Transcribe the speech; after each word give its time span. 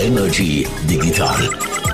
Energy 0.00 0.66
Digital 0.88 1.50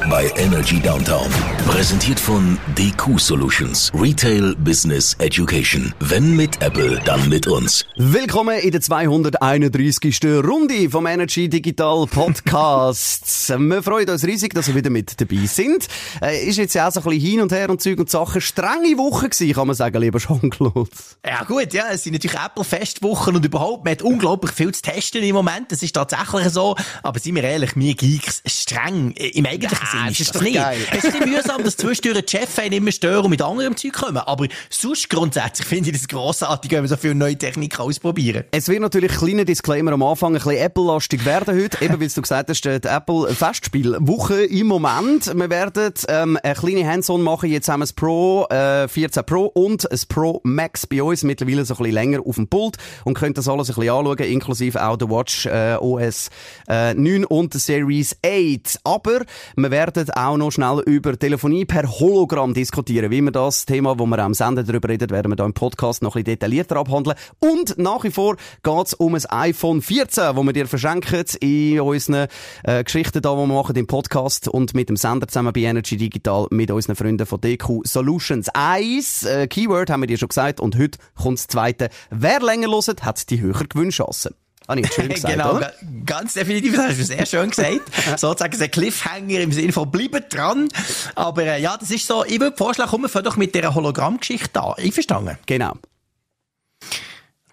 bei 0.08 0.30
Energy 0.36 0.80
Downtown. 0.80 1.28
Präsentiert 1.66 2.20
von 2.20 2.58
DQ 2.78 3.18
Solutions. 3.18 3.90
Retail 3.94 4.54
Business 4.56 5.14
Education. 5.18 5.92
Wenn 5.98 6.36
mit 6.36 6.62
Apple, 6.62 7.00
dann 7.04 7.28
mit 7.28 7.48
uns. 7.48 7.84
Willkommen 7.96 8.58
in 8.58 8.70
der 8.70 8.80
231. 8.80 10.20
Runde 10.44 10.90
vom 10.90 11.06
Energy 11.06 11.48
Digital 11.48 12.06
Podcast. 12.06 13.48
Wir 13.58 13.82
freuen 13.82 14.08
uns 14.08 14.24
riesig, 14.24 14.54
dass 14.54 14.68
ihr 14.68 14.76
wieder 14.76 14.90
mit 14.90 15.20
dabei 15.20 15.46
sind. 15.46 15.88
Äh, 16.22 16.46
ist 16.46 16.58
jetzt 16.58 16.74
ja 16.74 16.86
auch 16.86 16.92
so 16.92 17.00
ein 17.00 17.04
bisschen 17.04 17.30
hin 17.30 17.40
und 17.40 17.50
her 17.50 17.68
und 17.68 17.82
Zeug 17.82 17.98
und 17.98 18.10
Sachen. 18.10 18.40
Strenge 18.40 18.96
Woche 18.96 19.28
gewesen, 19.28 19.54
kann 19.54 19.66
man 19.66 19.74
sagen, 19.74 20.00
lieber 20.00 20.20
Jean-Claude. 20.20 20.88
Ja 21.24 21.42
gut, 21.42 21.72
ja, 21.72 21.86
es 21.90 22.04
sind 22.04 22.12
natürlich 22.12 22.38
Apple-Festwochen 22.38 23.34
und 23.34 23.44
überhaupt, 23.44 23.84
man 23.84 23.92
hat 23.92 24.02
unglaublich 24.02 24.52
viel 24.52 24.72
zu 24.72 24.82
testen 24.82 25.22
im 25.24 25.34
Moment. 25.34 25.72
Das 25.72 25.82
ist 25.82 25.92
tatsächlich 25.92 26.48
so. 26.50 26.76
Aber 27.02 27.18
seien 27.18 27.34
wir 27.34 27.42
ehrlich, 27.42 27.74
wir 27.74 27.94
Geeks, 27.96 28.42
streng 28.46 29.12
im 29.12 29.46
eigentlichen 29.46 29.78
ja, 29.80 29.90
Sinn 29.90 30.08
ist 30.10 30.20
das, 30.20 30.26
ist 30.26 30.34
das 30.34 30.42
nicht. 30.42 30.54
Geil. 30.54 30.78
Es 30.92 31.04
ist 31.04 31.20
ein 31.20 31.28
mühsam, 31.28 31.64
dass 31.64 31.76
zwischendurch 31.76 32.24
die 32.26 32.36
Chefs 32.36 32.58
immer 32.58 32.92
stören 32.92 33.24
und 33.24 33.30
mit 33.30 33.42
anderem 33.42 33.76
Zeug 33.76 33.92
kommen. 33.92 34.18
Aber 34.18 34.46
sonst 34.70 35.08
grundsätzlich 35.08 35.66
finde 35.66 35.90
ich 35.90 35.96
das 35.96 36.08
grossartig, 36.08 36.70
wenn 36.70 36.82
wir 36.82 36.88
so 36.88 36.96
viele 36.96 37.14
neue 37.14 37.36
Technik 37.36 37.78
ausprobieren. 37.78 38.44
Es 38.50 38.68
wird 38.68 38.80
natürlich 38.80 39.12
ein 39.12 39.18
kleiner 39.18 39.44
Disclaimer 39.44 39.92
am 39.92 40.02
Anfang, 40.02 40.34
ein 40.34 40.42
bisschen 40.42 40.56
Apple-lastig 40.56 41.24
werden 41.24 41.60
heute. 41.60 41.84
Eben, 41.84 42.00
wie 42.00 42.08
du 42.08 42.22
gesagt 42.22 42.50
hast, 42.50 42.62
die 42.62 42.68
Apple-Festspielwoche 42.68 44.44
im 44.44 44.66
Moment. 44.66 45.26
Wir 45.34 45.50
werden 45.50 45.92
ähm, 46.08 46.38
eine 46.42 46.54
kleine 46.54 46.86
Hands-on 46.86 47.22
machen. 47.22 47.50
Jetzt 47.50 47.68
haben 47.68 47.80
wir 47.80 47.84
das 47.84 47.92
Pro 47.92 48.46
äh, 48.50 48.88
14 48.88 49.24
Pro 49.24 49.46
und 49.46 49.86
das 49.90 50.06
Pro 50.06 50.40
Max 50.44 50.86
bei 50.86 51.02
uns 51.02 51.22
mittlerweile 51.22 51.64
so 51.64 51.74
ein 51.74 51.78
bisschen 51.78 51.94
länger 51.94 52.20
auf 52.24 52.36
dem 52.36 52.48
Pult 52.48 52.76
und 53.04 53.14
könnt 53.14 53.38
das 53.38 53.48
alles 53.48 53.68
ein 53.68 53.74
bisschen 53.74 53.94
anschauen, 53.94 54.18
inklusive 54.18 54.82
auch 54.84 54.96
der 54.96 55.10
Watch 55.10 55.46
äh, 55.46 55.76
OS 55.76 56.30
äh, 56.68 56.94
9 56.94 57.24
und 57.24 57.54
der 57.54 57.60
Series 57.60 57.85
8. 57.86 58.80
Aber 58.84 59.20
wir 59.56 59.70
werden 59.70 60.10
auch 60.10 60.36
noch 60.36 60.50
schnell 60.50 60.82
über 60.86 61.18
Telefonie 61.18 61.64
per 61.64 61.88
Hologramm 61.88 62.54
diskutieren. 62.54 63.10
Wie 63.10 63.20
wir 63.20 63.30
das 63.30 63.66
Thema, 63.66 63.98
wo 63.98 64.06
wir 64.06 64.18
am 64.18 64.34
Sender 64.34 64.62
darüber 64.62 64.88
reden, 64.88 65.10
werden 65.10 65.32
wir 65.32 65.36
da 65.36 65.44
im 65.44 65.54
Podcast 65.54 66.02
noch 66.02 66.16
ein 66.16 66.24
bisschen 66.24 66.38
detaillierter 66.38 66.76
abhandeln. 66.76 67.16
Und 67.38 67.78
nach 67.78 68.04
wie 68.04 68.10
vor 68.10 68.36
geht 68.62 68.86
es 68.86 68.94
um 68.94 69.14
ein 69.14 69.24
iPhone 69.26 69.82
14, 69.82 70.36
das 70.36 70.36
wir 70.36 70.52
dir 70.52 70.66
verschenken 70.66 71.24
in 71.40 71.80
unseren 71.80 72.28
äh, 72.64 72.84
Geschichten 72.84 73.22
da, 73.22 73.32
die 73.32 73.38
wir 73.38 73.46
machen 73.46 73.76
im 73.76 73.86
Podcast 73.86 74.48
und 74.48 74.74
mit 74.74 74.88
dem 74.88 74.96
Sender 74.96 75.28
zusammen 75.28 75.52
bei 75.52 75.60
Energy 75.60 75.96
Digital 75.96 76.46
mit 76.50 76.70
unseren 76.70 76.96
Freunden 76.96 77.26
von 77.26 77.40
DQ 77.40 77.82
Solutions. 77.84 78.48
Eins 78.54 79.24
äh, 79.24 79.46
Keyword 79.46 79.90
haben 79.90 80.02
wir 80.02 80.06
dir 80.06 80.18
schon 80.18 80.28
gesagt 80.28 80.60
und 80.60 80.78
heute 80.78 80.98
kommt 81.14 81.38
das 81.38 81.46
zweite. 81.48 81.90
Wer 82.10 82.40
länger 82.40 82.68
hört, 82.70 83.04
hat 83.04 83.30
die 83.30 83.40
höhere 83.40 83.66
Gewinnchance. 83.66 84.34
Habe 84.68 84.80
ich 84.80 84.92
schön 84.92 85.08
gesagt, 85.14 85.34
Genau, 85.34 85.56
oder? 85.56 85.72
ganz 86.04 86.34
definitiv, 86.34 86.76
das 86.76 86.88
hast 86.88 86.98
du 86.98 87.04
sehr 87.04 87.26
schön 87.26 87.50
gesagt. 87.50 87.80
Sozusagen 88.16 88.60
ein 88.60 88.70
Cliffhanger 88.70 89.40
im 89.40 89.52
Sinne 89.52 89.72
von 89.72 89.90
bleiben 89.90 90.24
dran. 90.28 90.68
Aber 91.14 91.42
äh, 91.44 91.60
ja, 91.60 91.76
das 91.76 91.90
ist 91.90 92.06
so, 92.06 92.24
ich 92.24 92.40
würde 92.40 92.56
vorschlagen, 92.56 92.90
komm, 92.90 93.02
wir 93.02 93.22
doch 93.22 93.36
mit 93.36 93.54
dieser 93.54 93.74
Hologrammgeschichte 93.74 94.60
an. 94.62 94.74
Einverstanden? 94.78 95.38
Genau 95.46 95.74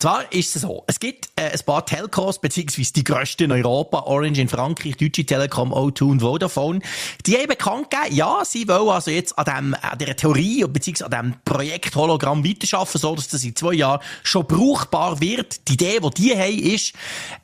zwar 0.04 0.34
ist 0.34 0.54
es 0.54 0.64
so, 0.64 0.84
es 0.88 1.00
gibt 1.00 1.30
äh, 1.38 1.52
ein 1.52 1.60
paar 1.66 1.86
Telcos, 1.86 2.42
beziehungsweise 2.42 2.92
die 2.92 3.06
grössten 3.06 3.44
in 3.44 3.52
Europa, 3.54 4.00
Orange 4.00 4.42
in 4.42 4.50
Frankreich, 4.50 4.98
Deutsche 4.98 5.26
Telekom, 5.26 5.74
O2 5.74 6.04
und 6.04 6.20
Vodafone, 6.20 6.82
die 7.26 7.38
haben 7.38 7.48
bekannt 7.48 7.90
gegeben, 7.90 8.14
ja, 8.14 8.44
sie 8.44 8.68
wollen 8.68 8.90
also 8.90 9.12
jetzt 9.12 9.40
an, 9.40 9.46
dem, 9.46 9.76
an 9.82 9.98
dieser 9.98 10.18
Theorie, 10.18 10.66
beziehungsweise 10.68 11.06
an 11.06 11.32
diesem 11.32 11.42
Projekt 11.46 11.96
Hologramm 11.96 12.44
weiterarbeiten, 12.44 13.00
so 13.00 13.16
dass 13.16 13.30
das 13.30 13.46
in 13.46 13.56
zwei 13.56 13.76
Jahren 13.76 14.02
schon 14.24 14.46
brauchbar 14.46 15.22
wird. 15.22 15.70
Die 15.70 15.76
Idee, 15.76 16.00
die 16.02 16.10
die 16.22 16.38
haben, 16.38 16.60
ist, 16.60 16.94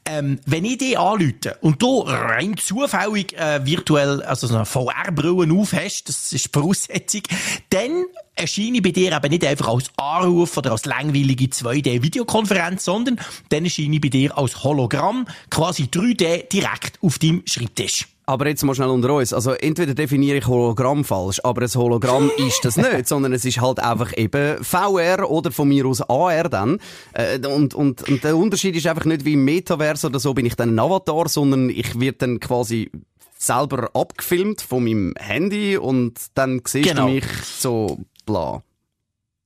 ähm, 0.04 0.42
wenn 0.46 0.66
ich 0.66 0.80
die 0.80 0.98
anrufe 0.98 1.58
und 1.62 1.82
du 1.82 2.02
rein 2.02 2.58
zufällig 2.58 3.38
äh, 3.38 3.66
virtuell, 3.66 4.22
also 4.24 4.48
so 4.48 4.56
eine 4.56 4.66
VR-Brille 4.66 5.50
aufhast, 5.58 6.10
das 6.10 6.34
ist 6.34 6.46
die 6.46 6.50
Voraussetzung, 6.52 7.22
dann 7.70 8.04
erscheine 8.40 8.82
bei 8.82 8.92
dir 8.92 9.16
eben 9.16 9.30
nicht 9.30 9.46
einfach 9.46 9.68
als 9.68 9.92
Anruf 9.98 10.58
oder 10.58 10.72
als 10.72 10.86
langweilige 10.86 11.46
2D-Videokonferenz, 11.46 12.49
sondern 12.80 13.20
dann 13.50 13.64
erscheine 13.64 13.96
ich 13.96 14.02
bei 14.02 14.10
dir 14.10 14.38
als 14.38 14.64
Hologramm, 14.64 15.28
quasi 15.50 15.84
3D 15.84 16.50
direkt 16.50 17.00
auf 17.02 17.20
deinem 17.20 17.44
Schreibtisch. 17.46 18.08
Aber 18.30 18.48
jetzt 18.48 18.64
mal 18.64 18.76
schnell 18.76 18.90
unter 18.90 19.16
uns. 19.16 19.34
Also, 19.34 19.54
entweder 19.54 19.96
definiere 19.96 20.38
ich 20.38 20.46
Hologramm 20.46 21.04
falsch, 21.04 21.42
aber 21.44 21.64
ein 21.64 21.68
Hologramm 21.68 22.30
ist 22.38 22.64
das 22.64 22.78
nicht, 22.78 23.08
sondern 23.08 23.34
es 23.34 23.44
ist 23.44 23.60
halt 23.60 23.80
einfach 23.80 24.16
eben 24.16 24.64
VR 24.64 25.32
oder 25.32 25.52
von 25.52 25.68
mir 25.68 25.88
aus 25.88 26.02
AR 26.02 26.48
dann. 26.48 26.78
Äh, 27.14 27.40
und, 27.48 27.74
und, 27.74 28.08
und 28.08 28.24
der 28.24 28.38
Unterschied 28.38 28.76
ist 28.76 28.86
einfach 28.86 29.06
nicht 29.06 29.26
wie 29.26 29.34
im 29.34 29.46
Metaverse 29.46 30.06
oder 30.06 30.20
so 30.20 30.36
bin 30.36 30.46
ich 30.46 30.56
dann 30.56 30.76
ein 30.76 30.80
Avatar, 30.80 31.28
sondern 31.28 31.72
ich 31.72 32.00
werde 32.00 32.20
dann 32.20 32.40
quasi 32.40 32.92
selber 33.36 33.90
abgefilmt 33.96 34.62
von 34.62 34.84
meinem 34.84 35.16
Handy 35.18 35.78
und 35.78 36.20
dann 36.36 36.62
siehst 36.68 36.88
genau. 36.88 37.08
du 37.08 37.14
mich 37.14 37.26
so 37.44 37.98
bla. 38.28 38.62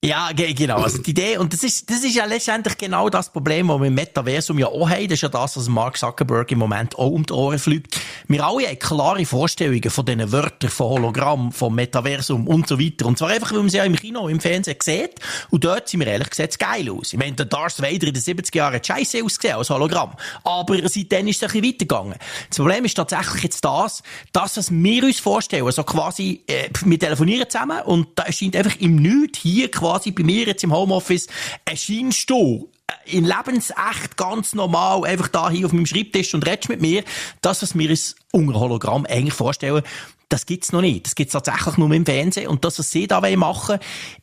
Ja, 0.04 0.32
genau. 0.34 0.82
Also 0.82 0.98
die 0.98 1.12
Idee, 1.12 1.38
und 1.38 1.54
das 1.54 1.64
ist, 1.64 1.90
das 1.90 2.04
ist 2.04 2.14
ja 2.14 2.26
letztendlich 2.26 2.78
genau 2.78 3.08
das 3.08 3.32
Problem, 3.32 3.70
das 3.70 3.80
wir 3.80 3.88
im 3.88 3.94
Metaversum 3.94 4.60
ja 4.60 4.68
auch 4.68 4.90
haben. 4.90 5.08
Das 5.08 5.14
ist 5.14 5.22
ja 5.22 5.30
das, 5.30 5.56
was 5.56 5.70
Mark 5.70 5.98
Zuckerberg 5.98 6.52
im 6.52 6.60
Moment 6.60 7.00
auch 7.00 7.08
um 7.12 7.26
die 7.26 7.32
Ohren 7.32 7.58
fliegt. 7.58 8.02
Wir 8.28 8.46
alle 8.46 8.68
haben 8.68 8.80
klare 8.80 9.26
Vorstellungen 9.26 9.90
von 9.90 10.06
diesen 10.06 10.30
Wörtern, 10.34 10.70
von 10.70 10.90
Hologramm, 10.90 11.54
vom 11.54 11.76
Metaversum 11.76 12.50
und 12.50 12.68
so 12.68 12.78
weiter. 12.82 13.06
Und 13.06 13.18
zwar 13.18 13.30
einfach, 13.30 13.54
weil 13.54 13.60
man 13.60 13.70
sie 13.70 13.78
ja 13.78 13.86
im 13.86 13.96
Kino, 13.96 14.28
im 14.28 14.42
Fernsehen 14.42 14.76
sieht. 14.84 15.22
Und 15.52 15.64
dort 15.64 15.88
sind 15.88 16.02
wir 16.02 16.08
ehrlich 16.08 16.32
gesagt 16.32 16.60
geil 16.60 16.90
aus. 16.90 17.14
Ich 17.14 17.20
meine, 17.20 17.38
der 17.38 17.46
Darth 17.46 17.82
Vader 17.82 18.08
in 18.08 18.14
den 18.14 18.22
70er 18.22 18.58
Jahren 18.58 18.74
hat 18.74 18.86
scheiße 18.86 19.24
ausgesehen 19.24 19.56
als 19.56 19.70
Hologramm. 19.70 20.18
Aber 20.44 20.78
seitdem 20.90 21.28
ist 21.28 21.42
es 21.42 21.44
ein 21.44 21.62
bisschen 21.62 21.66
weitergegangen. 21.66 22.16
Das 22.50 22.58
Problem 22.58 22.84
ist 22.84 22.96
tatsächlich 22.96 23.44
jetzt 23.44 23.64
das, 23.64 24.04
dass 24.34 24.58
was 24.58 24.70
wir 24.70 25.04
uns 25.06 25.22
vorstellen, 25.22 25.66
also 25.66 25.86
quasi, 25.86 26.44
äh, 26.48 26.68
wir 26.84 27.00
telefonieren 27.00 27.50
zusammen 27.50 27.82
und 27.84 28.10
da 28.16 28.24
erscheint 28.24 28.58
einfach 28.58 28.76
im 28.82 28.98
Nichts 28.98 29.40
hier 29.40 29.72
quasi 29.72 29.93
quasi 29.94 30.12
bei 30.12 30.24
mir 30.24 30.48
jetzt 30.48 30.64
im 30.64 30.74
Homeoffice 30.74 31.28
erscheinst 31.66 32.30
du 32.30 32.72
äh, 32.88 33.18
in 33.18 33.26
lebensecht 33.26 34.18
ganz 34.18 34.56
normal 34.56 35.06
einfach 35.06 35.28
da 35.28 35.50
hier 35.52 35.68
auf 35.68 35.74
meinem 35.74 35.86
Schreibtisch 35.86 36.34
und 36.34 36.46
redest 36.48 36.70
mit 36.70 36.82
mir. 36.82 37.04
Das, 37.42 37.62
was 37.62 37.78
wir 37.78 37.90
uns 37.90 38.16
unter 38.32 38.60
Hologramm 38.60 39.06
eigentlich 39.06 39.34
vorstellen, 39.34 39.84
das 40.30 40.48
gibt's 40.48 40.72
noch 40.72 40.82
nicht. 40.82 41.06
Das 41.06 41.14
gibt's 41.14 41.34
tatsächlich 41.34 41.78
nur 41.78 41.92
im 41.92 42.08
Fernsehen. 42.08 42.48
Und 42.48 42.66
das, 42.66 42.80
was 42.80 42.90
sie 42.90 43.06
da 43.06 43.22
machen 43.36 43.78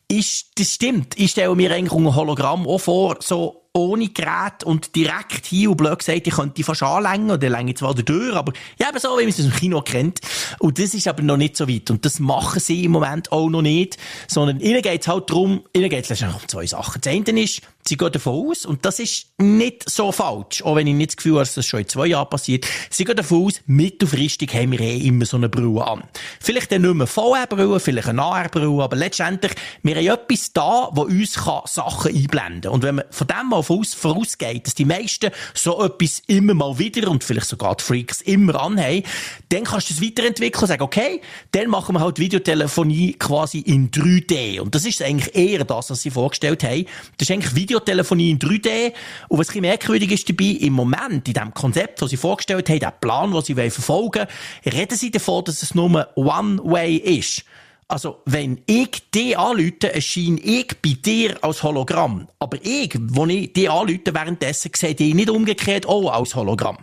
ist, 0.09 0.59
das 0.59 0.73
stimmt. 0.73 1.17
Ich 1.17 1.31
stelle 1.31 1.55
mir 1.55 1.71
eigentlich 1.71 1.93
unter 1.93 2.15
Hologramm 2.15 2.67
auch 2.67 2.79
vor, 2.79 3.17
so 3.21 3.60
ohne 3.73 4.09
Gerät 4.09 4.63
und 4.65 4.95
direkt 4.95 5.45
hier 5.45 5.71
und 5.71 5.77
blöd 5.77 5.99
gesagt, 5.99 6.27
ich 6.27 6.33
könnte 6.33 6.55
die 6.55 6.63
fast 6.63 6.83
anlängen 6.83 7.31
oder 7.31 7.49
länge 7.49 7.73
zwar 7.73 7.93
durch, 7.93 8.35
aber 8.35 8.51
ja, 8.77 8.89
eben 8.89 8.99
so, 8.99 9.17
wie 9.17 9.21
man 9.21 9.29
es 9.29 9.37
dem 9.37 9.53
Kino 9.53 9.81
kennt. 9.81 10.19
Und 10.59 10.77
das 10.77 10.93
ist 10.93 11.07
aber 11.07 11.21
noch 11.21 11.37
nicht 11.37 11.55
so 11.55 11.69
weit. 11.69 11.89
Und 11.89 12.03
das 12.03 12.19
machen 12.19 12.59
sie 12.59 12.83
im 12.83 12.91
Moment 12.91 13.31
auch 13.31 13.49
noch 13.49 13.61
nicht, 13.61 13.97
sondern 14.27 14.59
ihnen 14.59 14.81
geht's 14.81 15.07
halt 15.07 15.29
darum, 15.29 15.63
ihnen 15.73 15.89
geht's 15.89 16.09
letztendlich 16.09 16.41
um 16.41 16.47
zwei 16.49 16.65
Sachen. 16.65 16.99
Das 17.01 17.13
eine 17.13 17.41
ist, 17.41 17.61
sie 17.87 17.97
gehen 17.97 18.11
davon 18.11 18.49
aus, 18.49 18.65
und 18.65 18.85
das 18.85 18.99
ist 18.99 19.27
nicht 19.37 19.89
so 19.89 20.11
falsch, 20.11 20.63
auch 20.63 20.75
wenn 20.75 20.87
ich 20.87 20.95
nicht 20.95 21.11
das 21.11 21.17
Gefühl 21.17 21.33
habe, 21.33 21.41
dass 21.41 21.55
das 21.55 21.65
schon 21.65 21.81
in 21.81 21.87
zwei 21.87 22.07
Jahren 22.07 22.29
passiert, 22.29 22.65
sie 22.89 23.03
gehen 23.03 23.15
davon 23.15 23.45
aus, 23.45 23.61
mittelfristig 23.65 24.53
haben 24.53 24.71
wir 24.71 24.81
eh 24.81 24.97
immer 24.97 25.25
so 25.25 25.37
eine 25.37 25.49
Brille 25.49 25.85
an. 25.85 26.03
Vielleicht 26.39 26.71
dann 26.71 26.83
nicht 26.83 26.93
mehr 26.93 27.07
VR-Brille, 27.07 27.79
vielleicht 27.79 28.09
eine 28.09 28.21
AR-Brille, 28.21 28.83
aber 28.83 28.95
letztendlich, 28.95 29.53
wir 29.83 29.95
haben 29.95 30.07
etwas 30.07 30.53
da, 30.53 30.89
wo 30.91 31.03
uns 31.03 31.33
Sachen 31.33 32.15
einblenden 32.15 32.61
kann. 32.61 32.71
Und 32.71 32.83
wenn 32.83 32.95
man 32.95 33.05
von 33.09 33.27
dem 33.27 33.49
mal 33.49 33.63
voraus, 33.63 33.93
vorausgeht, 33.93 34.67
dass 34.67 34.75
die 34.75 34.85
meisten 34.85 35.31
so 35.53 35.83
etwas 35.83 36.21
immer 36.27 36.53
mal 36.53 36.77
wieder 36.77 37.09
und 37.09 37.23
vielleicht 37.23 37.47
sogar 37.47 37.75
die 37.75 37.83
Freaks 37.83 38.21
immer 38.21 38.61
anhaben, 38.61 39.03
dann 39.49 39.63
kannst 39.63 39.89
du 39.89 39.93
es 39.93 40.01
weiterentwickeln 40.01 40.61
und 40.61 40.67
sagen, 40.67 40.83
okay, 40.83 41.21
dann 41.51 41.69
machen 41.69 41.95
wir 41.95 41.99
halt 42.01 42.19
Videotelefonie 42.19 43.13
quasi 43.13 43.59
in 43.59 43.91
3D. 43.91 44.59
Und 44.59 44.75
das 44.75 44.85
ist 44.85 45.01
eigentlich 45.01 45.35
eher 45.35 45.63
das, 45.63 45.89
was 45.89 46.01
sie 46.01 46.11
vorgestellt 46.11 46.63
haben. 46.63 46.85
Das 47.17 47.29
ist 47.29 47.31
eigentlich 47.31 47.55
Videotelefonie 47.71 48.31
in 48.31 48.39
3D. 48.39 48.93
Und 49.29 49.39
was 49.39 49.55
ein 49.55 49.61
merkwürdig 49.61 50.11
ist 50.11 50.29
dabei, 50.29 50.57
im 50.59 50.73
Moment, 50.73 51.27
in 51.27 51.33
dem 51.33 51.53
Konzept, 51.53 52.01
das 52.01 52.09
sie 52.09 52.17
vorgestellt 52.17 52.69
haben, 52.69 52.79
der 52.79 52.91
Plan, 52.91 53.31
den 53.31 53.41
sie 53.41 53.55
verfolgen 53.55 54.25
wollen, 54.63 54.75
reden 54.75 54.97
sie 54.97 55.11
davon, 55.11 55.45
dass 55.45 55.63
es 55.63 55.73
nur 55.73 56.07
One-Way 56.15 56.97
ist. 56.97 57.43
Also, 57.87 58.21
wenn 58.25 58.61
ich 58.67 59.11
dich 59.13 59.37
anrufe, 59.37 59.93
erscheine 59.93 60.39
ich 60.39 60.67
bei 60.81 60.95
dir 61.03 61.37
als 61.43 61.61
Hologramm. 61.61 62.27
Aber 62.39 62.57
ich, 62.61 62.97
wo 62.99 63.25
ich 63.25 63.51
dich 63.51 63.69
anrufe, 63.69 64.13
währenddessen 64.13 64.71
sehe 64.73 64.95
ich 64.97 65.13
nicht 65.13 65.29
umgekehrt 65.29 65.85
auch 65.85 66.09
als 66.11 66.35
Hologramm. 66.35 66.77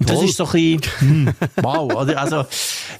Und 0.00 0.08
das 0.08 0.22
ist 0.22 0.36
so 0.36 0.46
ein 0.46 0.52
bisschen, 0.52 0.80
hm, 0.98 1.34
wow, 1.56 1.92
oder? 1.94 2.18
Also, 2.20 2.46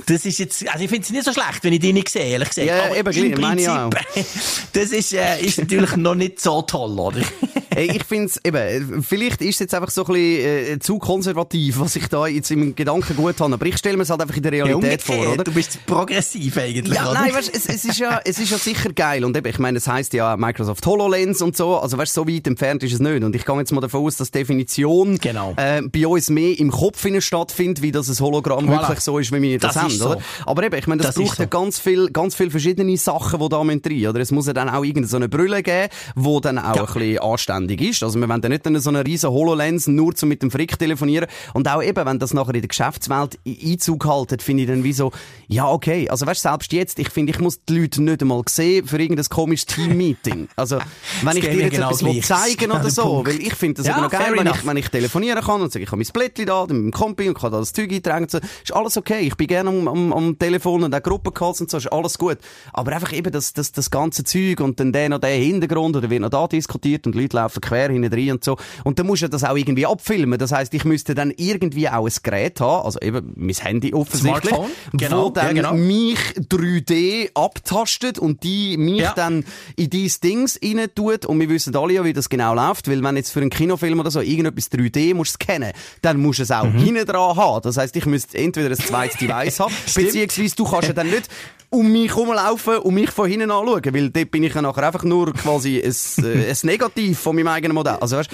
das 0.04 0.26
ist 0.26 0.38
jetzt, 0.38 0.68
also 0.68 0.84
ich 0.84 0.90
finde 0.90 1.04
es 1.04 1.10
nicht 1.10 1.24
so 1.24 1.32
schlecht, 1.32 1.62
wenn 1.64 1.72
ich 1.72 1.80
die 1.80 1.94
nicht 1.94 2.10
sehe, 2.10 2.24
ehrlich 2.24 2.50
gesagt. 2.50 2.68
Ja, 2.68 2.84
Aber 2.84 2.96
eben, 2.96 3.32
im 3.32 3.40
Prinzip, 3.40 4.26
das 4.74 4.90
ist, 4.90 5.14
äh, 5.14 5.40
ist 5.40 5.58
natürlich 5.58 5.96
noch 5.96 6.14
nicht 6.14 6.40
so 6.40 6.60
toll, 6.62 6.98
oder? 6.98 7.20
Hey, 7.72 7.88
ich 7.94 8.02
finde 8.02 8.26
es 8.26 8.44
eben, 8.44 9.00
vielleicht 9.00 9.40
ist 9.42 9.54
es 9.54 9.58
jetzt 9.60 9.74
einfach 9.74 9.90
so 9.90 10.04
ein 10.04 10.12
bisschen 10.12 10.74
äh, 10.74 10.78
zu 10.80 10.98
konservativ, 10.98 11.78
was 11.78 11.94
ich 11.94 12.08
da 12.08 12.26
jetzt 12.26 12.50
im 12.50 12.74
Gedanken 12.74 13.14
gut 13.14 13.40
habe. 13.40 13.54
Aber 13.54 13.64
ich 13.64 13.76
stelle 13.78 13.96
mir 13.96 14.02
es 14.02 14.10
halt 14.10 14.20
einfach 14.20 14.36
in 14.36 14.42
der 14.42 14.50
Realität 14.50 15.06
ja, 15.06 15.14
vor, 15.14 15.32
oder? 15.34 15.44
Du 15.44 15.52
bist 15.52 15.78
progressiv 15.86 16.56
eigentlich, 16.56 16.92
Ja, 16.92 17.12
oder? 17.12 17.20
nein, 17.20 17.32
weißt, 17.32 17.54
es, 17.54 17.66
es, 17.66 17.84
ist 17.84 18.00
ja, 18.00 18.20
es 18.24 18.40
ist 18.40 18.50
ja 18.50 18.58
sicher 18.58 18.92
geil. 18.92 19.24
Und 19.24 19.36
eben, 19.36 19.46
ich 19.46 19.60
meine, 19.60 19.78
es 19.78 19.86
heisst 19.86 20.14
ja 20.14 20.36
Microsoft 20.36 20.84
HoloLens 20.84 21.42
und 21.42 21.56
so. 21.56 21.78
Also 21.78 21.96
weißt, 21.96 22.12
so 22.12 22.26
weit 22.26 22.48
entfernt 22.48 22.82
ist 22.82 22.92
es 22.92 22.98
nicht. 22.98 23.22
Und 23.22 23.36
ich 23.36 23.44
gehe 23.44 23.56
jetzt 23.56 23.70
mal 23.70 23.80
davon 23.80 24.04
aus, 24.04 24.16
dass 24.16 24.32
die 24.32 24.38
Definition 24.38 25.18
genau. 25.18 25.54
äh, 25.56 25.80
bei 25.82 26.08
uns 26.08 26.28
mehr 26.28 26.58
im 26.58 26.72
Kopf 26.72 26.89
stattfindet, 27.20 27.82
wie 27.82 27.92
das 27.92 28.08
ein 28.08 28.24
Hologramm 28.24 28.68
voilà. 28.68 28.80
wirklich 28.80 29.00
so 29.00 29.18
ist, 29.18 29.32
wie 29.32 29.42
wir 29.42 29.58
das, 29.58 29.74
das 29.74 29.82
haben, 29.82 29.90
so. 29.90 30.10
oder? 30.10 30.20
Aber 30.46 30.62
eben, 30.62 30.76
ich 30.76 30.86
meine, 30.86 31.02
das, 31.02 31.14
das 31.14 31.24
braucht 31.24 31.38
ja 31.38 31.44
so. 31.44 31.50
ganz 31.50 31.78
viel, 31.78 32.10
ganz 32.10 32.34
viel 32.34 32.50
verschiedene 32.50 32.96
Sachen, 32.96 33.40
die 33.40 33.48
da 33.48 33.58
rein 33.58 33.66
müssen 33.66 34.06
oder? 34.06 34.20
Es 34.20 34.30
muss 34.30 34.46
ja 34.46 34.52
dann 34.52 34.68
auch 34.68 34.84
irgendeine 34.84 35.28
Brille 35.28 35.62
geben, 35.62 35.88
die 36.16 36.40
dann 36.40 36.58
auch 36.58 36.76
ja. 36.76 36.84
ein 36.84 36.92
bisschen 36.92 37.18
anständig 37.18 37.80
ist. 37.82 38.02
Also 38.02 38.18
wir 38.18 38.28
wollen 38.28 38.40
dann 38.40 38.52
nicht 38.52 38.64
dann 38.64 38.78
so 38.80 38.90
eine 38.90 39.04
riesen 39.04 39.30
HoloLens 39.30 39.86
nur 39.86 40.14
zum 40.14 40.30
mit 40.30 40.42
dem 40.42 40.50
Frick 40.50 40.78
telefonieren. 40.78 41.28
Und 41.52 41.68
auch 41.68 41.82
eben, 41.82 42.06
wenn 42.06 42.18
das 42.18 42.32
nachher 42.32 42.54
in 42.54 42.62
der 42.62 42.68
Geschäftswelt 42.68 43.38
Einzug 43.46 44.06
haltet, 44.06 44.42
finde 44.42 44.62
ich 44.62 44.68
dann 44.68 44.84
wie 44.84 44.94
so, 44.94 45.12
ja, 45.48 45.68
okay. 45.68 46.08
Also 46.08 46.24
weißt, 46.24 46.42
selbst 46.42 46.72
jetzt, 46.72 46.98
ich 46.98 47.10
finde, 47.10 47.32
ich 47.32 47.40
muss 47.40 47.62
die 47.64 47.80
Leute 47.80 48.02
nicht 48.02 48.22
einmal 48.22 48.42
sehen 48.48 48.86
für 48.86 48.98
irgendein 48.98 49.26
komisches 49.26 49.66
Team-Meeting. 49.66 50.48
Also, 50.56 50.78
wenn 51.22 51.36
ich 51.36 51.44
dir 51.44 51.52
jetzt 51.52 51.72
genau 51.74 51.90
etwas 51.90 52.26
zeigen 52.26 52.70
oder 52.72 52.88
so, 52.88 53.22
weil 53.26 53.40
ich 53.40 53.54
finde 53.54 53.82
das 53.82 53.86
ja, 53.86 54.00
noch 54.00 54.10
geil, 54.10 54.32
wenn 54.36 54.46
ich, 54.46 54.66
wenn 54.66 54.76
ich 54.76 54.88
telefonieren 54.88 55.42
kann 55.42 55.60
und 55.60 55.72
sage, 55.72 55.84
ich 55.84 55.90
habe 55.90 56.02
mein 56.02 56.12
Blättchen 56.12 56.46
da, 56.46 56.66
mit 56.68 56.79
dem 56.82 56.90
Kompi 56.90 57.28
und 57.28 57.38
kann 57.38 57.52
das 57.52 57.72
Zeug 57.72 57.92
eintragen 57.92 58.26
so, 58.28 58.38
ist 58.38 58.74
alles 58.74 58.96
okay. 58.96 59.20
Ich 59.20 59.36
bin 59.36 59.46
gerne 59.46 59.70
am, 59.70 59.88
am, 59.88 60.12
am 60.12 60.38
Telefon 60.38 60.84
und 60.84 60.94
auch 60.94 61.02
Gruppencalls 61.02 61.60
und 61.60 61.70
so, 61.70 61.78
ist 61.78 61.92
alles 61.92 62.18
gut. 62.18 62.38
Aber 62.72 62.92
einfach 62.92 63.12
eben 63.12 63.32
das, 63.32 63.52
das, 63.52 63.72
das 63.72 63.90
ganze 63.90 64.24
Zeug 64.24 64.60
und 64.60 64.80
dann 64.80 64.92
der 64.92 65.08
noch 65.08 65.18
der 65.18 65.30
Hintergrund 65.30 65.96
oder 65.96 66.10
wird 66.10 66.22
noch 66.22 66.30
da 66.30 66.46
diskutiert 66.46 67.06
und 67.06 67.14
Leute 67.14 67.36
laufen 67.36 67.60
quer 67.60 67.90
hinten 67.90 68.12
rein 68.12 68.32
und 68.32 68.44
so. 68.44 68.56
Und 68.84 68.98
dann 68.98 69.06
musst 69.06 69.22
du 69.22 69.28
das 69.28 69.44
auch 69.44 69.56
irgendwie 69.56 69.86
abfilmen. 69.86 70.38
Das 70.38 70.52
heisst, 70.52 70.74
ich 70.74 70.84
müsste 70.84 71.14
dann 71.14 71.32
irgendwie 71.36 71.88
auch 71.88 72.06
ein 72.06 72.12
Gerät 72.22 72.60
haben, 72.60 72.84
also 72.84 73.00
eben 73.00 73.32
mein 73.36 73.54
Handy 73.54 73.94
offensichtlich, 73.94 74.54
genau. 74.92 75.26
wo 75.26 75.30
dann 75.30 75.56
ja, 75.56 75.70
genau. 75.70 75.74
mich 75.74 76.18
3D 76.36 77.30
abtastet 77.34 78.18
und 78.18 78.42
die 78.42 78.76
mich 78.76 79.00
ja. 79.00 79.12
dann 79.14 79.44
in 79.76 79.90
diese 79.90 80.20
Dings 80.20 80.58
rein 80.62 80.88
tut. 80.94 81.26
Und 81.26 81.40
wir 81.40 81.48
wissen 81.48 81.74
alle 81.76 81.94
ja, 81.94 82.04
wie 82.04 82.12
das 82.12 82.28
genau 82.28 82.54
läuft, 82.54 82.88
weil 82.88 83.02
wenn 83.02 83.16
jetzt 83.16 83.30
für 83.30 83.40
einen 83.40 83.50
Kinofilm 83.50 84.00
oder 84.00 84.10
so 84.10 84.20
irgendetwas 84.20 84.70
3D 84.70 85.14
musst 85.14 85.34
scannen, 85.34 85.72
dann 86.02 86.18
musst 86.18 86.38
du 86.38 86.42
es 86.44 86.50
auch 86.50 86.59
mhm. 86.64 86.78
hinten 86.78 87.06
dran 87.06 87.36
haben. 87.36 87.62
Das 87.62 87.76
heisst, 87.76 87.96
ich 87.96 88.06
müsste 88.06 88.38
entweder 88.38 88.70
ein 88.70 88.76
zweites 88.76 89.18
Device 89.18 89.60
haben, 89.60 89.74
beziehungsweise 89.94 90.56
du 90.56 90.64
kannst 90.64 90.88
ja 90.88 90.94
dann 90.94 91.10
nicht 91.10 91.28
um 91.70 91.90
mich 91.90 92.14
herumlaufen 92.14 92.78
und 92.78 92.94
mich 92.94 93.10
von 93.10 93.28
hinten 93.28 93.50
anschauen, 93.50 93.94
weil 93.94 94.10
dort 94.10 94.30
bin 94.30 94.42
ich 94.42 94.54
ja 94.54 94.62
nachher 94.62 94.86
einfach 94.86 95.04
nur 95.04 95.32
quasi 95.32 95.80
ein, 95.80 96.24
äh, 96.24 96.50
ein 96.50 96.56
Negativ 96.62 97.18
von 97.18 97.36
meinem 97.36 97.48
eigenen 97.48 97.74
Modell. 97.74 97.96
Also 98.00 98.16
weißt, 98.16 98.30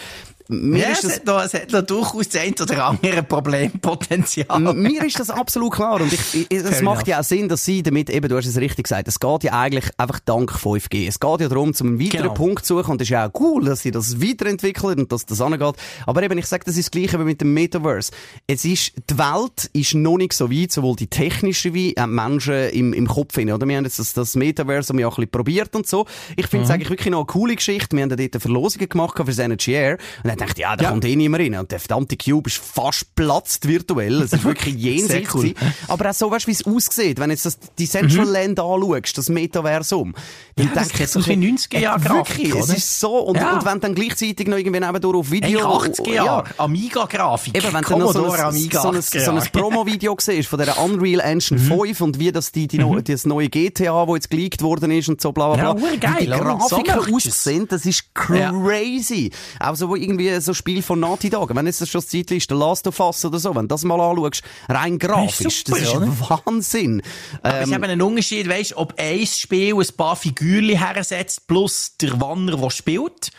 mir 0.49 0.79
ja, 0.79 0.89
ist 0.91 1.03
das, 1.03 1.11
es, 1.11 1.17
hat 1.17 1.27
noch, 1.27 1.43
es 1.43 1.55
hat 1.55 1.73
noch 1.73 1.83
durchaus 1.83 2.29
das 2.29 2.41
ein 2.41 2.55
oder 2.61 2.85
andere 2.85 3.23
Problempotenzial. 3.25 4.75
Mir 4.75 5.05
ist 5.05 5.19
das 5.19 5.29
absolut 5.29 5.73
klar. 5.73 6.01
Und 6.01 6.13
ich, 6.13 6.51
es 6.51 6.83
macht 6.83 7.09
ja 7.09 7.19
auch 7.19 7.25
Sinn, 7.25 7.49
dass 7.49 7.65
sie 7.65 7.83
damit, 7.83 8.11
eben, 8.11 8.29
du 8.29 8.37
hast 8.37 8.47
es 8.47 8.57
richtig 8.57 8.85
gesagt, 8.85 9.09
es 9.09 9.19
geht 9.19 9.45
ja 9.45 9.53
eigentlich 9.53 9.91
einfach 9.97 10.21
dank 10.21 10.53
5G. 10.53 11.09
Es 11.09 11.19
geht 11.19 11.41
ja 11.41 11.49
darum, 11.49 11.75
zum 11.75 11.89
einen 11.89 12.01
weiteren 12.01 12.23
genau. 12.23 12.35
Punkt 12.35 12.65
zu 12.65 12.77
suchen. 12.79 12.93
Und 12.93 13.01
es 13.01 13.07
ist 13.07 13.11
ja 13.11 13.27
auch 13.27 13.41
cool, 13.41 13.65
dass 13.65 13.81
sie 13.81 13.91
das 13.91 14.21
weiterentwickeln 14.23 15.01
und 15.01 15.11
dass 15.11 15.27
das 15.27 15.41
angeht. 15.41 15.75
Aber 16.07 16.23
eben, 16.23 16.39
ich 16.39 16.47
sage, 16.47 16.65
das 16.65 16.77
ist 16.77 16.87
das 16.87 16.91
Gleiche 16.93 17.19
wie 17.19 17.25
mit 17.25 17.41
dem 17.41 17.53
Metaverse. 17.53 18.13
Es 18.47 18.65
ist, 18.65 18.93
die 19.11 19.19
Welt 19.19 19.69
ist 19.73 19.95
noch 19.95 20.17
nicht 20.17 20.33
so 20.33 20.51
weit, 20.51 20.71
sowohl 20.71 20.95
die 20.95 21.09
technische 21.09 21.75
wie 21.75 21.99
auch 21.99 22.07
Menschen 22.07 22.71
im, 22.71 22.93
im 22.93 23.09
Kopf 23.09 23.26
hin, 23.35 23.53
oder? 23.53 23.67
Wir 23.67 23.77
haben 23.77 23.85
jetzt 23.85 23.99
das, 23.99 24.13
das 24.13 24.35
Metaverse 24.35 24.93
ja 24.97 25.07
ein 25.07 25.11
bisschen 25.11 25.31
probiert 25.31 25.75
und 25.75 25.87
so. 25.87 26.07
Ich 26.37 26.47
finde 26.47 26.65
es 26.65 26.69
mhm. 26.69 26.75
eigentlich 26.75 26.91
wirklich 26.91 27.11
noch 27.11 27.19
eine 27.19 27.27
coole 27.27 27.57
Geschichte. 27.57 27.97
Wir 27.97 28.03
haben 28.03 28.11
da 28.11 28.17
dort 28.17 28.41
Verlosungen 28.41 28.89
gemacht 28.89 29.17
für 29.17 29.25
das 29.25 29.39
Energy 29.39 29.73
Air. 29.73 29.99
Und 30.23 30.29
dann 30.29 30.37
dachte 30.37 30.61
ja, 30.61 30.77
da 30.77 30.85
ja. 30.85 30.91
kommt 30.91 31.05
eh 31.05 31.17
niemand 31.17 31.43
rein. 31.43 31.55
Und 31.55 31.71
der 31.71 31.81
verdammte 31.81 32.17
Cube 32.17 32.49
ist 32.49 32.59
fast 32.59 33.15
platzt 33.15 33.67
virtuell. 33.69 34.23
Es 34.23 34.33
ist 34.33 34.45
wirklich 34.45 34.75
jenseits. 34.77 35.35
Cool. 35.35 35.55
Aber 35.89 36.11
auch 36.11 36.15
so, 36.15 36.31
weißt 36.31 36.47
du, 36.47 36.49
wie 36.49 36.53
es 36.53 36.67
aussieht, 36.67 37.19
wenn 37.19 37.31
jetzt 37.31 37.47
das 37.47 37.59
Decentraland 37.79 38.59
mhm. 38.59 38.65
anschaust, 38.65 39.19
das 39.19 39.29
Metaversum. 39.29 40.15
Dann 40.57 40.69
ja, 40.69 40.83
denke 40.83 41.03
ich 41.03 41.11
so, 41.11 41.21
90er 41.21 41.79
Jahre 41.79 42.05
Wirklich, 42.05 42.55
es 42.55 42.69
ist 42.71 43.01
so. 43.01 43.19
Und, 43.19 43.37
ja. 43.37 43.55
und 43.55 43.65
wenn 43.65 43.81
dann 43.81 43.95
gleichzeitig 43.95 44.47
noch 44.47 44.57
irgendwie 44.57 44.81
nebendurch 44.81 45.17
auf 45.17 45.31
Video... 45.31 45.83
Hey, 45.83 45.91
80er 45.91 46.13
Jahre, 46.13 46.49
ja. 46.49 46.65
Amiga-Grafik. 46.65 47.57
Eben, 47.57 47.73
wenn 47.73 47.83
du 47.83 47.99
noch 47.99 48.13
so 48.13 48.31
ein, 48.31 48.53
so 48.71 48.91
ein, 48.91 49.03
so 49.03 49.31
ein 49.31 49.43
Promo-Video 49.53 50.17
siehst 50.19 50.49
von 50.49 50.59
der 50.59 50.79
Unreal 50.79 51.21
Engine 51.21 51.61
mhm. 51.61 51.81
5 51.87 52.01
und 52.01 52.19
wie 52.19 52.33
das, 52.33 52.53
die, 52.53 52.67
die 52.67 52.79
mhm. 52.79 52.87
Das 53.17 53.27
neue 53.27 53.49
GTA, 53.49 54.05
das 54.05 54.15
jetzt 54.15 54.31
geleakt 54.31 54.63
worden 54.63 54.91
ist 54.91 55.09
und 55.09 55.21
so 55.21 55.33
bla 55.33 55.55
bla 55.55 55.75
bla. 55.75 55.91
Ja, 55.91 55.97
geil, 55.97 56.15
wie 56.21 56.25
die 56.27 56.31
Grafiken 56.31 57.03
so 57.03 57.17
aussehen, 57.17 57.67
das 57.69 57.87
ist 57.87 58.15
crazy. 58.15 59.31
Ja. 59.61 59.71
Auch 59.71 59.77
so, 59.77 59.95
irgendwie 59.97 60.39
so 60.41 60.55
Spiel 60.55 60.83
von 60.83 61.01
Naughty 61.01 61.31
Dog, 61.31 61.55
wenn 61.55 61.67
das 61.67 61.79
schon 61.89 62.01
das 62.01 62.09
Zeit 62.09 62.31
ist, 62.31 62.51
der 62.51 62.59
Last 62.59 62.87
of 62.87 63.01
Us 63.01 63.25
oder 63.25 63.39
so, 63.39 63.55
wenn 63.55 63.63
du 63.63 63.69
das 63.69 63.85
mal 63.85 64.01
anschaust, 64.01 64.43
rein 64.69 64.99
grafisch, 64.99 65.65
das 65.65 65.79
ist, 65.79 65.91
super, 65.91 66.07
das 66.07 66.21
ist 66.21 66.31
Wahnsinn. 66.47 67.03
Aber 67.43 67.55
ähm, 67.55 67.63
es 67.63 67.69
ist 67.69 67.75
eben 67.75 67.85
ein 67.85 68.03
Unterschied, 68.03 68.49
weißt, 68.49 68.77
ob 68.77 68.95
ein 68.99 69.27
Spiel 69.27 69.75
ein 69.75 69.97
paar 69.97 70.17
Figürchen 70.17 70.79
hersetzt, 70.79 71.47
plus 71.47 71.97
der 72.01 72.21
Wanner, 72.21 72.57
der 72.57 72.71
spielt, 72.71 73.31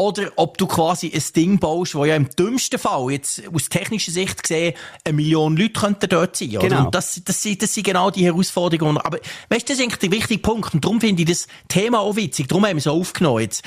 oder 0.00 0.32
ob 0.36 0.56
du 0.56 0.66
quasi 0.66 1.12
ein 1.14 1.22
Ding 1.36 1.58
baust, 1.58 1.94
wo 1.94 2.06
ja 2.06 2.16
im 2.16 2.30
dümmsten 2.30 2.78
Fall, 2.78 3.10
jetzt 3.10 3.42
aus 3.52 3.68
technischer 3.68 4.12
Sicht 4.12 4.42
gesehen, 4.42 4.72
eine 5.04 5.14
Million 5.14 5.58
Leute 5.58 5.78
könnten 5.78 6.08
dort 6.08 6.36
sein. 6.36 6.56
Oder? 6.56 6.68
Genau. 6.68 6.84
Und 6.86 6.94
das, 6.94 7.20
das, 7.22 7.42
sind, 7.42 7.62
das 7.62 7.74
sind 7.74 7.84
genau 7.84 8.10
die 8.10 8.24
Herausforderungen. 8.24 8.96
Aber 8.96 9.18
weißt 9.50 9.68
du, 9.68 9.72
das 9.72 9.78
ist 9.78 9.82
eigentlich 9.82 9.98
der 9.98 10.10
wichtige 10.10 10.40
Punkt. 10.40 10.72
Und 10.72 10.82
darum 10.82 11.02
finde 11.02 11.20
ich 11.20 11.28
das 11.28 11.48
Thema 11.68 12.00
auch 12.00 12.16
witzig. 12.16 12.48
Darum 12.48 12.64
haben 12.64 12.76
wir 12.76 12.78
es 12.78 12.86
auch 12.86 12.98
aufgenommen 12.98 13.42
jetzt. 13.42 13.62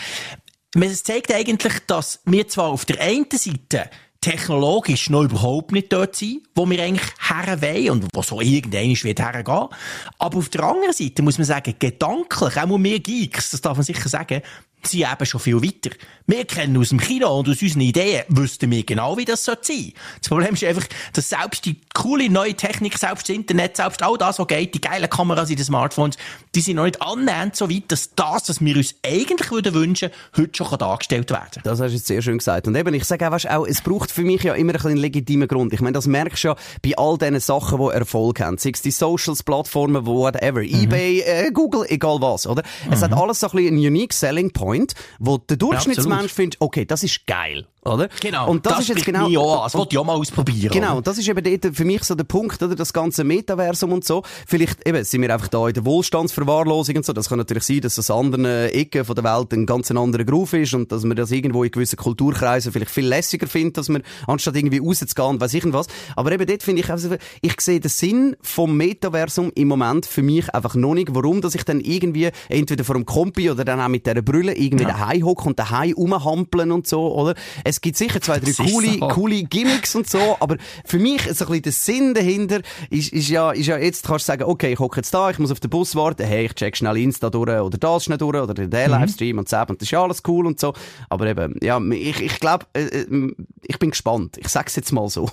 Es 0.75 1.03
zeigt 1.03 1.31
eigentlich, 1.31 1.73
dass 1.85 2.19
wir 2.25 2.47
zwar 2.47 2.69
auf 2.69 2.85
der 2.85 2.99
einen 2.99 3.27
Seite 3.31 3.91
technologisch 4.19 5.11
noch 5.11 5.25
überhaupt 5.25 5.71
nicht 5.71 5.93
dort 5.93 6.15
sind, 6.15 6.47
wo 6.55 6.67
wir 6.67 6.81
eigentlich 6.81 7.11
herwollen 7.19 7.91
und 7.91 8.07
wo 8.11 8.23
so 8.23 8.41
irgendein 8.41 8.89
wird 9.03 9.19
hergehen. 9.19 9.67
Aber 10.17 10.37
auf 10.37 10.49
der 10.49 10.63
anderen 10.63 10.93
Seite 10.93 11.21
muss 11.21 11.37
man 11.37 11.45
sagen, 11.45 11.75
gedanklich, 11.77 12.57
auch 12.57 12.77
mehr 12.79 12.99
Geeks, 12.99 13.51
das 13.51 13.61
darf 13.61 13.77
man 13.77 13.83
sicher 13.83 14.09
sagen, 14.09 14.41
sind 14.87 15.11
eben 15.11 15.25
schon 15.25 15.41
viel 15.41 15.61
weiter. 15.61 15.95
Wir 16.25 16.45
kennen 16.45 16.77
aus 16.77 16.89
dem 16.89 16.99
Kino 16.99 17.37
und 17.37 17.49
aus 17.49 17.61
unseren 17.61 17.81
Ideen 17.81 18.23
wüssten 18.29 18.71
wir 18.71 18.83
genau, 18.83 19.17
wie 19.17 19.25
das 19.25 19.43
sein 19.43 19.57
soll. 19.61 19.91
Das 20.19 20.29
Problem 20.29 20.53
ist 20.53 20.63
einfach, 20.63 20.85
dass 21.11 21.29
selbst 21.29 21.65
die 21.65 21.81
coole 21.93 22.29
neue 22.29 22.53
Technik, 22.53 22.97
selbst 22.97 23.27
das 23.27 23.35
Internet, 23.35 23.75
selbst 23.75 24.01
all 24.01 24.17
das, 24.17 24.39
was 24.39 24.47
geht, 24.47 24.73
die 24.73 24.81
geilen 24.81 25.09
Kameras 25.09 25.49
in 25.49 25.57
den 25.57 25.65
Smartphones, 25.65 26.15
die 26.55 26.61
sind 26.61 26.77
noch 26.77 26.85
nicht 26.85 27.01
annähernd 27.01 27.55
so 27.55 27.69
weit, 27.69 27.91
dass 27.91 28.15
das, 28.15 28.47
was 28.47 28.61
wir 28.61 28.77
uns 28.77 28.95
eigentlich 29.05 29.51
würden 29.51 29.73
wünschen, 29.73 30.11
heute 30.37 30.51
schon 30.55 30.77
dargestellt 30.77 31.29
werden 31.31 31.61
Das 31.63 31.81
hast 31.81 31.89
du 31.89 31.95
jetzt 31.95 32.07
sehr 32.07 32.21
schön 32.21 32.37
gesagt. 32.37 32.67
Und 32.67 32.75
eben, 32.75 32.93
ich 32.93 33.03
sage 33.03 33.29
auch, 33.29 33.45
auch, 33.45 33.67
es 33.67 33.81
braucht 33.81 34.11
für 34.11 34.21
mich 34.21 34.43
ja 34.43 34.53
immer 34.53 34.73
ein 34.73 34.93
einen 34.93 35.01
legitimen 35.01 35.47
Grund. 35.47 35.73
Ich 35.73 35.81
meine, 35.81 35.93
das 35.93 36.07
merkst 36.07 36.43
du 36.43 36.47
ja 36.49 36.55
bei 36.81 36.93
all 36.97 37.17
diesen 37.17 37.39
Sachen, 37.39 37.79
die 37.79 37.93
Erfolg 37.93 38.39
haben. 38.39 38.57
Sei 38.57 38.71
es 38.73 38.81
die 38.81 38.91
Socials, 38.91 39.43
Plattformen, 39.43 40.05
whatever, 40.05 40.61
mhm. 40.61 40.83
Ebay, 40.83 41.21
äh, 41.21 41.51
Google, 41.51 41.85
egal 41.89 42.21
was, 42.21 42.47
oder? 42.47 42.63
Mhm. 42.85 42.93
Es 42.93 43.01
hat 43.01 43.13
alles 43.13 43.39
so 43.39 43.47
ein 43.47 43.51
bisschen 43.51 43.75
einen 43.75 43.85
unique 43.85 44.13
selling 44.13 44.51
point, 44.51 44.72
wo 45.19 45.37
der 45.37 45.57
Durchschnittsmensch 45.57 46.31
ja, 46.31 46.35
findet, 46.35 46.61
okay, 46.61 46.85
das 46.85 47.03
ist 47.03 47.25
geil. 47.27 47.67
Oder? 47.85 48.07
Genau. 48.21 48.49
Und 48.49 48.65
das, 48.65 48.73
das 48.73 48.81
ist 48.83 48.89
jetzt 48.89 49.05
genau. 49.05 49.27
Ja, 49.27 49.63
das 49.63 49.73
wollte 49.75 49.93
ich 49.93 49.97
auch 49.97 50.05
mal 50.05 50.15
ausprobieren. 50.15 50.71
Genau. 50.71 50.97
Und 50.97 51.07
das 51.07 51.17
ist 51.17 51.27
eben 51.27 51.43
dort 51.43 51.75
für 51.75 51.85
mich 51.85 52.03
so 52.03 52.15
der 52.15 52.23
Punkt, 52.23 52.61
oder? 52.63 52.75
Das 52.75 52.93
ganze 52.93 53.23
Metaversum 53.23 53.91
und 53.91 54.05
so. 54.05 54.23
Vielleicht, 54.47 54.87
eben, 54.87 55.03
sind 55.03 55.21
wir 55.21 55.33
einfach 55.33 55.49
da 55.49 55.67
in 55.67 55.73
der 55.73 55.85
Wohlstandsverwahrlosung 55.85 56.97
und 56.97 57.05
so. 57.05 57.13
Das 57.13 57.29
kann 57.29 57.39
natürlich 57.39 57.63
sein, 57.63 57.81
dass 57.81 58.09
an 58.09 58.25
anderen 58.25 58.45
Ecken 58.45 59.03
von 59.03 59.15
der 59.15 59.23
Welt 59.23 59.53
ein 59.53 59.65
ganz 59.65 59.91
anderer 59.91 60.23
Groove 60.23 60.53
ist 60.53 60.73
und 60.73 60.91
dass 60.91 61.03
man 61.03 61.17
das 61.17 61.31
irgendwo 61.31 61.63
in 61.63 61.71
gewissen 61.71 61.97
Kulturkreisen 61.97 62.71
vielleicht 62.71 62.91
viel 62.91 63.05
lässiger 63.05 63.47
findet, 63.47 63.77
dass 63.77 63.89
man, 63.89 64.03
anstatt 64.27 64.55
irgendwie 64.55 64.79
rauszugehen 64.79 65.29
und 65.29 65.41
weiss 65.41 65.53
ich 65.53 65.63
was. 65.73 65.87
Aber 66.15 66.31
eben 66.31 66.45
dort 66.45 66.63
finde 66.63 66.81
ich, 66.81 66.89
also, 66.89 67.15
ich 67.41 67.61
sehe 67.61 67.79
den 67.79 67.89
Sinn 67.89 68.35
vom 68.41 68.77
Metaversum 68.77 69.51
im 69.55 69.67
Moment 69.67 70.05
für 70.05 70.21
mich 70.21 70.53
einfach 70.53 70.75
noch 70.75 70.93
nicht. 70.93 71.13
Warum, 71.13 71.41
dass 71.41 71.55
ich 71.55 71.63
dann 71.63 71.81
irgendwie 71.81 72.29
entweder 72.49 72.83
vor 72.83 72.95
dem 72.95 73.05
Kompi 73.05 73.49
oder 73.49 73.65
dann 73.65 73.79
auch 73.79 73.87
mit 73.87 74.05
dieser 74.05 74.21
Brille 74.21 74.55
irgendwie 74.55 74.83
ja. 74.83 74.91
daheim 74.91 75.25
hocke 75.25 75.45
und 75.45 75.59
daheim 75.59 75.93
rumhampeln 75.93 76.71
und 76.71 76.87
so, 76.87 77.13
oder? 77.13 77.35
Es 77.63 77.72
gibt 77.81 77.97
sicher 77.97 78.19
zwei, 78.21 78.39
drei 78.39 78.51
coole, 78.51 78.97
so. 78.99 79.07
coole 79.09 79.43
Gimmicks 79.43 79.95
und 79.95 80.09
so, 80.09 80.37
aber 80.39 80.57
für 80.85 80.97
mich 80.99 81.27
ist 81.27 81.39
so 81.39 81.45
ein 81.45 81.51
bisschen 81.51 81.63
der 81.63 81.71
Sinn 81.71 82.13
dahinter, 82.13 82.61
ist, 82.89 83.13
ist 83.13 83.29
ja, 83.29 83.51
ist 83.51 83.67
ja 83.67 83.77
jetzt 83.77 84.05
kannst 84.07 84.27
du 84.27 84.31
sagen, 84.31 84.43
okay, 84.43 84.73
ich 84.73 84.79
hocke 84.79 84.97
jetzt 84.97 85.13
da, 85.13 85.29
ich 85.29 85.39
muss 85.39 85.51
auf 85.51 85.59
den 85.59 85.69
Bus 85.69 85.95
warten, 85.95 86.25
hey, 86.25 86.45
ich 86.45 86.53
check 86.55 86.75
schnell 86.75 86.97
Insta 86.97 87.29
durch 87.29 87.49
oder 87.49 87.77
das 87.77 88.05
schnell 88.05 88.17
durch 88.17 88.35
oder 88.35 88.53
den 88.53 88.69
mhm. 88.69 88.91
Livestream 88.91 89.37
und 89.37 89.47
so, 89.47 89.57
und 89.57 89.81
das 89.81 89.87
ist 89.87 89.91
ja 89.91 90.01
alles 90.01 90.23
cool 90.27 90.47
und 90.47 90.59
so. 90.59 90.73
Aber 91.09 91.27
eben, 91.27 91.55
ja, 91.61 91.79
ich, 91.91 92.19
ich 92.19 92.39
glaube, 92.39 92.65
äh, 92.73 92.81
äh, 92.81 93.35
ich 93.61 93.79
bin 93.79 93.91
gespannt. 93.91 94.37
Ich 94.37 94.49
sag's 94.49 94.75
jetzt 94.75 94.91
mal 94.91 95.09
so. 95.09 95.29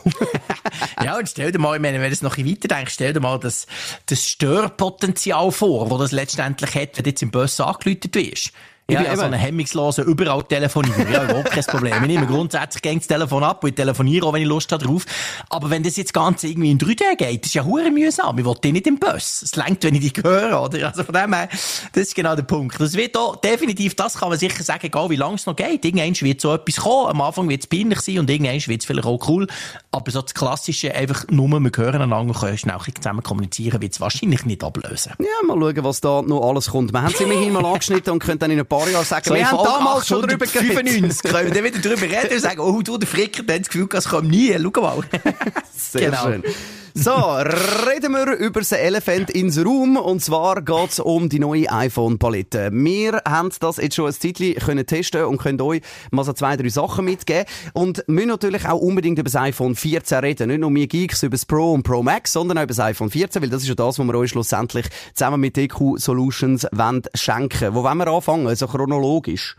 ja, 1.03 1.19
und 1.19 1.29
stell 1.29 1.53
dir 1.53 1.59
mal, 1.59 1.81
wenn 1.83 1.95
du 1.95 2.07
es 2.07 2.23
noch 2.23 2.37
ein 2.37 2.47
weiter 2.47 2.69
denkst, 2.69 2.95
stell 2.95 3.13
dir 3.13 3.21
mal 3.21 3.39
das, 3.39 3.67
das 4.07 4.27
Störpotenzial 4.27 5.51
vor, 5.51 5.89
das 5.89 6.11
das 6.11 6.13
letztendlich 6.13 6.75
hat, 6.75 6.97
wenn 6.97 7.05
du 7.05 7.11
jetzt 7.11 7.23
im 7.23 7.31
Bus 7.31 7.61
angeläutet 7.61 8.15
wirst. 8.15 8.53
Ja, 8.91 9.03
ja, 9.03 9.17
so 9.17 9.23
einen 9.23 9.39
hemmungslosen 9.39 10.05
überall 10.05 10.43
telefonieren. 10.45 11.07
Ja, 11.13 11.25
überhaupt 11.25 11.51
kein 11.51 11.65
Problem. 11.65 11.95
Ich 12.03 12.09
nehme 12.09 12.27
grundsätzlich 12.27 12.83
gegen 12.83 12.99
das 12.99 13.07
Telefon 13.07 13.43
ab 13.45 13.63
und 13.63 13.71
ich 13.71 13.75
telefoniere 13.75 14.27
auch, 14.27 14.33
wenn 14.33 14.43
ich 14.43 14.49
Lust 14.49 14.73
habe 14.73 14.85
drauf. 14.85 15.05
Aber 15.49 15.71
wenn 15.71 15.83
das 15.83 15.97
jetzt 15.97 16.13
ganz 16.13 16.43
irgendwie 16.43 16.71
in 16.71 16.79
3D 16.79 17.17
geht, 17.17 17.47
ist 17.47 17.55
ja 17.55 17.65
hure 17.65 17.91
mühsam. 17.91 18.39
Ich 18.39 18.45
will 18.45 18.55
die 18.63 18.73
nicht 18.73 18.87
im 18.87 18.99
Bus. 18.99 19.43
Es 19.43 19.57
längt, 19.57 19.85
wenn 19.85 19.95
ich 19.95 20.13
die 20.13 20.23
höre, 20.23 20.63
oder? 20.63 20.89
Also 20.89 21.05
von 21.05 21.15
dem 21.15 21.33
her, 21.35 21.49
das 21.93 22.03
ist 22.03 22.15
genau 22.15 22.35
der 22.35 22.43
Punkt. 22.43 22.81
Das 22.81 22.95
wird 22.95 23.17
auch 23.17 23.37
definitiv, 23.37 23.95
das 23.95 24.19
kann 24.19 24.29
man 24.29 24.39
sicher 24.39 24.63
sagen, 24.63 24.87
egal 24.87 25.11
wie 25.11 25.17
lange 25.17 25.37
es 25.37 25.47
noch 25.47 25.57
geht. 25.57 25.85
Irgendwann 25.85 26.21
wird 26.21 26.41
so 26.41 26.55
etwas 26.55 26.77
kommen. 26.77 27.09
Am 27.09 27.21
Anfang 27.21 27.49
wird 27.49 27.61
es 27.61 27.67
peinlich 27.67 28.01
sein 28.01 28.19
und 28.19 28.31
irgendwann 28.31 28.55
wird 28.67 28.81
es 28.81 28.87
vielleicht 28.87 29.07
auch 29.07 29.29
cool. 29.29 29.47
Aber 29.91 30.11
so 30.11 30.23
das 30.23 30.35
Klassische, 30.35 30.95
einfach 30.95 31.27
nur, 31.31 31.49
wir 31.49 31.71
hören 31.77 32.03
einander 32.03 32.35
und 32.35 32.39
können 32.39 32.59
schnell 32.59 32.79
zusammen 33.01 33.23
kommunizieren, 33.23 33.81
wird 33.81 33.93
es 33.93 34.01
wahrscheinlich 34.01 34.45
nicht 34.45 34.63
ablösen. 34.65 35.13
Ja, 35.19 35.27
mal 35.47 35.59
schauen, 35.59 35.85
was 35.85 36.01
da 36.01 36.23
noch 36.23 36.49
alles 36.49 36.71
kommt. 36.71 36.93
Wir 36.93 37.03
haben 37.03 37.13
es 37.13 37.21
immerhin 37.21 37.53
mal 37.53 37.65
angeschnitten 37.65 38.13
und 38.13 38.21
können 38.21 38.39
dann 38.39 38.51
in 38.51 38.59
ein 38.59 38.67
paar 38.67 38.80
Jahren 38.89 39.05
sagen, 39.05 39.25
so, 39.29 39.35
wir 39.35 39.51
haben 39.51 39.65
damals 39.65 40.07
schon 40.07 40.23
drüber 40.23 40.47
geredet. 40.47 40.77
95 40.77 41.23
können 41.23 41.47
wir 41.47 41.55
dann 41.55 41.65
wieder 41.65 41.79
drüber 41.79 42.03
reden 42.03 42.35
und 42.35 42.41
sagen, 42.41 42.61
oh, 42.61 42.81
du, 42.83 42.99
der 42.99 43.09
Fricker, 43.09 43.43
der 43.43 43.57
hat 43.57 43.63
das 43.63 43.69
Gefühl, 43.69 43.89
es 43.93 44.09
kommt 44.09 44.31
nie. 44.31 44.57
Schau 44.59 44.81
mal. 44.81 45.03
Sehr 45.77 46.11
genau. 46.11 46.25
schön. 46.25 46.45
So, 46.95 47.13
reden 47.13 48.13
wir 48.13 48.37
über 48.37 48.61
den 48.61 48.79
Elephant 48.79 49.31
ins 49.31 49.65
Raum. 49.65 49.97
Und 49.97 50.23
zwar 50.23 50.61
geht's 50.63 50.99
um 50.99 51.29
die 51.29 51.39
neue 51.39 51.71
iPhone-Palette. 51.71 52.71
Wir 52.73 53.23
haben 53.27 53.51
das 53.61 53.77
jetzt 53.77 53.95
schon 53.95 54.07
ein 54.07 54.13
Zeitchen 54.13 54.55
können 54.55 54.87
testen 54.87 55.25
und 55.25 55.39
können 55.39 55.61
euch 55.61 55.83
mal 56.11 56.25
so 56.25 56.33
zwei, 56.33 56.57
drei 56.57 56.69
Sachen 56.69 57.05
mitgeben. 57.05 57.45
Und 57.75 58.05
müssen 58.09 58.29
natürlich 58.29 58.67
auch 58.67 58.79
unbedingt 58.79 59.19
über 59.19 59.31
das 59.31 59.37
iPhone 59.37 59.77
14 59.77 60.19
reden. 60.19 60.49
Nicht 60.49 60.61
nur 60.61 60.75
wir 60.75 60.87
Geeks 60.89 61.23
über 61.23 61.35
das 61.35 61.47
Pro 61.47 61.73
und 61.73 61.85
Pro 61.85 62.03
Max, 62.03 62.33
sondern 62.33 62.59
auch 62.59 62.63
über 62.65 62.75
das 62.75 62.81
iPhone 62.81 63.11
14, 63.11 63.41
weil 63.41 63.51
das 63.51 63.63
ist 63.63 63.69
ja 63.69 63.75
das, 63.77 63.99
was 63.99 64.07
wir 64.07 64.15
euch 64.15 64.31
schlussendlich 64.31 64.87
zusammen 65.15 65.41
mit 65.41 65.57
EQ 65.57 65.97
Solutions 65.97 66.67
wollen 66.73 67.03
schenken. 67.15 67.75
Wo 67.75 67.85
wollen 67.85 67.99
wir 67.99 68.09
anfangen? 68.09 68.49
Also 68.49 68.67
chronologisch. 68.67 69.57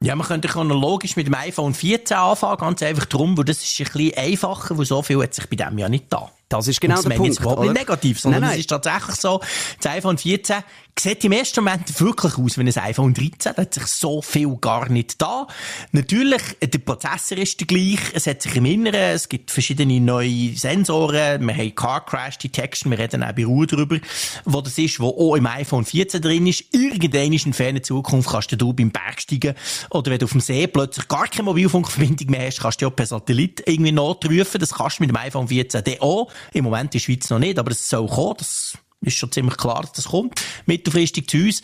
Ja, 0.00 0.14
man 0.14 0.26
könnte 0.26 0.48
chronologisch 0.48 1.16
mit 1.16 1.26
dem 1.26 1.34
iPhone 1.34 1.72
14 1.72 2.16
anfangen, 2.16 2.58
ganz 2.58 2.82
einfach 2.82 3.06
drum, 3.06 3.36
weil 3.38 3.44
das 3.44 3.62
ist 3.62 3.80
ein 3.80 3.84
bisschen 3.84 4.18
einfacher, 4.18 4.76
weil 4.76 4.84
so 4.84 5.02
viel 5.02 5.22
hat 5.22 5.32
sich 5.32 5.48
bei 5.48 5.56
dem 5.56 5.78
ja 5.78 5.88
nicht 5.88 6.06
da. 6.10 6.30
Das 6.48 6.68
ist 6.68 6.80
genau 6.80 7.02
der 7.02 7.10
Punkt. 7.16 7.32
Jetzt 7.32 7.40
überhaupt 7.40 7.62
nicht 7.62 7.74
negativ, 7.74 8.20
sondern 8.20 8.42
nein, 8.42 8.50
nein. 8.50 8.58
es 8.58 8.60
ist 8.60 8.70
tatsächlich 8.70 9.16
so, 9.16 9.40
das 9.80 9.92
iPhone 9.92 10.16
14 10.16 10.62
sieht 10.98 11.24
im 11.24 11.32
ersten 11.32 11.62
Moment 11.62 12.00
wirklich 12.00 12.38
aus 12.38 12.56
wie 12.56 12.62
ein 12.62 12.78
iPhone 12.78 13.12
13. 13.12 13.52
Da 13.54 13.62
hat 13.62 13.74
sich 13.74 13.86
so 13.86 14.22
viel 14.22 14.56
gar 14.56 14.88
nicht 14.88 15.20
da. 15.20 15.46
Natürlich, 15.92 16.42
der 16.62 16.78
Prozessor 16.78 17.36
ist 17.36 17.60
der 17.60 17.66
gleich. 17.66 17.98
Es 18.14 18.26
hat 18.26 18.40
sich 18.40 18.56
im 18.56 18.64
Inneren, 18.64 19.14
es 19.14 19.28
gibt 19.28 19.50
verschiedene 19.50 20.00
neue 20.00 20.56
Sensoren. 20.56 21.46
Wir 21.46 21.54
haben 21.54 21.74
Car 21.74 22.06
Crash 22.06 22.38
Detection. 22.38 22.90
Wir 22.90 22.98
reden 22.98 23.22
auch 23.22 23.32
bei 23.32 23.44
Ruhe 23.44 23.66
darüber, 23.66 23.98
wo 24.46 24.60
das 24.62 24.78
ist, 24.78 24.98
wo 24.98 25.08
auch 25.08 25.36
im 25.36 25.46
iPhone 25.46 25.84
14 25.84 26.22
drin 26.22 26.46
ist. 26.46 26.64
Irgendwann 26.72 27.32
in 27.32 27.52
ferner 27.52 27.82
Zukunft 27.82 28.30
kannst 28.30 28.60
du 28.60 28.72
beim 28.72 28.90
Bergsteigen 28.90 29.54
oder 29.90 30.12
wenn 30.12 30.18
du 30.18 30.24
auf 30.24 30.32
dem 30.32 30.40
See 30.40 30.66
plötzlich 30.66 31.08
gar 31.08 31.28
keine 31.28 31.42
Mobilfunkverbindung 31.44 32.30
mehr 32.30 32.46
hast, 32.46 32.60
kannst 32.60 32.80
du 32.80 32.86
ja 32.86 32.90
per 32.90 33.06
Satellit 33.06 33.62
irgendwie 33.66 33.92
notrufen. 33.92 34.58
Das 34.60 34.72
kannst 34.72 34.98
du 34.98 35.02
mit 35.02 35.10
dem 35.10 35.16
iPhone 35.16 35.48
14 35.48 36.00
auch. 36.00 36.28
Im 36.52 36.64
Moment 36.64 36.94
in 36.94 36.98
der 36.98 36.98
Schweiz 37.00 37.30
noch 37.30 37.38
nicht, 37.38 37.58
aber 37.58 37.70
es 37.70 37.88
soll 37.88 38.06
kommen. 38.08 38.36
Das 38.38 38.78
ist 39.02 39.18
schon 39.18 39.30
ziemlich 39.30 39.56
klar, 39.56 39.82
dass 39.82 39.92
das 39.92 40.06
kommt. 40.06 40.40
Mittelfristig 40.64 41.28
zu 41.28 41.38
uns. 41.38 41.62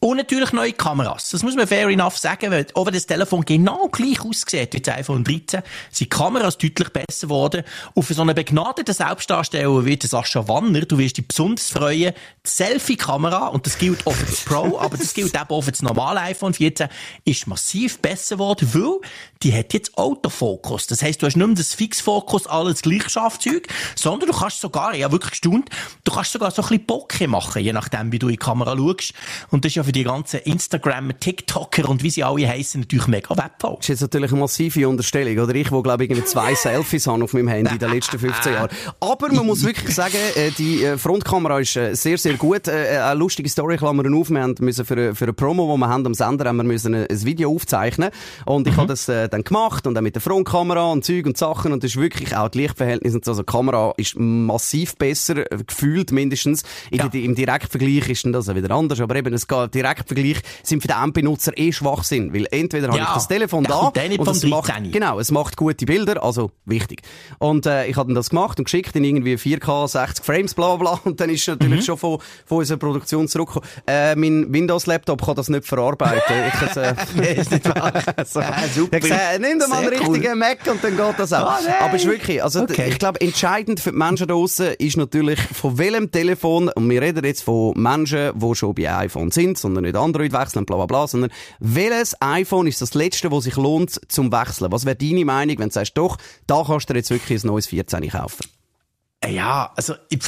Und 0.00 0.16
natürlich 0.16 0.52
neue 0.52 0.72
Kameras. 0.72 1.30
Das 1.30 1.42
muss 1.42 1.54
man 1.54 1.66
fair 1.66 1.88
enough 1.88 2.18
sagen, 2.18 2.50
weil 2.50 2.66
auch 2.74 2.86
wenn 2.86 2.94
das 2.94 3.06
Telefon 3.06 3.44
genau 3.44 3.88
gleich 3.88 4.20
aussieht 4.20 4.74
wie 4.74 4.80
das 4.80 4.96
iPhone 4.96 5.22
13, 5.22 5.62
sind 5.92 6.10
Kameras 6.10 6.58
deutlich 6.58 6.88
besser 6.88 7.28
geworden. 7.28 7.62
Und 7.94 8.02
für 8.02 8.14
so 8.14 8.22
einen 8.22 8.34
begnadeten 8.34 8.94
Selbstdarsteller 8.94 9.86
wie 9.86 9.98
Sascha 10.02 10.48
Wanner, 10.48 10.80
du 10.80 10.98
wirst 10.98 11.18
dich 11.18 11.28
besonders 11.28 11.70
freuen, 11.70 12.14
die 12.44 12.50
Selfie-Kamera, 12.50 13.48
und 13.48 13.64
das 13.66 13.78
gilt 13.78 14.04
auch 14.06 14.14
für 14.14 14.26
das 14.26 14.40
Pro, 14.40 14.78
aber 14.80 14.96
das 14.96 15.14
gilt 15.14 15.34
eben 15.34 15.50
auch 15.50 15.62
für 15.62 15.70
das 15.70 15.82
normale 15.82 16.20
iPhone 16.22 16.52
14, 16.52 16.88
ist 17.24 17.46
massiv 17.46 18.00
besser 18.00 18.36
geworden, 18.36 18.68
weil 18.72 19.00
die 19.44 19.54
hat 19.54 19.72
jetzt 19.72 19.96
Autofokus. 19.96 20.88
Das 20.88 21.02
heisst, 21.02 21.22
du 21.22 21.26
hast 21.26 21.36
nicht 21.36 21.46
mehr 21.46 21.56
das 21.56 21.74
Fixfokus, 21.74 22.48
alles 22.48 22.82
Gleichschafzeug, 22.82 23.68
sondern 23.94 24.30
du 24.30 24.36
kannst 24.36 24.60
sogar, 24.60 24.92
habe 24.92 25.12
wirklich 25.12 25.30
gestaunt, 25.30 25.70
du 26.04 26.12
kannst 26.12 26.32
sogar 26.32 26.50
so 26.50 26.62
bisschen 26.72 26.86
Bokeh 26.86 27.26
machen, 27.26 27.62
je 27.62 27.72
nachdem, 27.72 28.12
wie 28.12 28.18
du 28.18 28.26
in 28.26 28.32
die 28.32 28.36
Kamera 28.38 28.76
schaust. 28.76 29.14
Und 29.50 29.64
das 29.64 29.70
ist 29.70 29.76
ja 29.76 29.84
für 29.84 29.92
die 29.92 30.04
ganzen 30.04 30.40
Instagram, 30.40 31.18
TikToker 31.18 31.88
und 31.88 32.02
wie 32.02 32.10
sie 32.10 32.24
alle 32.24 32.48
heißen 32.48 32.80
natürlich 32.80 33.06
mega 33.06 33.36
wertvoll. 33.36 33.76
Das 33.76 33.84
ist 33.84 33.88
jetzt 33.88 34.00
natürlich 34.02 34.30
eine 34.32 34.40
massive 34.40 34.88
Unterstellung, 34.88 35.38
oder? 35.38 35.54
Ich, 35.54 35.70
wo 35.70 35.82
glaube 35.82 36.04
ich 36.04 36.24
zwei 36.26 36.54
Selfies 36.54 37.06
habe 37.06 37.24
auf 37.24 37.32
meinem 37.32 37.48
Handy 37.48 37.72
in 37.72 37.78
den 37.78 37.90
letzten 37.90 38.18
15 38.18 38.52
Jahren. 38.52 38.70
Aber 39.00 39.32
man 39.32 39.46
muss 39.46 39.64
wirklich 39.64 39.94
sagen, 39.94 40.16
äh, 40.34 40.50
die 40.50 40.84
äh, 40.84 40.98
Frontkamera 40.98 41.60
ist 41.60 41.76
äh, 41.76 41.94
sehr, 41.94 42.18
sehr 42.18 42.34
gut. 42.34 42.68
Eine 42.68 43.14
lustige 43.14 43.48
Story, 43.48 43.76
Klammern 43.76 44.14
auf. 44.14 44.30
Wir 44.30 44.54
müssen 44.60 44.84
für, 44.84 45.14
für 45.14 45.24
eine 45.24 45.32
Promo, 45.32 45.74
die 45.74 45.80
wir 45.80 45.88
haben 45.88 46.06
am 46.06 46.14
Sender, 46.14 46.46
haben 46.46 46.56
wir 46.56 46.64
müssen 46.64 46.94
ein 46.94 47.24
Video 47.24 47.54
aufzeichnen. 47.54 48.10
Und 48.44 48.66
ich 48.66 48.74
mhm. 48.74 48.78
habe 48.78 48.88
das 48.88 49.06
dann 49.06 49.44
gemacht 49.44 49.86
und 49.86 49.94
dann 49.94 50.04
mit 50.04 50.14
der 50.14 50.22
Frontkamera 50.22 50.90
und 50.90 51.04
Zeug 51.04 51.26
und 51.26 51.36
Sachen 51.36 51.72
und 51.72 51.82
das 51.82 51.92
ist 51.92 52.00
wirklich 52.00 52.36
auch 52.36 52.48
das 52.48 52.54
Lichtverhältnis 52.56 53.14
und 53.14 53.24
so. 53.24 53.32
Also 53.32 53.42
die 53.42 53.50
Kamera 53.50 53.94
ist 53.96 54.18
massiv 54.18 54.96
besser 54.96 55.44
gefühlt 55.66 56.12
mindestens. 56.12 56.61
Ja. 56.90 57.08
Im 57.12 57.34
Direktvergleich 57.34 58.08
ist 58.08 58.26
das 58.26 58.54
wieder 58.54 58.74
anders, 58.74 59.00
aber 59.00 59.16
eben 59.16 59.32
es 59.34 59.46
geht 59.46 59.74
Direktvergleich 59.74 60.38
sind 60.62 60.82
für 60.82 60.88
den 60.88 60.96
Endbenutzer 61.02 61.56
eh 61.56 61.72
Schwachsinn, 61.72 62.32
weil 62.34 62.46
entweder 62.50 62.88
ja. 62.88 62.92
habe 62.92 63.02
ich 63.02 63.14
das 63.14 63.28
Telefon 63.28 63.64
da 63.64 63.92
und 63.92 64.28
es 64.28 64.44
macht, 64.44 64.72
genau, 64.92 65.18
es 65.18 65.30
macht 65.30 65.56
gute 65.56 65.86
Bilder, 65.86 66.22
also 66.22 66.50
wichtig. 66.64 67.02
Und 67.38 67.66
äh, 67.66 67.86
ich 67.86 67.96
habe 67.96 68.08
dann 68.08 68.14
das 68.14 68.30
gemacht 68.30 68.58
und 68.58 68.64
geschickt 68.64 68.94
in 68.96 69.04
irgendwie 69.04 69.34
4K 69.36 69.88
60 69.88 70.24
Frames 70.24 70.54
bla 70.54 70.76
bla 70.76 71.00
und 71.04 71.20
dann 71.20 71.30
ist 71.30 71.46
natürlich 71.46 71.80
mhm. 71.80 71.84
schon 71.84 71.98
von, 71.98 72.18
von 72.46 72.58
unserer 72.58 72.78
Produktion 72.78 73.28
zurückgekommen. 73.28 73.66
Äh, 73.86 74.14
mein 74.16 74.52
Windows 74.52 74.86
Laptop 74.86 75.24
kann 75.24 75.34
das 75.34 75.48
nicht 75.48 75.66
verarbeiten. 75.66 76.36
ich 76.48 76.76
äh, 76.76 76.94
nee, 77.14 77.34
ist 77.34 77.50
nicht 77.50 77.68
wahr. 77.68 77.92
so. 78.26 78.40
ja, 78.40 78.54
super. 78.74 78.96
Ich 78.96 79.02
gesagt, 79.02 79.40
nimm 79.40 79.58
doch 79.58 79.68
mal 79.68 79.78
einen 79.78 79.88
richtigen 79.88 80.26
cool. 80.26 80.34
Mac 80.36 80.58
und 80.70 80.82
dann 80.82 80.96
geht 80.96 81.18
das 81.18 81.32
auch. 81.32 81.60
Oh, 81.60 81.70
Aber 81.80 81.94
es 81.94 82.02
ist 82.02 82.10
wirklich, 82.10 82.42
also 82.42 82.62
okay. 82.62 82.88
ich 82.88 82.98
glaube 82.98 83.20
entscheidend 83.20 83.80
für 83.80 83.92
die 83.92 83.98
Menschen 83.98 84.28
draußen 84.28 84.74
ist 84.78 84.96
natürlich 84.96 85.40
von 85.40 85.78
welchem 85.78 86.10
Telefon 86.10 86.51
und 86.58 86.90
wir 86.90 87.02
reden 87.02 87.24
jetzt 87.24 87.42
von 87.42 87.72
Menschen, 87.76 88.32
die 88.38 88.54
schon 88.54 88.74
bei 88.74 88.94
iPhone 88.94 89.30
sind, 89.30 89.58
sondern 89.58 89.84
nicht 89.84 89.96
Android 89.96 90.32
wechseln, 90.32 90.66
bla 90.66 90.76
bla 90.76 90.86
bla, 90.86 91.06
sondern 91.06 91.30
welches 91.58 92.14
iPhone 92.20 92.66
ist 92.66 92.80
das 92.82 92.94
letzte, 92.94 93.28
das 93.28 93.44
sich 93.44 93.56
lohnt 93.56 94.00
zum 94.10 94.32
Wechseln? 94.32 94.72
Was 94.72 94.84
wäre 94.84 94.96
deine 94.96 95.24
Meinung, 95.24 95.58
wenn 95.58 95.68
du 95.68 95.74
sagst, 95.74 95.96
doch, 95.96 96.18
da 96.46 96.64
kannst 96.66 96.90
du 96.90 96.94
jetzt 96.94 97.10
wirklich 97.10 97.42
ein 97.42 97.46
neues 97.46 97.66
14 97.66 98.08
kaufen? 98.08 98.46
Ja, 99.28 99.72
also, 99.76 99.94
ich, 100.08 100.20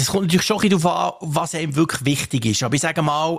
das 0.00 0.08
kommt 0.08 0.22
natürlich 0.22 0.46
schon 0.46 0.66
darauf 0.66 0.86
an, 0.86 1.12
was 1.20 1.54
einem 1.54 1.76
wirklich 1.76 2.04
wichtig 2.06 2.46
ist. 2.46 2.62
Aber 2.62 2.74
ich 2.74 2.80
sage 2.80 3.02
mal, 3.02 3.38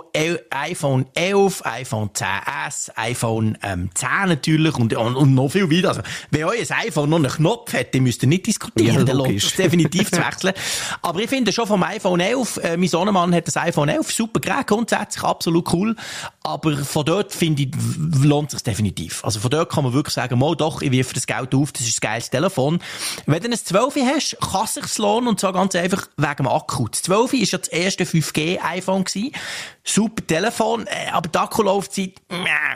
iPhone 0.50 1.06
11, 1.14 1.62
iPhone 1.66 2.10
10s, 2.10 2.90
iPhone 2.94 3.58
ähm, 3.62 3.90
10 3.94 4.08
natürlich 4.26 4.76
und, 4.76 4.94
und, 4.94 5.16
und 5.16 5.34
noch 5.34 5.48
viel 5.48 5.68
weiter. 5.68 5.88
Also, 5.88 6.02
wenn 6.30 6.44
euer 6.44 6.64
iPhone 6.86 7.10
noch 7.10 7.16
einen 7.16 7.28
Knopf 7.28 7.72
hat, 7.72 7.92
dann 7.92 8.04
müsst 8.04 8.22
ihr 8.22 8.28
nicht 8.28 8.46
diskutieren. 8.46 8.94
Ja, 8.94 9.02
dann 9.02 9.16
lohnt 9.16 9.42
es 9.42 9.56
definitiv 9.56 10.12
zu 10.12 10.18
wechseln. 10.18 10.54
Aber 11.02 11.18
ich 11.18 11.28
finde 11.28 11.52
schon 11.52 11.66
vom 11.66 11.82
iPhone 11.82 12.20
11, 12.20 12.56
äh, 12.58 12.76
mein 12.76 12.88
Sohnemann 12.88 13.34
hat 13.34 13.48
das 13.48 13.56
iPhone 13.56 13.88
11, 13.88 14.12
super 14.12 14.38
Gerät, 14.38 14.68
grundsätzlich 14.68 15.24
absolut 15.24 15.72
cool. 15.72 15.96
Aber 16.44 16.76
von 16.76 17.04
dort, 17.04 17.32
finde 17.32 17.62
ich, 17.62 17.70
lohnt 18.22 18.50
es 18.50 18.52
sich 18.52 18.62
definitiv. 18.62 19.24
Also 19.24 19.40
von 19.40 19.50
dort 19.50 19.70
kann 19.70 19.82
man 19.82 19.92
wirklich 19.94 20.14
sagen, 20.14 20.38
mal 20.38 20.54
doch, 20.54 20.80
ich 20.80 20.92
wirf 20.92 21.12
das 21.12 21.26
Geld 21.26 21.56
auf, 21.56 21.72
das 21.72 21.82
ist 21.88 21.98
ein 21.98 22.08
geiles 22.08 22.30
Telefon. 22.30 22.78
Wenn 23.26 23.42
du 23.42 23.48
ein 23.48 23.56
12 23.56 23.96
hast, 23.96 24.36
kann 24.40 24.64
es 24.64 24.74
sich 24.74 24.98
lohnen 24.98 25.26
und 25.26 25.40
zwar 25.40 25.52
ganz 25.52 25.74
einfach 25.74 26.06
wegen 26.16 26.46
Akku. 26.54 26.88
Das 26.88 27.02
12 27.02 27.32
war 27.32 27.38
ja 27.38 27.58
das 27.58 27.68
erste 27.68 28.04
5G-iPhone. 28.04 29.04
Super 29.84 30.24
Telefon, 30.24 30.86
äh, 30.86 31.10
aber 31.10 31.28
die 31.28 31.38
Akkulaufzeit, 31.38 32.12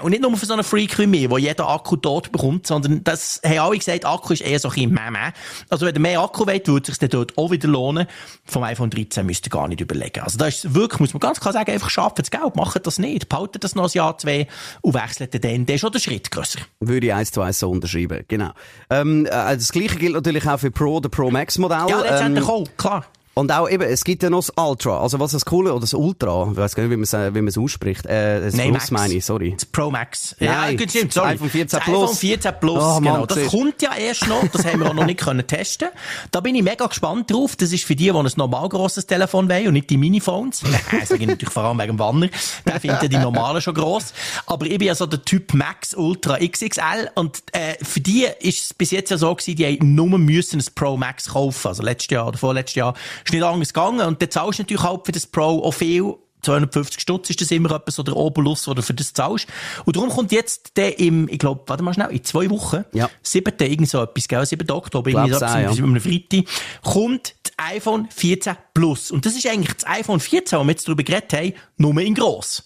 und 0.02 0.11
nicht 0.11 0.23
nur 0.23 0.37
für 0.37 0.47
so 0.47 0.54
einen 0.54 0.64
Freak 0.64 0.99
wie 0.99 1.06
mir, 1.06 1.30
wo 1.30 1.38
jeder 1.38 1.68
Akku 1.68 1.95
tot 1.95 2.33
bekommt, 2.33 2.66
sondern 2.66 3.04
das 3.04 3.40
haben 3.45 3.59
alle 3.61 3.78
gesagt, 3.78 4.04
Akku 4.04 4.33
ist 4.33 4.42
eher 4.42 4.59
so 4.59 4.68
ein 4.71 4.75
bisschen 4.75 4.92
meh, 4.92 5.33
Also 5.71 5.87
wenn 5.87 5.95
ihr 5.95 6.00
mehr 6.00 6.21
Akku 6.21 6.47
wollt, 6.47 6.66
würde 6.66 6.90
es 6.90 6.99
sich 6.99 7.09
dort 7.09 7.38
auch 7.38 7.52
wieder 7.52 7.68
lohnen. 7.68 8.09
Vom 8.45 8.64
iPhone 8.64 8.90
13 8.90 9.25
müsst 9.25 9.47
ihr 9.47 9.50
gar 9.50 9.68
nicht 9.68 9.80
überlegen. 9.80 10.25
Also 10.25 10.37
da 10.37 10.47
ist 10.47 10.75
wirklich, 10.75 10.99
muss 10.99 11.14
man 11.14 11.21
ganz 11.21 11.38
klar 11.38 11.52
sagen, 11.52 11.71
einfach 11.71 11.90
schaffen 11.90 12.16
das 12.16 12.30
Geld, 12.30 12.56
macht 12.56 12.85
das 12.85 12.99
nicht, 12.99 13.28
behaltet 13.28 13.62
das 13.62 13.76
noch 13.76 13.85
ein 13.85 13.90
Jahr, 13.92 14.18
zwei 14.18 14.49
und 14.80 14.95
wechselt 14.95 15.33
dann, 15.33 15.64
dann 15.64 15.75
ist 15.75 15.80
schon 15.80 15.92
der 15.92 16.00
Schritt 16.00 16.33
grösser. 16.33 16.59
Würde 16.80 17.06
ich 17.06 17.14
eins 17.14 17.30
zu 17.30 17.40
eins 17.40 17.61
so 17.61 17.71
unterschreiben, 17.71 18.25
genau. 18.26 18.50
Ähm, 18.90 19.26
äh, 19.26 19.30
das 19.30 19.71
Gleiche 19.71 19.97
gilt 19.97 20.14
natürlich 20.14 20.47
auch 20.49 20.59
für 20.59 20.73
Pro, 20.73 20.99
der 20.99 21.09
Pro 21.09 21.30
Max 21.30 21.59
Modell. 21.59 21.87
Ja, 21.88 22.00
letztendlich 22.00 22.45
ähm, 22.45 22.50
auch, 22.50 22.68
klar. 22.76 23.06
Und 23.38 23.52
auch 23.52 23.69
eben, 23.69 23.83
es 23.83 24.02
gibt 24.02 24.23
ja 24.23 24.31
noch 24.31 24.47
das 24.47 24.52
Ultra. 24.57 24.99
Also 25.02 25.21
was 25.21 25.33
das 25.33 25.45
Coole, 25.45 25.71
oder 25.73 25.83
das 25.83 25.93
Ultra, 25.93 26.49
ich 26.50 26.57
weiß 26.57 26.75
gar 26.75 26.85
nicht, 26.85 26.90
wie 26.90 26.97
man 26.97 27.02
es, 27.02 27.12
wie 27.12 27.43
man 27.43 27.49
es 27.49 27.59
ausspricht. 27.59 28.07
Äh, 28.07 28.40
das 28.40 28.55
Nein, 28.55 28.71
Plus 28.71 28.90
Max. 28.90 29.02
meine 29.02 29.12
ich, 29.12 29.26
sorry. 29.26 29.52
Das 29.52 29.66
Pro 29.66 29.90
Max. 29.90 30.35
Nein, 30.40 30.78
ja, 30.78 30.88
stimmt, 30.88 31.12
sorry. 31.12 31.33
iPhone 31.33 31.50
14 31.50 31.81
Plus. 31.81 32.02
iPhone 32.02 32.16
14 32.16 32.52
Plus, 32.59 32.83
oh, 32.83 32.99
genau. 32.99 33.19
Mann, 33.19 33.26
das 33.26 33.47
kommt 33.49 33.83
ja 33.83 33.95
erst 33.95 34.26
noch, 34.26 34.49
das 34.49 34.64
haben 34.64 34.81
wir 34.81 34.88
auch 34.88 34.95
noch 34.95 35.05
nicht 35.05 35.21
können 35.21 35.47
testen. 35.47 35.88
Da 36.31 36.40
bin 36.40 36.55
ich 36.55 36.62
mega 36.62 36.87
gespannt 36.87 37.31
drauf. 37.31 37.57
Das 37.57 37.73
ist 37.75 37.85
für 37.85 37.95
die, 37.95 38.05
die 38.05 38.11
ein 38.11 38.26
normal 38.37 38.71
grosses 38.71 39.07
Telefon 39.07 39.50
wollen 39.50 39.66
und 39.66 39.75
nicht 39.75 39.90
die 39.90 39.99
Miniphones. 39.99 40.62
Nein, 40.90 41.05
sage 41.05 41.21
ich 41.21 41.28
natürlich 41.28 41.52
vor 41.52 41.64
allem 41.64 41.78
wegen 41.78 41.93
dem 41.93 41.99
Wanner. 41.99 42.28
Der 42.64 42.81
findet 42.81 43.02
ja 43.02 43.09
die 43.09 43.19
normalen 43.19 43.61
schon 43.61 43.75
gross. 43.75 44.14
Aber 44.47 44.64
ich 44.64 44.78
bin 44.78 44.88
ja 44.88 44.95
so 44.95 45.05
der 45.05 45.23
Typ 45.23 45.52
Max 45.52 45.93
Ultra 45.93 46.38
XXL 46.38 47.11
und 47.16 47.43
äh, 47.52 47.75
für 47.85 48.00
die 48.00 48.26
ist 48.40 48.64
es 48.64 48.73
bis 48.73 48.93
jetzt 48.93 49.11
ja 49.11 49.19
so 49.19 49.35
gewesen, 49.35 49.57
die 49.57 49.66
haben 49.66 49.95
nur 49.95 50.19
müssen 50.19 50.59
ein 50.59 50.66
Pro 50.75 50.97
Max 50.97 51.28
kaufen. 51.35 51.69
Also 51.69 51.83
letztes 51.83 52.12
Jahr 52.12 52.28
oder 52.28 52.38
vorletztes 52.38 52.76
Jahr 52.76 52.95
ist 53.26 53.33
nicht 53.33 53.42
anders 53.42 53.73
gegangen 53.73 54.06
und 54.06 54.21
dann 54.23 54.30
zahlst 54.30 54.59
du 54.59 54.62
natürlich 54.62 54.83
halt 54.83 55.06
für 55.06 55.12
das 55.12 55.26
Pro 55.26 55.62
auch 55.62 55.73
viel 55.73 56.14
250 56.42 57.00
Stutz 57.00 57.30
ist 57.30 57.40
das 57.40 57.50
immer 57.50 57.73
etwas, 57.73 57.97
so 57.97 58.02
der 58.02 58.16
Obolus, 58.16 58.68
oder 58.68 58.83
für 58.83 58.95
das 58.95 59.12
zahlst. 59.12 59.47
Und 59.85 59.97
darum 59.97 60.11
kommt 60.11 60.33
jetzt 60.33 60.76
der 60.76 60.99
im, 60.99 61.28
ich 61.28 61.38
glaube, 61.38 61.62
warte 61.66 61.83
mal 61.83 61.92
schnell, 61.92 62.11
in 62.11 62.23
zwei 62.25 62.49
Wochen, 62.50 62.85
Ja. 62.92 63.11
7. 63.23 63.52
irgend 63.59 63.88
so 63.88 64.02
etwas, 64.02 64.28
gell, 64.28 64.47
7. 64.47 64.71
Oktober, 64.71 65.11
irgendwie 65.11 65.30
so 65.30 65.37
etwas, 65.37 65.78
ja. 65.78 65.85
einem 65.85 66.00
Freitag, 66.00 66.45
kommt 66.83 67.35
das 67.42 67.52
iPhone 67.56 68.09
14 68.11 68.56
Plus. 68.75 69.11
Und 69.11 69.26
das 69.26 69.35
ist 69.35 69.47
eigentlich 69.47 69.75
das 69.75 69.87
iPhone 69.87 70.21
14, 70.21 70.59
wo 70.59 70.64
wir 70.64 70.71
jetzt 70.71 70.87
darüber 70.87 71.02
geredet 71.02 71.33
haben, 71.33 71.52
nur 71.78 71.99
in 72.00 72.14
gross. 72.14 72.64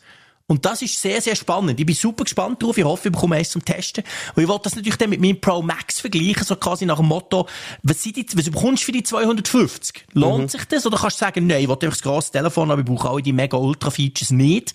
Und 0.50 0.66
das 0.66 0.82
ist 0.82 1.00
sehr, 1.00 1.20
sehr 1.20 1.36
spannend. 1.36 1.78
Ich 1.78 1.86
bin 1.86 1.94
super 1.94 2.24
gespannt 2.24 2.60
drauf. 2.60 2.76
Ich 2.76 2.82
hoffe, 2.82 3.06
ich 3.08 3.12
bekomme 3.12 3.36
eins 3.36 3.50
zum 3.50 3.64
Testen. 3.64 4.02
Und 4.34 4.42
ich 4.42 4.48
wollte 4.48 4.64
das 4.64 4.74
natürlich 4.74 4.96
dann 4.96 5.10
mit 5.10 5.20
meinem 5.20 5.40
Pro 5.40 5.62
Max 5.62 6.00
vergleichen, 6.00 6.42
so 6.42 6.56
quasi 6.56 6.84
nach 6.86 6.96
dem 6.96 7.06
Motto, 7.06 7.46
was, 7.84 8.02
sind 8.02 8.16
die, 8.16 8.26
was 8.36 8.50
bekommst 8.50 8.82
du 8.82 8.86
für 8.86 8.92
die 8.92 9.04
250? 9.04 10.06
Lohnt 10.14 10.42
Mhm. 10.42 10.48
sich 10.48 10.64
das? 10.64 10.84
Oder 10.86 10.98
kannst 10.98 11.20
du 11.20 11.24
sagen, 11.24 11.46
nein, 11.46 11.60
ich 11.62 11.68
will 11.68 11.74
einfach 11.74 11.90
das 11.90 12.02
grosse 12.02 12.32
Telefon, 12.32 12.68
aber 12.72 12.80
ich 12.80 12.84
brauche 12.86 13.10
alle 13.10 13.22
die 13.22 13.32
mega 13.32 13.56
Ultra-Features 13.56 14.32
nicht? 14.32 14.74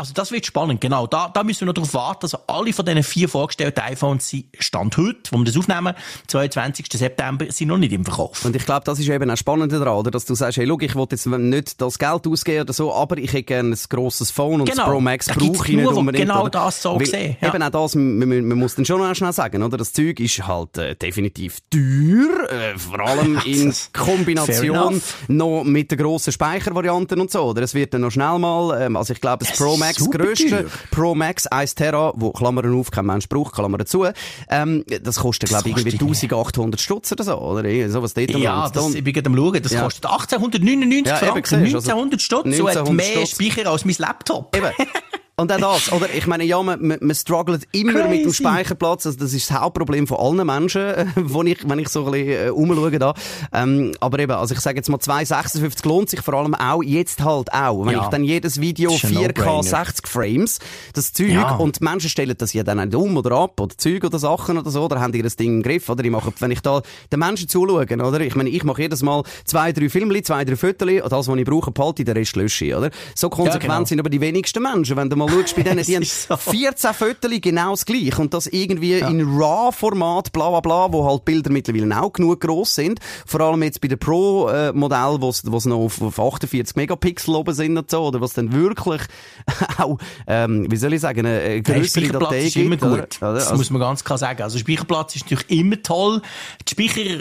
Also 0.00 0.12
das 0.14 0.30
wird 0.30 0.46
spannend, 0.46 0.80
genau. 0.80 1.08
Da, 1.08 1.28
da 1.28 1.42
müssen 1.42 1.62
wir 1.62 1.66
noch 1.66 1.74
darauf 1.74 1.92
warten. 1.92 2.20
Also 2.22 2.38
alle 2.46 2.72
von 2.72 2.86
diesen 2.86 3.02
vier 3.02 3.28
vorgestellten 3.28 3.80
iPhones 3.80 4.28
sind 4.28 4.44
Stand 4.60 4.96
heute, 4.96 5.18
wo 5.32 5.38
wir 5.38 5.44
das 5.44 5.56
aufnehmen, 5.56 5.92
22. 6.28 6.86
September, 6.92 7.46
sind 7.50 7.66
noch 7.66 7.78
nicht 7.78 7.92
im 7.92 8.04
Verkauf. 8.04 8.44
Und 8.44 8.54
ich 8.54 8.64
glaube, 8.64 8.84
das 8.84 9.00
ist 9.00 9.08
eben 9.08 9.28
auch 9.28 9.36
spannend 9.36 9.72
daran, 9.72 9.96
oder? 9.96 10.12
dass 10.12 10.24
du 10.24 10.36
sagst, 10.36 10.58
hey, 10.58 10.68
schau, 10.68 10.78
ich 10.78 10.94
will 10.94 11.06
jetzt 11.10 11.26
nicht 11.26 11.80
das 11.80 11.98
Geld 11.98 12.28
ausgeben 12.28 12.60
oder 12.60 12.72
so, 12.72 12.94
aber 12.94 13.18
ich 13.18 13.32
hätte 13.32 13.42
gerne 13.42 13.70
ein 13.74 13.78
grosses 13.88 14.30
Phone 14.30 14.60
und 14.60 14.70
Genau. 14.70 14.84
das 14.84 14.92
Pro 14.92 15.00
Max 15.00 15.26
brauche 15.26 15.68
ich 15.68 15.76
nicht 15.76 15.86
unbedingt. 15.88 16.26
genau 16.28 16.42
oder? 16.42 16.50
das 16.50 16.80
so 16.80 16.94
Weil 16.96 17.06
sehen, 17.06 17.36
ja. 17.40 17.48
Eben 17.48 17.60
auch 17.64 17.70
das, 17.70 17.96
man, 17.96 18.18
man, 18.20 18.44
man 18.44 18.58
muss 18.58 18.76
dann 18.76 18.84
schon 18.84 19.00
noch 19.00 19.12
schnell 19.16 19.32
sagen, 19.32 19.64
oder? 19.64 19.76
Das 19.78 19.92
Zeug 19.92 20.20
ist 20.20 20.46
halt 20.46 20.78
äh, 20.78 20.94
definitiv 20.94 21.58
teuer, 21.70 22.48
äh, 22.52 22.78
vor 22.78 23.00
allem 23.00 23.40
in 23.44 23.74
Kombination 23.92 25.02
noch 25.26 25.64
mit 25.64 25.90
den 25.90 25.98
grossen 25.98 26.32
Speichervarianten 26.32 27.20
und 27.20 27.32
so, 27.32 27.42
oder? 27.42 27.62
Es 27.62 27.74
wird 27.74 27.94
dann 27.94 28.02
noch 28.02 28.12
schnell 28.12 28.38
mal, 28.38 28.80
ähm, 28.80 28.96
also 28.96 29.12
ich 29.12 29.20
glaube, 29.20 29.44
das 29.44 29.56
Pro 29.56 29.74
ist 29.74 29.87
Max 29.88 30.10
grösste. 30.10 30.66
Pro 30.90 31.14
Max 31.14 31.46
1 31.46 31.74
Terra, 31.74 32.12
wo 32.16 32.30
Klammern 32.32 32.78
auf, 32.78 32.90
kein 32.90 33.06
Mensch 33.06 33.28
braucht, 33.28 33.54
Klammern 33.54 33.84
zu, 33.86 34.06
ähm, 34.50 34.84
das 35.02 35.16
kostet, 35.16 35.48
glaube 35.48 35.68
ich, 35.68 35.76
irgendwie 35.76 35.92
1800 35.96 36.80
Stutz 36.80 37.12
oder 37.12 37.24
so, 37.24 37.38
oder? 37.38 37.90
Sowas 37.90 38.14
dort 38.14 38.30
Ja, 38.30 38.68
das, 38.68 38.94
ich 38.94 39.04
bin 39.04 39.12
gerade 39.12 39.26
am 39.28 39.36
schauen. 39.36 39.62
Das 39.62 39.72
Ja. 39.72 39.82
kostet 39.82 40.06
1899 40.06 41.06
Ja, 41.06 41.16
Franken. 41.16 41.44
siehst 41.44 41.72
du, 41.72 41.76
also 41.78 41.90
1900 41.90 42.20
Stutz. 42.22 42.56
So 42.56 42.68
hat 42.68 42.76
1900 42.76 42.94
mehr 43.16 43.26
Stutz. 43.26 43.30
Speicher 43.44 43.70
als 43.70 43.84
mein 43.84 43.96
Laptop. 43.98 44.56
Eben. 44.56 44.70
Und 45.40 45.52
auch 45.52 45.58
das, 45.74 45.92
oder? 45.92 46.12
Ich 46.12 46.26
meine, 46.26 46.42
ja, 46.42 46.60
man, 46.60 46.84
man, 46.84 46.98
man 47.00 47.14
struggelt 47.14 47.62
immer 47.70 47.92
Crazy. 47.92 48.08
mit 48.08 48.24
dem 48.24 48.32
Speicherplatz. 48.32 49.06
Also 49.06 49.18
das 49.20 49.32
ist 49.32 49.48
das 49.48 49.60
Hauptproblem 49.60 50.08
von 50.08 50.18
allen 50.18 50.44
Menschen, 50.44 50.80
äh, 50.82 51.06
wo 51.14 51.44
ich, 51.44 51.58
wenn 51.68 51.78
ich 51.78 51.88
so 51.90 52.06
ein 52.06 52.10
bisschen 52.10 52.46
äh, 52.46 52.50
umschaue 52.50 52.98
da. 52.98 53.14
Ähm, 53.52 53.92
aber 54.00 54.18
eben, 54.18 54.32
also 54.32 54.52
ich 54.54 54.60
sage 54.60 54.78
jetzt 54.78 54.88
mal, 54.88 54.98
256 54.98 55.84
lohnt 55.84 56.10
sich 56.10 56.20
vor 56.22 56.34
allem 56.34 56.56
auch, 56.56 56.82
jetzt 56.82 57.22
halt 57.22 57.52
auch. 57.52 57.86
Wenn 57.86 57.92
Ja. 57.92 58.02
ich 58.02 58.08
dann 58.08 58.24
jedes 58.24 58.60
Video 58.60 58.90
Das 58.90 59.04
ist 59.04 59.16
ein 59.16 59.16
4K 59.30 59.38
No-Brainer. 59.44 59.62
60 59.62 60.08
Frames, 60.08 60.58
das 60.94 61.12
Zeug, 61.12 61.28
Ja. 61.30 61.54
und 61.54 61.78
die 61.78 61.84
Menschen 61.84 62.10
stellen 62.10 62.34
das 62.36 62.52
ja 62.52 62.64
dann 62.64 62.78
nicht 62.78 62.96
um 62.96 63.16
oder 63.16 63.30
ab, 63.36 63.60
oder 63.60 63.78
Zeug 63.78 64.02
oder 64.02 64.18
Sachen 64.18 64.58
oder 64.58 64.70
so, 64.72 64.82
oder 64.86 65.00
haben 65.00 65.12
die 65.12 65.22
das 65.22 65.36
Ding 65.36 65.58
im 65.58 65.62
Griff, 65.62 65.88
oder? 65.88 66.02
Ich 66.02 66.10
mache, 66.10 66.32
wenn 66.40 66.50
ich 66.50 66.62
da 66.62 66.82
den 67.12 67.20
Menschen 67.20 67.48
zuschaue, 67.48 67.84
oder? 67.84 68.20
Ich 68.22 68.34
meine, 68.34 68.50
ich 68.50 68.64
mache 68.64 68.82
jedes 68.82 69.04
Mal 69.04 69.22
zwei, 69.44 69.70
drei 69.72 69.88
Filmli, 69.88 70.22
zwei, 70.22 70.44
drei 70.44 70.56
Fotos, 70.56 70.88
und 70.88 71.12
das, 71.12 71.28
was 71.28 71.36
ich 71.36 71.44
brauche, 71.44 71.70
behalte 71.70 72.02
ich, 72.02 72.06
den 72.06 72.16
Rest 72.16 72.34
lösche 72.34 72.64
ich, 72.64 72.74
oder? 72.74 72.90
So 73.14 73.30
konsequent 73.30 73.62
genau. 73.72 73.84
sind 73.84 74.00
aber 74.00 74.10
die 74.10 74.20
wenigsten 74.20 74.64
Menschen. 74.64 74.96
Wenn 74.96 75.08
du 75.08 75.14
mal 75.16 75.27
schaust, 75.28 75.56
bei 75.56 75.62
denen, 75.64 75.82
die 75.84 75.94
haben 75.96 76.02
ist 76.02 76.28
so. 76.28 76.36
14 76.36 76.94
Fotos 76.94 77.30
genau 77.40 77.70
das 77.72 77.84
gleiche. 77.86 78.20
Und 78.20 78.34
das 78.34 78.46
irgendwie 78.46 78.98
in 78.98 79.22
RAW-Format, 79.38 80.32
bla, 80.32 80.48
bla, 80.50 80.60
bla, 80.60 80.92
wo 80.92 81.04
halt 81.08 81.24
Bilder 81.24 81.50
mittlerweile 81.50 82.00
auch 82.00 82.12
genug 82.12 82.40
gross 82.40 82.74
sind. 82.74 83.00
Vor 83.26 83.40
allem 83.40 83.62
jetzt 83.62 83.80
bei 83.80 83.88
den 83.88 83.98
Pro-Modell, 83.98 85.16
wo 85.20 85.28
es 85.28 85.44
noch 85.66 85.76
auf, 85.76 86.00
auf 86.02 86.18
48 86.18 86.76
Megapixel 86.76 87.34
oben 87.34 87.54
sind 87.54 87.76
und 87.76 87.90
so, 87.90 88.02
oder 88.04 88.20
was 88.20 88.32
dann 88.34 88.52
wirklich 88.52 89.02
auch, 89.78 89.98
ähm, 90.26 90.70
wie 90.70 90.76
soll 90.76 90.92
ich 90.92 91.00
sagen, 91.00 91.20
eine, 91.26 91.38
eine 91.40 91.62
Hey, 91.66 92.08
Datei 92.08 92.40
ist 92.46 92.56
immer 92.56 92.76
gut. 92.76 92.92
Oder? 93.20 93.34
Das 93.34 93.46
Also- 93.48 93.56
muss 93.56 93.70
man 93.70 93.80
ganz 93.80 94.04
klar 94.04 94.18
sagen. 94.18 94.42
Also 94.42 94.58
Speicherplatz 94.58 95.16
ist 95.16 95.30
natürlich 95.30 95.50
immer 95.60 95.82
toll. 95.82 96.22
Die 96.66 96.70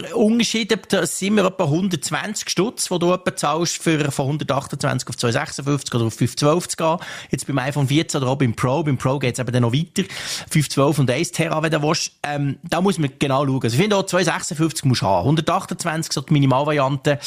Speicherunterschiede, 0.03 0.77
das 0.89 1.19
sind 1.19 1.29
immer 1.29 1.45
etwa 1.45 1.65
120 1.65 2.49
Stutz, 2.49 2.89
die 2.89 2.99
du 2.99 3.13
etwa 3.13 3.35
zahlst 3.35 3.77
für 3.81 4.11
von 4.11 4.25
128 4.27 5.07
auf 5.09 5.17
256 5.17 5.93
oder 5.95 6.05
auf 6.05 6.13
512 6.13 6.67
zu 6.69 6.77
gehen. 6.77 6.97
Jetzt 7.31 7.47
beim 7.47 7.57
iPhone 7.59 7.89
14 7.97 8.21
oder 8.21 8.31
auch 8.31 8.35
beim 8.35 8.53
Pro. 8.53 8.83
Beim 8.83 8.97
Pro 8.97 9.17
geht 9.17 9.33
es 9.33 9.39
eben 9.39 9.51
dann 9.51 9.63
noch 9.63 9.73
weiter. 9.73 10.03
512 10.49 10.99
und 10.99 11.09
1 11.09 11.31
Terra, 11.31 11.61
wenn 11.63 11.71
du 11.71 11.81
willst. 11.81 12.11
Ähm, 12.23 12.57
da 12.63 12.79
muss 12.81 12.99
man 12.99 13.11
genau 13.17 13.45
schauen. 13.45 13.63
Also 13.63 13.75
ich 13.75 13.81
finde 13.81 13.95
auch 13.95 14.05
256 14.05 14.85
musst 14.85 15.01
du 15.01 15.07
haben. 15.07 15.23
128 15.23 16.13
so 16.13 16.21
die 16.21 16.33
Minimalvariante. 16.33 17.19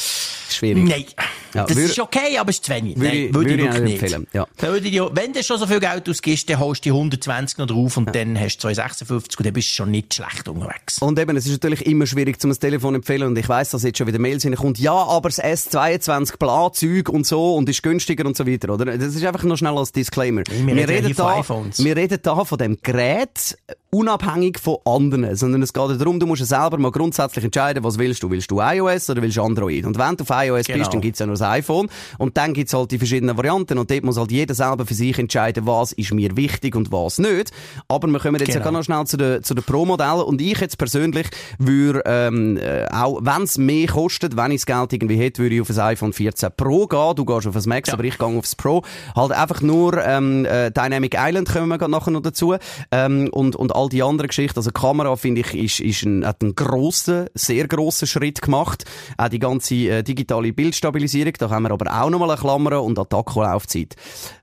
Schwierig. 0.49 0.83
Nein. 0.85 1.05
Ja, 1.53 1.65
das 1.65 1.77
ist 1.77 1.99
okay, 1.99 2.37
aber 2.37 2.49
es 2.49 2.57
ist 2.57 2.65
zu 2.65 2.71
wenig. 2.73 2.95
würde 2.97 3.07
Nein, 3.09 3.17
ich- 3.27 3.33
würde 3.33 3.49
würde 3.49 3.63
ich 3.63 3.73
wirklich 3.73 4.11
nicht 4.17 4.27
ja. 4.33 4.47
Würde 4.59 4.87
ich, 4.87 4.93
ja- 4.93 5.09
wenn 5.13 5.33
du 5.33 5.43
schon 5.43 5.57
so 5.57 5.67
viel 5.67 5.79
Geld 5.79 6.07
ausgibst, 6.09 6.49
dann 6.49 6.59
holst 6.59 6.85
du 6.85 6.89
die 6.89 6.93
120 6.93 7.57
noch 7.57 7.67
drauf 7.67 7.97
und 7.97 8.15
dann 8.15 8.39
hast 8.39 8.57
du 8.57 8.61
256 8.61 9.39
und 9.39 9.45
dann 9.45 9.53
bist 9.53 9.69
du 9.69 9.73
schon 9.73 9.91
nicht 9.91 10.13
schlecht 10.13 10.47
unterwegs. 10.47 10.99
Und 10.99 11.19
eben, 11.19 11.35
es 11.37 11.45
ist 11.45 11.51
natürlich 11.53 11.85
immer 11.85 12.05
schwierig, 12.05 12.39
zum 12.39 12.51
Telefon 12.57 12.95
empfehlen. 12.95 13.27
Und 13.27 13.37
ich 13.37 13.47
weiss, 13.49 13.71
dass 13.71 13.83
jetzt 13.83 13.97
schon 13.97 14.07
wieder 14.07 14.19
Mails 14.19 14.43
hinkommt. 14.43 14.79
Ja, 14.79 14.93
aber 14.93 15.29
das 15.29 15.39
S22 15.41 16.37
Bla-Zeug 16.37 17.09
und 17.09 17.25
so 17.25 17.55
und 17.55 17.67
ist 17.69 17.81
günstiger 17.83 18.25
und 18.25 18.37
so 18.37 18.45
weiter, 18.47 18.73
oder? 18.73 18.85
Das 18.97 19.15
ist 19.15 19.23
einfach 19.25 19.43
noch 19.43 19.57
schnell 19.57 19.77
als 19.77 19.91
Disclaimer. 19.91 20.43
wir 20.47 20.75
reden 20.89 21.01
ja 21.01 21.07
hier 21.07 21.43
von 21.43 21.71
da, 21.75 21.83
wir 21.83 21.95
reden 21.97 22.19
da 22.21 22.45
von 22.45 22.57
dem 22.57 22.77
Gerät 22.81 23.57
unabhängig 23.91 24.57
von 24.59 24.77
anderen. 24.85 25.35
Sondern 25.35 25.61
es 25.61 25.73
geht 25.73 25.89
ja 25.89 25.95
darum, 25.95 26.19
du 26.19 26.25
musst 26.25 26.39
ja 26.39 26.45
selber 26.45 26.77
mal 26.77 26.91
grundsätzlich 26.91 27.43
entscheiden, 27.45 27.83
was 27.83 27.97
willst 27.99 28.23
du? 28.23 28.29
Willst 28.31 28.49
du 28.49 28.59
iOS 28.61 29.09
oder 29.09 29.21
willst 29.21 29.37
du 29.37 29.43
Android? 29.43 29.85
Und 29.85 29.97
wenn 29.97 30.15
du 30.17 30.23
auf 30.23 30.29
iOS 30.29 30.65
Genau. 30.67 30.79
bist, 30.79 30.93
dann 30.93 31.01
gibt's 31.01 31.19
ja 31.19 31.25
nur 31.25 31.35
das 31.35 31.41
iPhone. 31.41 31.89
Und 32.17 32.37
dann 32.37 32.53
gibt's 32.53 32.73
halt 32.73 32.91
die 32.91 32.97
verschiedenen 32.97 33.35
Varianten. 33.37 33.77
Und 33.77 33.91
dort 33.91 34.03
muss 34.03 34.17
halt 34.17 34.31
jeder 34.31 34.53
selber 34.53 34.85
für 34.85 34.93
sich 34.93 35.17
entscheiden, 35.19 35.65
was 35.67 35.91
ist 35.91 36.13
mir 36.13 36.35
wichtig 36.37 36.75
und 36.75 36.91
was 36.91 37.17
nicht. 37.19 37.51
Aber 37.87 38.07
wir 38.07 38.19
kommen 38.19 38.35
jetzt 38.39 38.47
ja 38.49 38.53
Genau. 38.55 38.63
gerade 38.63 38.77
noch 38.77 38.83
schnell 38.83 39.05
zu 39.05 39.17
den, 39.17 39.43
zu 39.43 39.53
den 39.53 39.63
Pro-Modellen. 39.63 40.21
Und 40.23 40.41
ich 40.41 40.57
jetzt 40.59 40.77
persönlich 40.77 41.27
würde, 41.59 42.01
ähm, 42.05 42.57
äh, 42.57 42.87
auch 42.91 43.19
wenn 43.21 43.43
es 43.43 43.57
mehr 43.57 43.87
kostet, 43.87 44.37
wenn 44.37 44.51
ich 44.51 44.61
das 44.61 44.65
Geld 44.65 44.93
irgendwie 44.93 45.17
hätte, 45.17 45.41
würde 45.43 45.55
ich 45.55 45.61
auf 45.61 45.69
ein 45.69 45.79
iPhone 45.79 46.13
14 46.13 46.49
Pro 46.55 46.87
gehen. 46.87 47.15
Du 47.15 47.25
gehst 47.25 47.45
auf 47.47 47.55
ein 47.55 47.63
Max, 47.65 47.87
Ja. 47.89 47.95
aber 47.95 48.03
ich 48.05 48.17
gehe 48.17 48.27
aufs 48.27 48.55
Pro. 48.55 48.83
Halt 49.15 49.31
einfach 49.33 49.61
nur 49.61 49.97
ähm, 50.03 50.45
äh, 50.45 50.71
Dynamic 50.71 51.15
Island 51.17 51.49
kommen 51.51 51.67
wir 51.67 51.87
nachher 51.87 52.11
noch 52.11 52.21
dazu. 52.21 52.55
Ähm, 52.91 53.29
und, 53.31 53.55
und 53.55 53.75
all 53.81 53.89
die 53.89 54.03
anderen 54.03 54.27
Geschichten. 54.27 54.57
Also 54.57 54.71
Kamera, 54.71 55.15
finde 55.15 55.41
ich, 55.41 55.53
ist, 55.53 55.79
ist 55.79 56.03
ein, 56.03 56.25
hat 56.25 56.41
einen 56.41 56.55
grossen, 56.55 57.27
sehr 57.33 57.67
grossen 57.67 58.07
Schritt 58.07 58.41
gemacht. 58.41 58.85
Auch 59.17 59.29
die 59.29 59.39
ganze 59.39 59.75
äh, 59.75 60.03
digitale 60.03 60.53
Bildstabilisierung. 60.53 61.33
Da 61.37 61.49
haben 61.49 61.63
wir 61.63 61.71
aber 61.71 61.91
auch 61.91 62.09
nochmal 62.09 62.31
eine 62.31 62.39
Klammer 62.39 62.81
und 62.81 62.99
Akkulaufzeit. 62.99 63.95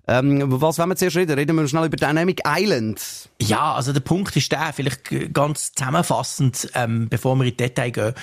Ähm, 0.06 0.42
was 0.46 0.78
wollen 0.78 0.88
wir 0.88 0.96
zuerst 0.96 1.16
reden? 1.16 1.38
Reden 1.38 1.56
wir 1.56 1.68
schnell 1.68 1.86
über 1.86 1.96
Dynamic 1.96 2.42
Island. 2.46 3.00
Ja, 3.40 3.74
also 3.74 3.92
der 3.92 4.00
Punkt 4.00 4.34
ist 4.36 4.50
der, 4.50 4.72
vielleicht 4.72 5.34
ganz 5.34 5.72
zusammenfassend, 5.72 6.70
ähm, 6.74 7.08
bevor 7.08 7.36
wir 7.36 7.44
in 7.44 7.56
Detail 7.56 7.90
gehen, 7.90 8.14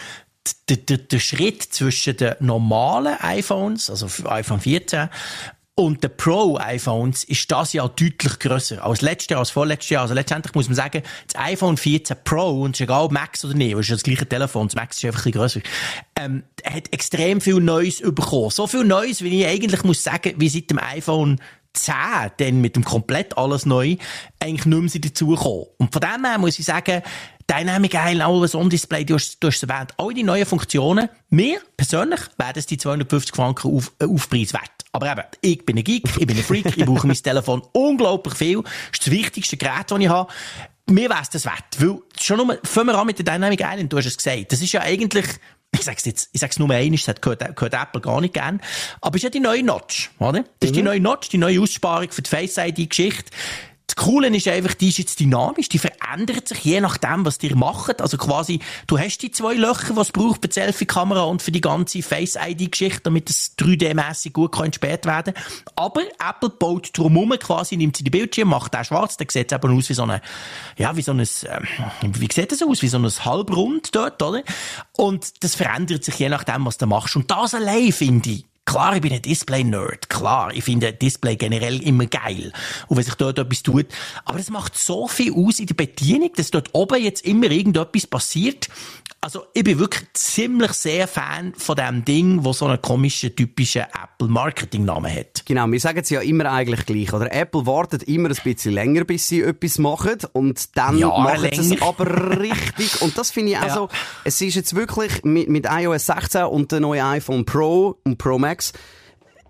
der, 0.70 0.78
der, 0.78 0.98
der 0.98 1.20
Schritt 1.20 1.64
zwischen 1.64 2.18
den 2.18 2.36
normalen 2.40 3.18
iPhones, 3.20 3.90
also 3.90 4.08
iPhone 4.26 4.60
14, 4.60 5.10
und 5.78 6.04
den 6.04 6.16
Pro-iPhones 6.16 7.26
ist 7.26 7.52
das 7.52 7.74
Jahr 7.74 7.90
deutlich 7.90 8.40
grösser 8.40 8.84
als 8.84 9.02
letztes 9.02 9.32
Jahr, 9.32 9.40
als 9.42 9.50
vorletztes 9.50 9.90
Jahr. 9.90 10.04
Also 10.04 10.14
letztendlich 10.14 10.56
muss 10.56 10.68
man 10.68 10.76
sagen, 10.76 11.04
das 11.28 11.42
iPhone 11.42 11.76
14 11.76 12.16
Pro, 12.24 12.62
und 12.62 12.72
es 12.76 12.80
ist 12.80 12.86
egal 12.86 13.10
Max 13.12 13.44
oder 13.44 13.56
nicht, 13.56 13.74
es 13.74 13.80
ist 13.82 13.90
ja 13.90 13.96
das 13.96 14.04
gleiche 14.04 14.28
Telefon, 14.28 14.68
das 14.70 14.76
Max 14.76 14.98
ist 14.98 15.06
einfach 15.06 15.20
ein 15.26 15.32
bisschen 15.32 15.40
grösser, 15.40 15.60
ähm, 16.16 16.44
hat 16.64 16.94
extrem 16.94 17.42
viel 17.42 17.60
Neues 17.60 18.02
bekommen. 18.02 18.52
So 18.52 18.68
viel 18.68 18.86
Neues, 18.86 19.22
wie 19.22 19.42
ich 19.42 19.48
eigentlich 19.48 19.84
muss 19.84 20.02
sagen, 20.02 20.34
wie 20.38 20.48
seit 20.48 20.70
dem 20.70 20.80
iPhone 20.80 21.42
10, 21.74 21.94
dann 22.38 22.62
mit 22.62 22.78
dem 22.78 22.86
komplett 22.86 23.38
alles 23.38 23.66
neu, 23.66 23.98
eigentlich 24.40 24.66
nicht 24.66 24.94
mehr 24.94 25.02
dazugekommen. 25.02 25.66
Und 25.78 25.92
von 25.92 26.02
dem 26.02 26.24
her 26.24 26.38
muss 26.38 26.58
ich 26.58 26.64
sagen, 26.64 27.02
Dynamic 27.50 27.94
Island, 27.94 28.22
Always 28.22 28.56
On 28.56 28.70
Display, 28.70 29.06
du 29.06 29.16
hast, 29.16 29.38
du 29.40 29.48
hast 29.48 29.62
es 29.62 29.70
erwähnt, 29.70 29.94
all 29.98 30.14
die 30.14 30.24
neuen 30.24 30.46
Funktionen, 30.46 31.10
mir 31.30 31.60
persönlich 31.78 32.22
werden 32.38 32.58
es 32.58 32.66
die 32.66 32.78
250 32.78 33.36
Franken 33.36 33.76
auf, 33.76 33.92
äh, 34.00 34.06
Aufpreis 34.06 34.54
wert. 34.54 34.72
Aber 34.92 35.12
eben, 35.12 35.24
ich 35.42 35.66
bin 35.66 35.78
ein 35.78 35.84
Geek, 35.84 36.06
ich 36.18 36.26
bin 36.26 36.38
ein 36.38 36.44
Freak, 36.44 36.78
ich 36.78 36.86
brauche 36.86 37.06
mein 37.06 37.16
Telefon 37.24 37.62
unglaublich 37.74 38.36
viel. 38.36 38.62
Das 38.64 38.72
ist 38.94 39.08
das 39.08 39.12
wichtigste 39.12 39.58
Gerät, 39.58 39.90
das 39.92 40.00
ich 40.00 40.08
habe. 40.08 40.32
Mir 40.90 41.10
wäre 41.10 41.22
es 41.22 41.30
das 41.30 41.46
wert. 41.46 41.80
Weil, 41.80 42.00
schon 42.20 42.38
nur, 42.38 42.58
fangen 42.64 42.88
wir 42.88 42.98
an 42.98 43.08
mit 43.08 43.18
der 43.18 43.26
Dynamic 43.26 43.60
Island, 43.62 43.92
du 43.92 43.98
hast 43.98 44.06
es 44.06 44.18
gesagt. 44.18 44.52
Das 44.52 44.62
ist 44.62 44.72
ja 44.72 44.82
eigentlich, 44.82 45.26
ich 45.74 45.84
sag's 45.84 46.06
jetzt, 46.06 46.30
ich 46.32 46.40
sag's 46.40 46.58
nur 46.58 46.70
einmal, 46.70 46.98
das 47.06 47.22
gehört, 47.22 47.56
gehört 47.56 47.74
Apple 47.74 48.02
gar 48.02 48.22
nicht 48.22 48.34
gern. 48.34 48.62
Aber 49.02 49.16
es 49.16 49.20
ist 49.20 49.24
ja 49.24 49.30
die 49.30 49.40
neue 49.40 49.64
Notch, 49.64 50.12
oder? 50.20 50.46
Das 50.60 50.70
ist 50.70 50.76
die 50.76 50.82
neue 50.82 51.02
Notch, 51.02 51.30
die 51.30 51.38
neue 51.38 51.62
Aussparung 51.62 52.10
für 52.10 52.22
die 52.22 52.30
Face-ID-Geschichte. 52.30 53.32
Das 53.96 54.04
Coole 54.04 54.28
ist 54.28 54.48
einfach, 54.48 54.74
die 54.74 54.90
ist 54.90 54.98
jetzt 54.98 55.20
dynamisch, 55.20 55.70
die 55.70 55.80
verändert 55.80 56.50
sich 56.50 56.60
je 56.60 56.82
nachdem, 56.82 57.26
was 57.26 57.42
ihr 57.42 57.56
macht. 57.56 58.02
Also 58.02 58.18
quasi, 58.18 58.60
du 58.88 59.00
hast 59.00 59.20
die 59.20 59.32
zwei 59.32 59.54
Löcher, 59.54 59.98
es 59.98 60.12
braucht 60.12 60.42
für 60.42 60.48
die 60.50 60.54
Selfie-Kamera 60.54 61.24
und 61.24 61.42
für 61.42 61.52
die 61.52 61.62
ganze 61.62 62.02
Face-ID-Geschichte, 62.02 63.02
damit 63.04 63.30
es 63.30 63.58
3D-mässig 63.58 64.34
gut 64.34 64.52
kann 64.52 64.66
entsperrt 64.66 65.06
werden 65.06 65.34
Aber 65.76 66.02
Apple 66.20 66.50
baut 66.50 66.90
drumherum 66.98 67.32
quasi, 67.40 67.78
nimmt 67.78 67.96
sie 67.96 68.04
die 68.04 68.10
Bildschirme, 68.10 68.52
macht 68.52 68.74
den 68.74 68.84
schwarz, 68.84 69.16
dann 69.18 69.30
sieht 69.30 69.52
es 69.52 69.58
eben 69.58 69.78
aus 69.78 69.90
wie 69.90 69.94
so 69.94 70.04
eine, 70.04 70.22
ja, 70.78 70.96
wie 70.98 71.02
so 71.02 71.12
ein, 71.14 71.20
ähm, 71.20 72.14
wie 72.20 72.30
sieht 72.32 72.52
das 72.52 72.62
aus? 72.62 72.82
Wie 72.82 72.88
so 72.88 72.98
ein 72.98 73.06
Halbrund 73.06 73.96
dort, 73.96 74.22
oder? 74.22 74.44
Und 74.98 75.44
das 75.44 75.56
verändert 75.56 76.04
sich 76.04 76.16
je 76.16 76.30
nachdem, 76.30 76.66
was 76.66 76.78
du 76.78 76.86
machst. 76.86 77.16
Und 77.16 77.32
das 77.32 77.54
allein, 77.54 77.92
finde 77.92 78.30
ich, 78.30 78.46
Klar, 78.66 78.96
ich 78.96 79.02
bin 79.02 79.14
ein 79.14 79.22
Display-Nerd. 79.22 80.10
Klar, 80.10 80.52
ich 80.54 80.64
finde 80.64 80.92
Display 80.92 81.36
generell 81.36 81.82
immer 81.84 82.08
geil. 82.08 82.52
Und 82.88 82.98
wenn 82.98 83.04
sich 83.04 83.14
dort 83.14 83.38
etwas 83.38 83.62
tut. 83.62 83.86
Aber 84.26 84.40
es 84.40 84.50
macht 84.50 84.76
so 84.76 85.08
viel 85.08 85.34
aus 85.34 85.60
in 85.60 85.68
der 85.68 85.76
Bedienung, 85.76 86.32
dass 86.36 86.50
dort 86.50 86.70
oben 86.74 87.02
jetzt 87.02 87.24
immer 87.26 87.52
irgendetwas 87.52 88.08
passiert. 88.08 88.68
Also, 89.26 89.48
ich 89.56 89.64
bin 89.64 89.80
wirklich 89.80 90.04
ziemlich 90.14 90.72
sehr 90.74 91.08
Fan 91.08 91.56
von 91.58 91.76
dem 91.76 92.06
Ding, 92.06 92.46
wo 92.46 92.54
so 92.54 92.68
einen 92.68 92.80
komischen, 92.80 93.36
typischen 93.36 93.82
Apple-Marketing-Namen 93.82 95.12
hat. 95.12 95.44
Genau, 95.48 95.66
wir 95.66 95.80
sagen 95.80 95.98
es 95.98 96.12
ja 96.12 96.22
immer 96.22 96.52
eigentlich 96.52 96.86
gleich, 96.86 97.12
oder? 97.12 97.34
Apple 97.34 97.66
wartet 97.66 98.04
immer 98.04 98.30
ein 98.30 98.38
bisschen 98.44 98.74
länger, 98.74 99.04
bis 99.04 99.28
sie 99.28 99.42
etwas 99.42 99.80
machen 99.80 100.18
und 100.34 100.78
dann 100.78 101.00
Ja, 101.00 101.08
machen 101.08 101.50
sie 101.60 101.74
es 101.74 101.82
aber 101.82 102.40
richtig. 102.40 103.02
Und 103.02 103.18
das 103.18 103.32
finde 103.32 103.54
ich 103.54 103.58
auch 103.58 103.64
Ja. 103.68 103.74
so, 103.74 103.90
es 104.26 104.40
ist 104.42 104.54
jetzt 104.54 104.76
wirklich 104.76 105.24
mit, 105.24 105.50
mit 105.50 105.66
iOS 105.68 106.06
16 106.06 106.44
und 106.44 106.72
dem 106.72 106.84
neuen 106.84 107.02
iPhone 107.04 107.46
Pro 107.46 107.98
und 108.04 108.20
Pro 108.20 108.38
Max, 108.38 108.74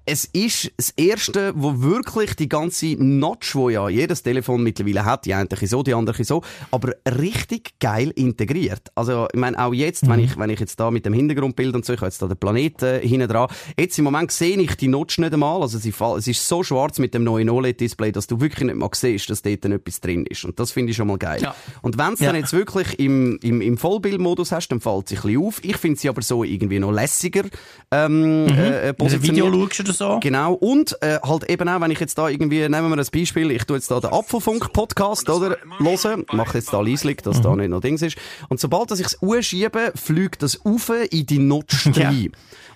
es 0.06 0.26
ist 0.26 0.72
das 0.78 0.92
erste, 0.98 1.54
wo 1.56 1.82
wirklich 1.82 2.36
die 2.36 2.48
ganze 2.48 2.96
Notch, 2.98 3.56
wo 3.56 3.70
ja 3.70 3.90
jedes 3.90 4.22
Telefon 4.24 4.62
mittlerweile 4.62 5.04
hat, 5.06 5.26
die 5.26 5.34
eine 5.34 5.48
so, 5.64 5.82
die 5.84 5.94
andere 5.94 6.24
so, 6.24 6.44
aber 6.72 6.94
richtig 7.08 7.80
geil 7.80 8.12
integriert. 8.16 8.90
Also, 8.94 9.28
ich 9.34 9.40
meine, 9.40 9.58
auch 9.58 9.74
jetzt, 9.74 10.08
wenn 10.08 10.20
ich, 10.20 10.38
wenn 10.38 10.50
ich 10.50 10.60
jetzt 10.60 10.80
da 10.80 10.92
mit 10.92 11.06
dem 11.06 11.14
Hintergrundbild 11.14 11.74
und 11.76 11.86
so, 11.86 11.94
ich 11.94 12.00
habe 12.00 12.08
jetzt 12.08 12.22
da 12.22 12.28
den 12.28 12.38
Planeten 12.38 13.00
hinten 13.02 13.28
dran, 13.28 13.48
jetzt 13.80 13.98
im 13.98 14.04
Moment 14.04 14.32
sehe 14.32 14.58
ich 14.60 14.76
die 14.76 14.88
Notch 14.88 15.18
nicht 15.18 15.34
einmal, 15.34 15.62
also 15.62 15.78
sie 15.80 15.92
fall, 15.92 16.18
es 16.20 16.28
ist 16.28 16.48
so 16.48 16.62
schwarz 16.64 17.00
mit 17.00 17.14
dem 17.14 17.24
neuen 17.24 17.50
OLED-Display, 17.50 18.12
dass 18.12 18.28
du 18.28 18.40
wirklich 18.40 18.66
nicht 18.66 18.76
mal 18.76 18.90
siehst, 18.94 19.30
dass 19.30 19.42
dort 19.42 19.66
etwas 19.66 20.02
drin 20.02 20.26
ist. 20.28 20.46
Und 20.46 20.60
das 20.60 20.72
finde 20.72 20.92
ich 20.92 20.98
schon 20.98 21.08
mal 21.08 21.18
geil. 21.18 21.42
Ja. 21.42 21.56
Und 21.82 21.98
wenn 21.98 22.14
es 22.14 22.20
Ja. 22.20 22.28
dann 22.32 22.36
jetzt 22.42 22.54
wirklich 22.54 23.00
im, 23.00 23.40
im, 23.42 23.62
im 23.62 23.78
Vollbildmodus 23.78 24.52
hast, 24.52 24.68
dann 24.70 24.82
fällt 24.82 25.12
es 25.12 25.18
ein 25.18 25.22
bisschen 25.24 25.42
auf. 25.46 25.64
Ich 25.64 25.78
finde 25.78 26.00
sie 26.00 26.10
aber 26.10 26.22
so 26.22 26.44
irgendwie 26.44 26.80
noch 26.80 26.92
lässiger, 26.92 27.44
ähm, 27.92 28.46
äh, 28.48 28.48
Wenn 28.48 28.56
du 28.56 28.88
ein 28.90 28.96
positioniert. 28.96 29.48
Video 29.48 29.66
schaust 29.68 29.80
oder 29.82 29.94
so. 29.96 30.20
Genau. 30.22 30.54
Und 30.54 30.98
äh, 31.02 31.20
halt 31.24 31.50
eben 31.50 31.68
auch, 31.70 31.82
wenn 31.82 31.92
ich 31.92 32.00
jetzt 32.00 32.18
da 32.18 32.30
irgendwie, 32.30 32.60
nehmen 32.70 32.90
wir 32.90 32.98
ein 32.98 33.08
Beispiel, 33.12 33.52
ich 33.52 33.64
tue 33.64 33.78
jetzt 33.78 33.90
da 33.92 34.00
den 34.00 34.12
Apfelfunk-Podcast, 34.12 35.30
oder? 35.30 35.58
Hören, 35.80 36.26
mache 36.32 36.58
jetzt 36.58 36.72
da 36.74 36.82
leislich, 36.82 37.18
dass 37.18 37.38
Mhm. 37.40 37.44
da 37.44 37.56
nicht 37.56 37.70
noch 37.70 37.82
Dings 37.82 38.02
ist. 38.02 38.18
Und 38.50 38.60
sobald 38.60 38.92
dass 38.92 39.00
ich 39.00 39.08
es 39.08 39.22
anschiebe, 39.22 39.92
fliegt 39.96 40.44
das 40.44 40.60
auf 40.66 40.92
in 41.10 41.26
die 41.26 41.40
Notch 41.40 41.86
Ja. 41.96 42.12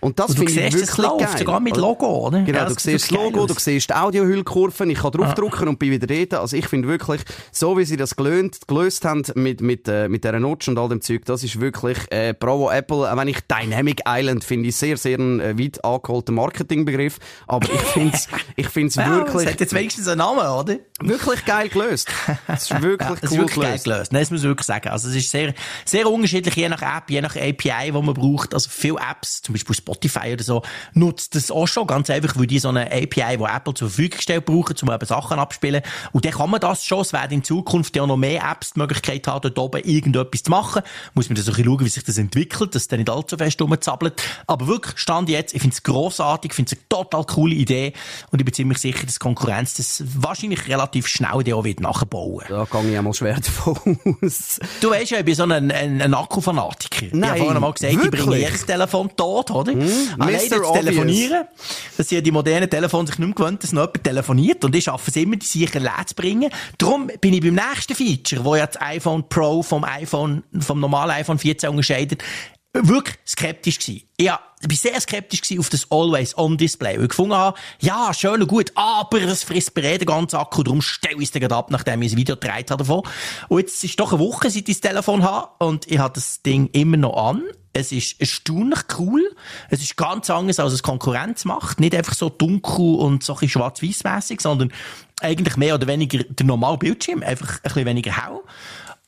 Und 0.01 0.17
das 0.19 0.33
finde 0.35 0.51
ich 0.51 0.73
wirklich 0.73 0.97
läuft, 0.97 1.19
geil. 1.19 1.37
sogar 1.39 1.59
mit 1.59 1.75
Logo, 1.77 2.27
oder? 2.27 2.41
Genau, 2.41 2.59
Ja, 2.59 2.65
du 2.65 2.73
das 2.73 2.83
siehst 2.83 3.05
das 3.05 3.11
Logo, 3.11 3.39
geil 3.39 3.47
du 3.47 3.53
siehst 3.57 3.89
die 3.89 3.93
Audiohüllkurven, 3.95 4.89
ich 4.89 4.99
kann 4.99 5.11
draufdrücken 5.11 5.67
und 5.67 5.77
bin 5.79 5.91
wieder 5.91 6.07
dort. 6.07 6.33
Also 6.35 6.55
ich 6.55 6.67
finde 6.67 6.87
wirklich, 6.87 7.21
so 7.51 7.77
wie 7.77 7.83
sie 7.85 7.97
das 7.97 8.15
gelöst, 8.15 8.67
gelöst 8.67 9.03
haben 9.05 9.23
mit, 9.35 9.61
mit, 9.61 9.87
äh, 9.87 10.07
mit 10.07 10.23
dieser 10.23 10.39
Notch 10.39 10.67
und 10.67 10.77
all 10.77 10.89
dem 10.89 11.01
Zeug, 11.01 11.25
das 11.25 11.43
ist 11.43 11.59
wirklich, 11.59 11.97
äh, 12.11 12.33
bravo 12.37 12.69
Apple, 12.71 13.11
auch 13.11 13.17
wenn 13.17 13.27
ich 13.27 13.39
Dynamic 13.41 14.01
Island 14.07 14.43
finde 14.43 14.69
ich 14.69 14.75
sehr, 14.75 14.97
sehr 14.97 15.17
ein 15.17 15.39
äh, 15.39 15.57
weit 15.59 15.83
angeholter 15.83 16.31
Marketingbegriff, 16.31 17.17
aber 17.47 17.67
ich 17.71 17.81
finde 17.81 18.15
es 18.15 18.27
ich 18.55 18.67
find's 18.69 18.95
Ja, 18.95 19.09
wirklich, 19.17 19.45
Es 19.47 19.51
hat 19.53 19.59
jetzt 19.59 19.73
wenigstens 19.73 20.07
einen 20.07 20.19
Namen, 20.19 20.47
oder? 20.47 20.77
wirklich 21.01 21.45
geil 21.45 21.69
gelöst. 21.69 22.09
Es 22.47 22.63
ist 22.71 22.81
wirklich 22.81 23.09
Ja, 23.09 23.15
das 23.15 23.23
ist 23.23 23.31
cool 23.31 23.37
wirklich 23.39 23.55
geil 23.55 23.65
gelöst. 23.71 23.83
gelöst. 23.85 24.11
Nein, 24.13 24.21
das 24.21 24.31
muss 24.31 24.41
ich 24.41 24.47
wirklich 24.47 24.65
sagen. 24.67 24.89
Also, 24.89 25.07
es 25.09 25.15
ist 25.15 25.29
sehr, 25.31 25.53
sehr 25.85 26.09
unterschiedlich, 26.09 26.55
je 26.55 26.67
nach 26.69 26.81
App, 26.81 27.09
je 27.09 27.21
nach 27.21 27.35
API, 27.37 27.85
die 27.85 27.91
man 27.91 28.13
braucht. 28.13 28.53
Also, 28.53 28.69
viele 28.69 28.97
Apps, 28.97 29.41
zum 29.41 29.53
Beispiel 29.53 29.75
Spotify 29.89 30.33
oder 30.33 30.43
so, 30.43 30.61
nutzt 30.93 31.35
das 31.35 31.51
auch 31.51 31.67
schon 31.67 31.87
ganz 31.87 32.09
einfach, 32.09 32.37
weil 32.37 32.47
die 32.47 32.59
so 32.59 32.69
eine 32.69 32.85
API, 32.91 33.37
die 33.37 33.43
Apple 33.43 33.73
zur 33.73 33.89
Verfügung 33.89 34.17
gestellt 34.17 34.45
brauchen, 34.45 34.75
um 34.81 34.91
eben 34.91 35.05
Sachen 35.05 35.39
abzuspielen. 35.39 35.81
Und 36.11 36.25
dann 36.25 36.33
kann 36.33 36.49
man 36.49 36.59
das 36.59 36.85
schon. 36.85 37.01
Es 37.01 37.13
werden 37.13 37.33
in 37.33 37.43
Zukunft 37.43 37.95
ja 37.95 38.05
noch 38.05 38.17
mehr 38.17 38.43
Apps 38.49 38.73
die 38.73 38.79
Möglichkeit 38.79 39.27
haben, 39.27 39.41
dort 39.41 39.57
oben 39.57 39.81
irgendetwas 39.83 40.43
zu 40.43 40.51
machen. 40.51 40.81
Muss 41.13 41.29
man 41.29 41.35
dann 41.35 41.43
so 41.45 41.51
ein 41.51 41.55
bisschen 41.55 41.71
schauen, 41.71 41.85
wie 41.85 41.89
sich 41.89 42.03
das 42.03 42.17
entwickelt, 42.17 42.75
dass 42.75 42.83
es 42.83 42.87
dann 42.87 42.99
nicht 42.99 43.09
allzu 43.09 43.37
fest 43.37 43.61
rumzappelt. 43.61 44.21
Aber 44.47 44.67
wirklich, 44.67 44.97
Stand 44.97 45.29
jetzt, 45.29 45.53
ich 45.53 45.61
finde 45.61 45.73
es 45.73 45.83
grossartig, 45.83 46.51
ich 46.51 46.55
finde 46.55 46.71
es 46.73 46.77
eine 46.77 46.87
total 46.89 47.25
coole 47.25 47.55
Idee. 47.55 47.93
Und 48.31 48.39
ich 48.39 48.45
bin 48.45 48.53
ziemlich 48.53 48.77
sicher, 48.79 49.05
dass 49.05 49.19
Konkurrenz 49.19 49.75
das 49.75 50.03
wahrscheinlich 50.15 50.67
relativ 50.67 51.07
schnell 51.07 51.43
dann 51.43 51.53
auch 51.53 51.63
wird 51.63 51.79
nachbauen. 51.79 52.45
Da 52.47 52.65
gehe 52.65 52.91
ich 52.91 52.97
einmal 52.97 53.13
schwer 53.13 53.35
davon 53.35 53.99
aus. 54.21 54.59
Du 54.81 54.91
weißt 54.91 55.11
ja, 55.11 55.19
ich 55.19 55.25
bin 55.25 55.35
so 55.35 55.43
ein, 55.43 55.71
ein, 55.71 56.01
ein 56.01 56.13
Akkufanatiker. 56.13 57.07
ich 57.07 57.13
Nein, 57.13 57.31
habe 57.31 57.39
vorhin 57.39 57.61
mal 57.61 57.73
gesagt, 57.73 57.93
ich 57.93 57.99
wirklich? 57.99 58.25
bringe 58.25 58.37
jedes 58.37 58.65
Telefon 58.65 59.09
tot, 59.15 59.51
oder? 59.51 59.71
Hm, 59.81 60.21
Allein 60.21 60.35
Obvious. 60.53 60.73
telefonieren. 60.73 61.47
Das 61.97 62.09
sind 62.09 62.17
ja 62.17 62.21
die 62.21 62.31
modernen 62.31 62.69
Telefone 62.69 63.07
sich 63.07 63.17
nicht 63.19 63.27
mehr 63.27 63.35
gewöhnt, 63.35 63.63
dass 63.63 63.71
noch 63.71 63.81
jemand 63.83 64.03
telefoniert. 64.03 64.63
Und 64.65 64.75
ich 64.75 64.83
schaffe 64.85 65.09
es 65.11 65.15
immer, 65.15 65.35
die 65.35 65.45
sicher 65.45 65.79
leer 65.79 66.05
zu 66.05 66.15
bringen. 66.15 66.51
Darum 66.77 67.09
bin 67.21 67.33
ich 67.33 67.41
beim 67.41 67.55
nächsten 67.55 67.95
Feature, 67.95 68.43
wo 68.43 68.55
ja 68.55 68.65
das 68.67 68.81
iPhone 68.81 69.27
Pro 69.27 69.63
vom 69.63 69.83
iPhone, 69.83 70.43
vom 70.59 70.79
normalen 70.79 71.11
iPhone 71.11 71.37
14 71.39 71.69
unterscheidet, 71.69 72.23
wirklich 72.73 73.17
skeptisch 73.25 73.79
gewesen. 73.79 74.03
Ja, 74.19 74.39
ich 74.61 74.67
bin 74.67 74.77
sehr 74.77 74.99
skeptisch 74.99 75.57
auf 75.57 75.69
das 75.69 75.89
Always-On-Display. 75.89 76.97
Weil 76.97 77.03
ich 77.03 77.09
gefunden 77.09 77.33
habe, 77.33 77.57
ja, 77.79 78.13
schön 78.13 78.41
und 78.41 78.47
gut, 78.47 78.71
aber 78.75 79.21
es 79.21 79.43
frisst 79.43 79.73
bei 79.73 79.97
den 79.97 80.05
ganzen 80.05 80.35
Akku, 80.35 80.63
darum 80.63 80.81
stelle 80.81 81.17
ich 81.17 81.29
es 81.29 81.31
gerade 81.31 81.55
ab, 81.55 81.71
nachdem 81.71 82.01
ich 82.01 82.13
ein 82.13 82.17
Video 82.17 82.35
gedreht 82.35 82.69
habe 82.71 82.83
davon. 82.83 83.03
Und 83.47 83.59
jetzt 83.59 83.83
ist 83.83 83.99
doch 83.99 84.11
eine 84.11 84.21
Woche, 84.21 84.49
seit 84.49 84.67
ich 84.69 84.79
das 84.79 84.81
Telefon 84.81 85.23
habe, 85.23 85.49
und 85.59 85.89
ich 85.89 85.99
habe 85.99 86.13
das 86.13 86.41
Ding 86.41 86.69
immer 86.73 86.97
noch 86.97 87.15
an. 87.15 87.43
Es 87.71 87.91
ist 87.91 88.19
erstaunlich 88.19 88.79
cool. 88.97 89.23
Es 89.69 89.81
ist 89.81 89.95
ganz 89.95 90.29
anders, 90.29 90.59
als 90.59 90.73
es 90.73 90.83
Konkurrenz 90.83 91.45
macht. 91.45 91.79
Nicht 91.79 91.95
einfach 91.95 92.15
so 92.15 92.29
dunkel 92.29 92.95
und 92.95 93.23
so 93.23 93.37
schwarz-weiß-mässig, 93.37 94.41
sondern 94.41 94.73
eigentlich 95.21 95.55
mehr 95.55 95.75
oder 95.75 95.87
weniger 95.87 96.23
der 96.23 96.45
normale 96.45 96.77
Bildschirm, 96.77 97.23
einfach 97.23 97.57
ein 97.57 97.61
bisschen 97.63 97.85
weniger 97.85 98.11
hell. 98.11 98.39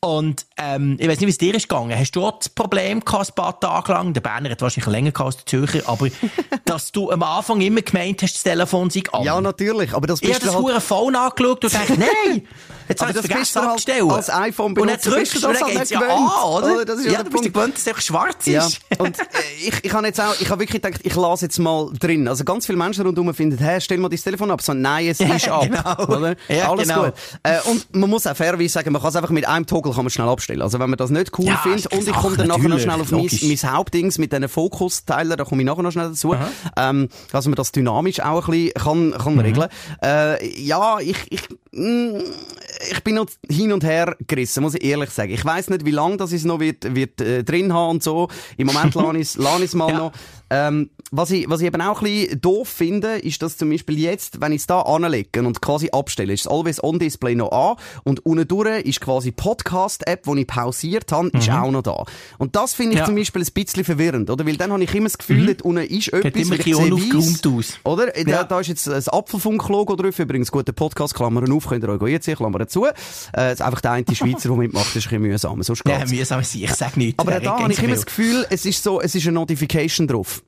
Und 0.03 0.47
ähm, 0.57 0.97
ich 0.99 1.07
weiß 1.07 1.19
nicht, 1.19 1.27
wie 1.27 1.31
es 1.31 1.37
dir 1.37 1.53
ist 1.53 1.69
gegangen. 1.69 1.95
Hast 1.95 2.15
du 2.15 2.25
auch 2.25 2.39
das 2.39 2.49
Problem 2.49 3.05
gehabt, 3.05 3.29
ein 3.29 3.35
paar 3.35 3.59
Tage 3.59 3.91
lang? 3.91 4.13
Der 4.13 4.21
Berner 4.21 4.49
hat 4.49 4.59
wahrscheinlich 4.59 4.91
länger 4.91 5.11
gehabt 5.11 5.27
als 5.27 5.37
der 5.37 5.45
Zürcher, 5.45 5.87
aber 5.87 6.07
dass 6.65 6.91
du 6.91 7.11
am 7.11 7.21
Anfang 7.21 7.61
immer 7.61 7.83
gemeint 7.83 8.19
hast, 8.23 8.33
das 8.33 8.41
Telefon 8.41 8.89
sei 8.89 9.03
an. 9.11 9.23
Ja, 9.23 9.39
natürlich, 9.39 9.93
aber 9.93 10.07
das 10.07 10.19
ich 10.23 10.29
bist 10.29 10.39
habe 10.41 10.45
das 10.47 10.55
halt... 10.55 10.65
hure 10.65 10.81
Phone 10.81 11.15
angeschaut 11.15 11.63
und 11.65 11.71
dachte, 11.71 11.99
nein, 11.99 12.47
jetzt 12.89 12.99
habe 12.99 13.11
ich 13.11 13.17
vergessen 13.19 13.61
halt 13.61 13.89
als 14.11 14.29
iPhone 14.31 14.75
Und 14.75 14.87
dann 14.87 14.99
drückst 14.99 15.35
du 15.35 15.47
und 15.47 15.53
das 15.53 15.59
dann 15.59 15.67
halt 15.67 15.77
geht's 15.77 15.89
ja 15.91 15.99
an, 15.99 16.45
oder? 16.45 16.73
oder? 16.73 16.85
Das 16.85 16.97
ist 16.97 17.05
ja 17.05 17.11
ja, 17.11 17.17
der 17.21 17.25
du 17.25 17.37
bist 17.39 17.53
gewöhnt, 17.53 17.75
dass 17.75 17.81
es 17.81 17.87
einfach 17.87 18.01
schwarz 18.01 18.47
Ja, 18.47 18.65
ist. 18.65 18.79
und 18.97 19.19
äh, 19.19 19.23
ich, 19.67 19.83
ich 19.83 19.93
habe 19.93 20.07
jetzt 20.07 20.19
auch, 20.19 20.33
ich 20.39 20.49
habe 20.49 20.61
wirklich 20.61 20.81
gedacht, 20.81 21.01
ich 21.03 21.15
lasse 21.15 21.45
jetzt 21.45 21.59
mal 21.59 21.91
drin. 21.99 22.27
Also 22.27 22.43
ganz 22.43 22.65
viele 22.65 22.79
Menschen 22.79 23.05
rundherum 23.05 23.31
finden, 23.35 23.63
hä, 23.63 23.79
stell 23.79 23.99
mal 23.99 24.09
dein 24.09 24.17
Telefon 24.19 24.49
ab. 24.49 24.63
So, 24.63 24.73
nein, 24.73 25.09
es 25.09 25.19
ist 25.19 25.47
ab. 25.47 25.61
genau. 25.61 26.33
Alles 26.71 26.87
genau. 26.87 27.03
gut. 27.03 27.13
Äh, 27.43 27.59
und 27.69 27.95
man 27.95 28.09
muss 28.09 28.25
auch 28.25 28.35
fairerweise 28.35 28.69
sagen, 28.69 28.91
man 28.91 28.99
kann 28.99 29.09
es 29.09 29.15
einfach 29.15 29.29
mit 29.29 29.47
einem 29.47 29.67
Toggle 29.67 29.90
kann 29.93 30.03
man 30.05 30.09
schnell 30.09 30.27
abstellen. 30.27 30.61
Also 30.61 30.79
wenn 30.79 30.89
man 30.89 30.97
das 30.97 31.09
nicht 31.09 31.37
cool 31.37 31.45
Ja, 31.45 31.57
findet 31.57 31.85
ist 31.85 31.93
und 31.93 32.07
ich 32.07 32.13
komme 32.13 32.37
dann 32.37 32.47
nachher 32.47 32.69
noch 32.69 32.79
schnell 32.79 32.99
auf 33.01 33.11
mein, 33.11 33.27
mein 33.41 33.73
Hauptdings 33.73 34.17
mit 34.17 34.31
diesen 34.31 34.47
Fokus-Teilen, 34.49 35.37
da 35.37 35.43
komme 35.43 35.61
ich 35.61 35.65
nachher 35.65 35.83
noch 35.83 35.91
schnell 35.91 36.09
dazu, 36.09 36.35
ähm, 36.77 37.09
dass 37.31 37.45
man 37.45 37.55
das 37.55 37.71
dynamisch 37.71 38.19
auch 38.19 38.47
ein 38.47 38.51
bisschen 38.51 38.73
kann, 38.73 39.11
kann 39.11 39.33
Mhm. 39.35 39.39
regeln. 39.39 39.69
Äh, 40.03 40.61
ja, 40.61 40.99
ich, 40.99 41.17
ich, 41.29 41.41
mm, 41.71 42.17
ich 42.91 43.03
bin 43.03 43.15
noch 43.15 43.27
hin 43.49 43.71
und 43.71 43.83
her 43.83 44.15
gerissen, 44.27 44.63
muss 44.63 44.75
ich 44.75 44.83
ehrlich 44.83 45.09
sagen. 45.11 45.31
Ich 45.31 45.43
weiß 45.45 45.69
nicht, 45.69 45.85
wie 45.85 45.91
lange 45.91 46.17
das 46.17 46.31
es 46.31 46.43
noch 46.45 46.59
wird, 46.59 46.95
wird 46.95 47.21
äh, 47.21 47.43
drin 47.43 47.73
haben 47.73 47.91
und 47.91 48.03
so. 48.03 48.27
Im 48.57 48.67
Moment 48.67 48.93
lasse 48.95 49.17
ich 49.17 49.35
es 49.65 49.73
mal 49.75 49.89
Ja. 49.91 49.97
noch. 49.97 50.11
Ähm, 50.53 50.89
was 51.13 51.31
ich, 51.31 51.49
was 51.49 51.61
ich 51.61 51.67
eben 51.67 51.81
auch 51.81 52.01
ein 52.01 52.03
bisschen 52.05 52.41
doof 52.41 52.67
finde, 52.69 53.17
ist, 53.17 53.41
dass 53.41 53.57
zum 53.57 53.69
Beispiel 53.69 53.99
jetzt, 53.99 54.39
wenn 54.41 54.51
ich 54.51 54.61
es 54.61 54.67
da 54.67 54.81
anlege 54.81 55.41
und 55.43 55.61
quasi 55.61 55.89
abstelle, 55.91 56.33
ist 56.33 56.45
das 56.45 56.51
Always-On-Display 56.51 57.35
noch 57.35 57.51
an 57.51 57.75
und 58.03 58.25
unten 58.25 58.47
durch 58.47 58.81
ist 58.83 59.01
quasi 59.01 59.31
Podcast-App, 59.31 60.23
die 60.23 60.41
ich 60.41 60.47
pausiert 60.47 61.11
habe, 61.11 61.29
ist 61.29 61.49
auch 61.49 61.71
noch 61.71 61.81
da. 61.83 62.03
Und 62.37 62.55
das 62.55 62.73
finde 62.73 62.91
ich 62.93 62.95
Mhm. 62.95 62.99
Ja. 62.99 63.03
Mhm. 63.03 63.07
zum 63.07 63.15
Beispiel 63.15 63.41
ein 63.43 63.53
bisschen 63.65 63.83
verwirrend, 63.85 64.29
oder? 64.29 64.45
Weil 64.45 64.57
dann 64.57 64.71
habe 64.71 64.83
ich 64.83 64.93
immer 64.93 65.05
das 65.07 65.17
Gefühl, 65.17 65.45
dort 65.47 65.61
unten 65.63 65.83
ist 65.85 66.07
etwas, 66.09 66.21
Geht 66.21 66.35
immer 66.37 66.55
ich 66.59 66.63
sehe 66.63 67.51
aus. 67.57 67.79
Oder? 67.83 68.07
Da, 68.07 68.21
Ja. 68.29 68.43
da 68.43 68.59
ist 68.59 68.67
jetzt 68.67 68.87
ein 68.89 69.03
Apfelfunk-Logo 69.07 69.95
drauf, 69.95 70.19
übrigens 70.19 70.51
guter 70.51 70.73
Podcast, 70.73 71.15
Klammern 71.15 71.51
auf, 71.51 71.67
könnt 71.67 71.83
ihr 71.83 71.89
euch 71.89 72.11
jetzt 72.11 72.25
sehen, 72.25 72.35
Klammern 72.35 72.67
zu. 72.67 72.85
Äh, 72.85 72.91
es 73.33 73.53
ist 73.53 73.61
einfach 73.61 73.81
der 73.81 73.91
eine 73.91 74.05
Schweizer, 74.13 74.49
der 74.49 74.57
mitmacht, 74.57 74.87
das 74.87 74.97
ist 74.97 75.05
ein 75.07 75.09
bisschen 75.09 75.21
mühsam, 75.23 75.63
sonst 75.63 75.81
Ja, 75.87 75.97
geht's. 75.99 76.11
mühsam 76.11 76.43
sein, 76.43 76.61
ich 76.63 76.73
sag 76.73 76.97
nichts. 76.97 77.19
Aber 77.19 77.31
Ja, 77.31 77.39
da 77.39 77.59
habe 77.59 77.71
ich 77.71 77.79
immer 77.81 77.95
das 77.95 78.05
Gefühl, 78.05 78.45
es 78.49 78.65
ist 78.65 78.83
so, 78.83 78.99
es 79.01 79.15
ist 79.15 79.23
eine 79.27 79.33
Notification 79.33 80.07
drauf. 80.07 80.40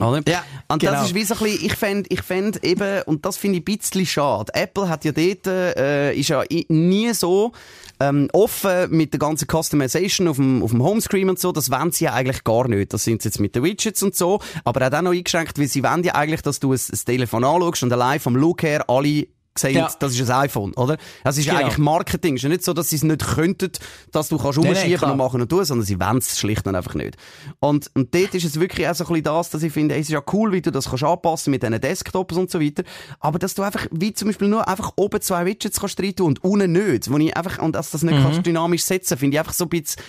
Oder? 0.00 0.22
Ja, 0.28 0.44
und 0.68 0.80
genau. 0.80 0.92
das 0.92 1.06
ist 1.06 1.14
wie 1.14 1.24
so 1.24 1.34
ein 1.34 1.40
bisschen, 1.40 1.66
ich 1.66 1.74
fände, 1.74 2.08
ich 2.10 2.22
fänd 2.22 2.64
eben, 2.64 3.02
und 3.02 3.24
das 3.24 3.36
finde 3.36 3.58
ich 3.58 3.62
ein 3.62 3.78
bisschen 3.78 4.06
schade. 4.06 4.52
Apple 4.54 4.88
hat 4.88 5.04
ja 5.04 5.12
dort, 5.12 5.46
äh, 5.46 6.14
ist 6.14 6.28
ja 6.28 6.42
nie 6.68 7.12
so, 7.12 7.52
ähm, 8.00 8.28
offen 8.32 8.90
mit 8.90 9.12
der 9.12 9.20
ganzen 9.20 9.46
Customization 9.46 10.28
auf 10.28 10.36
dem, 10.36 10.62
auf 10.62 10.70
dem 10.70 10.82
Homescreen 10.82 11.28
und 11.28 11.38
so, 11.38 11.52
das 11.52 11.70
wollen 11.70 11.92
sie 11.92 12.04
ja 12.04 12.14
eigentlich 12.14 12.44
gar 12.44 12.66
nicht. 12.66 12.92
Das 12.92 13.04
sind 13.04 13.22
sie 13.22 13.28
jetzt 13.28 13.38
mit 13.38 13.54
den 13.54 13.62
Widgets 13.62 14.02
und 14.02 14.16
so, 14.16 14.40
aber 14.64 14.86
auch 14.86 14.90
dann 14.90 15.04
noch 15.04 15.12
eingeschränkt, 15.12 15.58
weil 15.58 15.68
sie 15.68 15.82
wollen 15.82 16.02
ja 16.02 16.14
eigentlich, 16.14 16.42
dass 16.42 16.60
du 16.60 16.72
ein, 16.72 16.80
ein 16.80 16.98
Telefon 17.04 17.44
anschaust 17.44 17.82
und 17.82 17.92
allein 17.92 18.20
vom 18.20 18.36
Look 18.36 18.62
her 18.62 18.88
alle 18.88 19.26
sehen, 19.60 19.76
Ja. 19.76 19.90
das 19.98 20.12
ist 20.18 20.30
ein 20.30 20.36
iPhone, 20.44 20.72
oder? 20.74 20.96
Das 21.24 21.38
ist 21.38 21.44
ja 21.46 21.52
Genau. 21.54 21.64
eigentlich 21.66 21.78
Marketing. 21.78 22.34
Es 22.34 22.38
ist 22.40 22.42
ja 22.44 22.48
nicht 22.48 22.64
so, 22.64 22.72
dass 22.72 22.90
sie 22.90 22.96
es 22.96 23.02
nicht 23.04 23.24
könnten, 23.26 23.70
dass 24.12 24.28
du 24.28 24.38
kannst 24.38 24.58
umschieben 24.58 24.96
klar. 24.98 25.12
und 25.12 25.18
machen 25.18 25.40
und 25.40 25.48
tun, 25.48 25.64
sondern 25.64 25.86
sie 25.86 25.98
wollen 26.00 26.18
es 26.18 26.38
schlicht 26.38 26.66
und 26.66 26.74
einfach 26.74 26.94
nicht. 26.94 27.16
Und, 27.60 27.90
und 27.94 28.14
dort 28.14 28.34
ist 28.34 28.44
es 28.44 28.58
wirklich 28.58 28.88
auch 28.88 28.94
so 28.94 29.04
ein 29.04 29.08
bisschen 29.08 29.24
das, 29.24 29.50
dass 29.50 29.62
ich 29.62 29.72
finde, 29.72 29.94
es 29.94 30.02
ist 30.02 30.10
ja 30.10 30.22
cool, 30.32 30.52
wie 30.52 30.60
du 30.62 30.70
das 30.72 30.88
kannst 30.88 31.04
anpassen 31.04 31.50
mit 31.50 31.62
diesen 31.62 31.80
Desktops 31.80 32.36
und 32.36 32.50
so 32.50 32.60
weiter, 32.60 32.82
aber 33.20 33.38
dass 33.38 33.54
du 33.54 33.62
einfach, 33.62 33.86
wie 33.90 34.12
zum 34.12 34.28
Beispiel 34.28 34.48
nur 34.48 34.66
einfach 34.66 34.92
oben 34.96 35.20
zwei 35.20 35.44
Widgets 35.46 35.80
kannst 35.80 36.00
rein 36.00 36.14
tun 36.16 36.26
und 36.28 36.44
unten 36.44 36.72
nicht, 36.72 37.10
wo 37.10 37.16
ich 37.18 37.36
einfach, 37.36 37.58
und 37.62 37.74
dass 37.74 37.90
das 37.90 38.02
nicht 38.02 38.14
Mhm. 38.18 38.22
kannst 38.22 38.46
dynamisch 38.46 38.82
setzen, 38.84 39.18
finde 39.18 39.34
ich 39.36 39.38
einfach 39.38 39.52
so 39.52 39.64
ein 39.64 39.68
bisschen, 39.70 40.00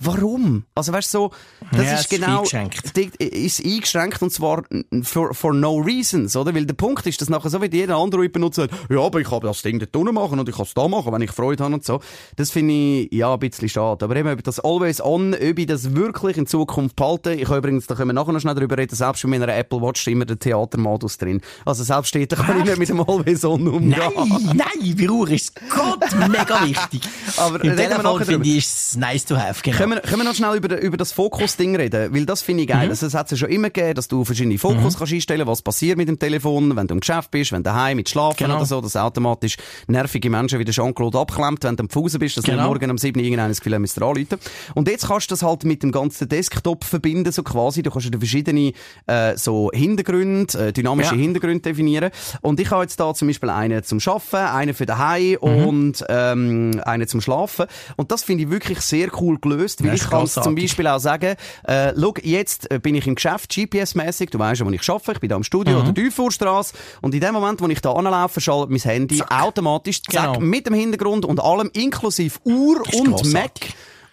Warum? 0.00 0.64
Also 0.76 0.92
weißt 0.92 1.12
du, 1.12 1.18
so, 1.18 1.30
das 1.72 1.84
Ja, 1.84 1.86
ist 1.86 1.92
es 1.92 2.00
ist 2.02 2.10
genau, 2.10 2.38
eingeschränkt. 2.38 2.96
die- 2.96 3.10
ist 3.24 3.64
eingeschränkt 3.64 4.22
und 4.22 4.30
zwar 4.32 4.62
for, 5.02 5.34
for 5.34 5.52
no 5.52 5.78
reasons, 5.78 6.36
oder? 6.36 6.54
Weil 6.54 6.66
der 6.66 6.74
Punkt 6.74 7.04
ist, 7.06 7.20
dass 7.20 7.28
nachher 7.28 7.50
so 7.50 7.60
wie 7.60 7.66
jeder 7.74 7.96
andere 7.96 8.28
benutzt, 8.28 8.58
ja, 8.58 9.00
aber 9.00 9.20
ich 9.20 9.28
kann 9.28 9.40
das 9.40 9.62
Ding 9.62 9.78
dort 9.80 9.94
unten 9.96 10.14
machen 10.14 10.38
und 10.38 10.48
ich 10.48 10.54
kann 10.54 10.64
es 10.66 10.74
da 10.74 10.86
machen, 10.86 11.12
wenn 11.12 11.22
ich 11.22 11.32
Freude 11.32 11.64
habe 11.64 11.74
und 11.74 11.84
so. 11.84 12.00
Das 12.36 12.50
finde 12.52 12.74
ich, 12.74 13.12
ja, 13.12 13.32
ein 13.32 13.38
bisschen 13.40 13.68
schade. 13.68 14.04
Aber 14.04 14.14
eben, 14.14 14.28
ob 14.32 14.42
das 14.44 14.60
Always 14.60 15.00
On, 15.00 15.34
ob 15.34 15.58
ich 15.58 15.66
das 15.66 15.94
wirklich 15.94 16.36
in 16.36 16.46
Zukunft 16.46 16.94
behalte, 16.94 17.32
ich 17.34 17.44
kann 17.48 17.58
übrigens, 17.58 17.86
da 17.88 17.94
können 17.96 18.10
wir 18.10 18.14
nachher 18.14 18.32
noch 18.32 18.40
schnell 18.40 18.54
drüber 18.54 18.78
reden, 18.78 18.94
selbst 18.94 19.22
bei 19.24 19.28
meiner 19.28 19.48
Apple 19.48 19.80
Watch 19.82 20.02
ist 20.06 20.12
immer 20.12 20.24
der 20.26 20.38
Theatermodus 20.38 21.18
drin. 21.18 21.40
Also 21.64 21.82
selbst 21.82 22.08
steht, 22.10 22.30
da 22.32 22.36
kann 22.36 22.58
ich 22.60 22.64
nicht 22.66 22.78
mit 22.78 22.88
dem 22.88 23.00
Always 23.00 23.44
On 23.44 23.66
umgehen. 23.66 23.90
Nein, 23.98 24.54
nein, 24.54 24.96
bei 24.96 25.10
Uhr 25.10 25.28
ist 25.30 25.52
Gott 25.68 26.04
mega 26.28 26.64
wichtig. 26.64 27.02
Aber 27.36 27.62
Im 27.64 27.72
reden 27.72 28.02
wir 28.02 28.24
finde 28.24 28.48
ich 28.48 28.58
es 28.64 28.96
nice 28.96 29.24
to 29.24 29.36
have, 29.36 29.60
genau. 29.62 29.87
Können 29.88 30.02
wir, 30.02 30.08
können 30.10 30.20
wir 30.22 30.28
noch 30.28 30.34
schnell 30.34 30.54
über, 30.56 30.78
über 30.82 30.96
das 30.98 31.12
Fokus-Ding 31.12 31.74
reden? 31.74 32.12
Weil 32.14 32.26
das 32.26 32.42
finde 32.42 32.62
ich 32.64 32.68
geil. 32.68 32.90
Also, 32.90 33.06
es 33.06 33.14
hat 33.14 33.26
es 33.26 33.30
ja 33.32 33.36
schon 33.38 33.48
immer 33.48 33.70
gegeben, 33.70 33.94
dass 33.94 34.06
du 34.08 34.22
verschiedene 34.24 34.58
Fokus 34.58 34.98
kannst 34.98 35.12
einstellen 35.14 35.46
was 35.46 35.62
passiert 35.62 35.96
mit 35.96 36.08
dem 36.08 36.18
Telefon, 36.18 36.76
wenn 36.76 36.86
du 36.86 36.94
im 36.94 37.00
Geschäft 37.00 37.30
bist, 37.30 37.52
wenn 37.52 37.62
du 37.62 37.70
daheim 37.70 37.96
mit 37.96 38.08
Schlafen 38.08 38.36
Genau. 38.38 38.56
oder 38.56 38.66
so, 38.66 38.80
dass 38.82 38.96
automatisch 38.96 39.56
nervige 39.86 40.28
Menschen 40.28 40.58
wie 40.58 40.64
der 40.64 40.74
Jean-Claude 40.74 41.18
abklemmt, 41.18 41.64
wenn 41.64 41.76
du 41.76 41.84
am 41.84 41.88
Fuß 41.88 42.18
bist, 42.18 42.36
dass 42.36 42.44
du 42.44 42.50
Genau. 42.50 42.64
nicht 42.64 42.68
morgen 42.80 42.90
um 42.90 42.98
7 42.98 43.18
Uhr 43.18 43.24
irgendein 43.24 43.50
Gefühl 43.52 43.74
haben, 43.74 43.80
müsst 43.82 44.00
anrufen. 44.02 44.26
Und 44.74 44.88
jetzt 44.88 45.06
kannst 45.08 45.30
du 45.30 45.32
das 45.32 45.42
halt 45.42 45.64
mit 45.64 45.82
dem 45.82 45.90
ganzen 45.92 46.28
Desktop 46.28 46.84
verbinden, 46.84 47.32
so 47.32 47.42
quasi. 47.42 47.82
Du 47.82 47.90
kannst 47.90 48.12
ja 48.12 48.18
verschiedene 48.18 48.72
äh, 49.06 49.36
so 49.36 49.70
Hintergründe, 49.72 50.66
äh, 50.68 50.72
dynamische 50.72 51.14
Ja. 51.14 51.20
Hintergründe 51.20 51.60
definieren. 51.62 52.10
Und 52.42 52.60
ich 52.60 52.70
habe 52.70 52.82
jetzt 52.82 53.00
da 53.00 53.14
zum 53.14 53.28
Beispiel 53.28 53.48
einen 53.50 53.82
zum 53.82 54.00
Schaffen, 54.00 54.38
einen 54.40 54.74
für 54.74 54.84
daheim 54.86 55.38
Mhm. 55.40 55.66
und 55.66 56.04
ähm, 56.08 56.80
einen 56.84 57.08
zum 57.08 57.20
Schlafen. 57.20 57.66
Und 57.96 58.12
das 58.12 58.22
finde 58.22 58.44
ich 58.44 58.50
wirklich 58.50 58.80
sehr 58.80 59.08
cool 59.20 59.38
gelöst, 59.40 59.77
weil 59.80 59.88
Ja, 59.88 59.94
ich 59.94 60.00
kann 60.02 60.26
zum 60.26 60.42
grossartig. 60.42 60.62
Beispiel 60.64 60.86
auch 60.86 60.98
sagen, 60.98 61.36
äh, 61.64 61.92
schau, 61.98 62.14
jetzt 62.22 62.70
äh, 62.70 62.78
bin 62.78 62.94
ich 62.94 63.06
im 63.06 63.14
Geschäft, 63.14 63.50
GPS-mäßig, 63.52 64.30
du 64.30 64.38
weißt 64.38 64.60
ja, 64.60 64.66
wo 64.66 64.70
ich 64.70 64.88
arbeite, 64.90 65.12
ich 65.12 65.20
bin 65.20 65.28
da 65.30 65.36
im 65.36 65.44
Studio 65.44 65.74
Mhm. 65.76 65.82
oder 65.82 65.92
Dufourstrasse 65.92 66.74
und 67.02 67.14
in 67.14 67.20
dem 67.20 67.32
Moment, 67.34 67.60
wo 67.60 67.66
ich 67.68 67.80
da 67.80 67.92
anlaufe, 67.92 68.40
schaltet 68.40 68.70
mein 68.70 68.80
Handy 68.80 69.22
automatisch, 69.28 70.02
zack, 70.02 70.34
Genau. 70.34 70.40
mit 70.40 70.66
dem 70.66 70.74
Hintergrund 70.74 71.24
und 71.24 71.40
allem, 71.40 71.70
inklusive 71.72 72.38
Uhr 72.44 72.80
und 72.94 73.08
grossartig. 73.08 73.32
Mac, 73.32 73.52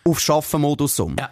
auf 0.07 0.19
Schaffen-Modus 0.19 0.99
um. 0.99 1.15
Ja, 1.19 1.31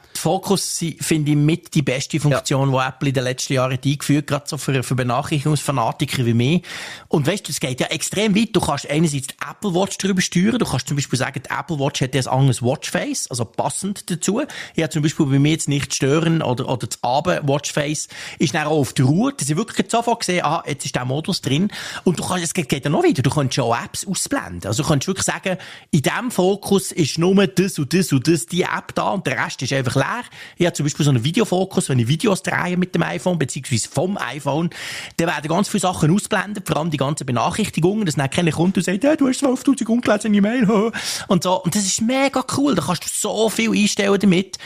sie- 0.79 0.97
finde 0.99 1.31
ich 1.31 1.37
mit 1.37 1.75
die 1.75 1.83
beste 1.83 2.19
Funktion, 2.19 2.71
die 2.71 2.77
Apple 2.77 3.09
in 3.09 3.13
den 3.13 3.23
letzten 3.23 3.53
Jahren 3.53 3.73
hat 3.73 3.85
eingeführt 3.85 4.25
gerade 4.25 4.45
so 4.47 4.57
für, 4.57 4.81
für 4.81 4.95
Benachrichtigungsfanatiker 4.95 6.25
wie 6.25 6.33
mich. 6.33 6.63
Und 7.07 7.27
weißt 7.27 7.47
du, 7.47 7.51
es 7.51 7.59
geht 7.59 7.79
ja 7.79 7.87
extrem 7.87 8.35
weit. 8.35 8.49
Du 8.53 8.59
kannst 8.61 8.89
einerseits 8.89 9.27
die 9.27 9.35
Apple 9.47 9.75
Watch 9.75 9.99
darüber 9.99 10.21
steuern. 10.21 10.57
Du 10.57 10.65
kannst 10.65 10.87
zum 10.87 10.97
Beispiel 10.97 11.19
sagen, 11.19 11.43
die 11.45 11.49
Apple 11.51 11.77
Watch 11.77 12.01
hat 12.01 12.15
ja 12.15 12.21
ein 12.21 12.27
anderes 12.27 12.63
Watchface, 12.63 13.27
also 13.29 13.45
passend 13.45 14.09
dazu. 14.09 14.41
Ich 14.73 14.81
habe 14.81 14.91
zum 14.91 15.03
Beispiel 15.03 15.27
bei 15.27 15.37
mir 15.37 15.51
jetzt 15.51 15.69
nicht 15.69 15.93
stören 15.93 16.41
oder, 16.41 16.67
oder 16.67 16.87
das 16.87 16.97
Abend 17.03 17.47
Watchface 17.47 18.07
ist 18.39 18.55
dann 18.55 18.65
auch 18.65 18.79
auf 18.79 18.93
der 18.93 19.05
Ruhe, 19.05 19.33
dass 19.33 19.47
ich 19.51 19.55
wirklich 19.55 19.91
sofort 19.91 20.21
gesehen 20.21 20.43
ah, 20.43 20.63
jetzt 20.65 20.83
ist 20.85 20.95
der 20.95 21.05
Modus 21.05 21.41
drin. 21.41 21.69
Und 22.05 22.17
du 22.17 22.23
kannst, 22.27 22.43
es 22.43 22.53
geht, 22.55 22.69
geht 22.69 22.85
ja 22.85 22.89
noch 22.89 23.03
weiter. 23.03 23.21
Du 23.21 23.29
kannst 23.29 23.53
schon 23.53 23.71
Apps 23.71 24.07
ausblenden. 24.07 24.65
Also 24.65 24.81
du 24.81 24.89
kannst 24.89 25.05
wirklich 25.05 25.25
sagen, 25.25 25.57
in 25.91 26.01
diesem 26.01 26.31
Fokus 26.31 26.91
ist 26.91 27.19
nur 27.19 27.45
das 27.45 27.77
und 27.77 27.93
das 27.93 28.11
und 28.11 28.27
das, 28.27 28.47
die 28.47 28.62
App 28.63 28.93
da 28.95 29.09
und 29.09 29.25
der 29.25 29.43
Rest 29.43 29.61
ist 29.61 29.73
einfach 29.73 29.95
leer. 29.95 30.23
Ich 30.57 30.65
habe 30.65 30.73
zum 30.73 30.85
Beispiel 30.85 31.05
so 31.05 31.11
einen 31.11 31.23
Videofokus, 31.23 31.89
wenn 31.89 31.99
ich 31.99 32.07
Videos 32.07 32.43
drehe 32.43 32.77
mit 32.77 32.95
dem 32.95 33.03
iPhone, 33.03 33.37
beziehungsweise 33.37 33.89
vom 33.89 34.17
iPhone, 34.17 34.69
dann 35.17 35.27
werden 35.27 35.47
ganz 35.47 35.69
viele 35.69 35.81
Sachen 35.81 36.13
ausblendet, 36.13 36.67
vor 36.67 36.77
allem 36.77 36.89
die 36.89 36.97
ganzen 36.97 37.25
Benachrichtigungen, 37.25 38.05
dass 38.05 38.15
dann 38.15 38.29
keiner 38.29 38.51
kommt 38.51 38.77
und 38.77 38.83
sagt, 38.83 39.03
hey, 39.03 39.17
du 39.17 39.27
hast 39.27 39.43
12'000 39.43 39.87
ungelesene 39.87 40.41
Mail, 40.41 40.67
hä? 40.67 40.91
und 41.27 41.43
so. 41.43 41.61
Und 41.63 41.75
das 41.75 41.85
ist 41.85 42.01
mega 42.01 42.43
cool, 42.57 42.75
da 42.75 42.83
kannst 42.83 43.03
du 43.03 43.09
so 43.11 43.49
viel 43.49 43.71
einstellen 43.71 44.19
damit. 44.19 44.57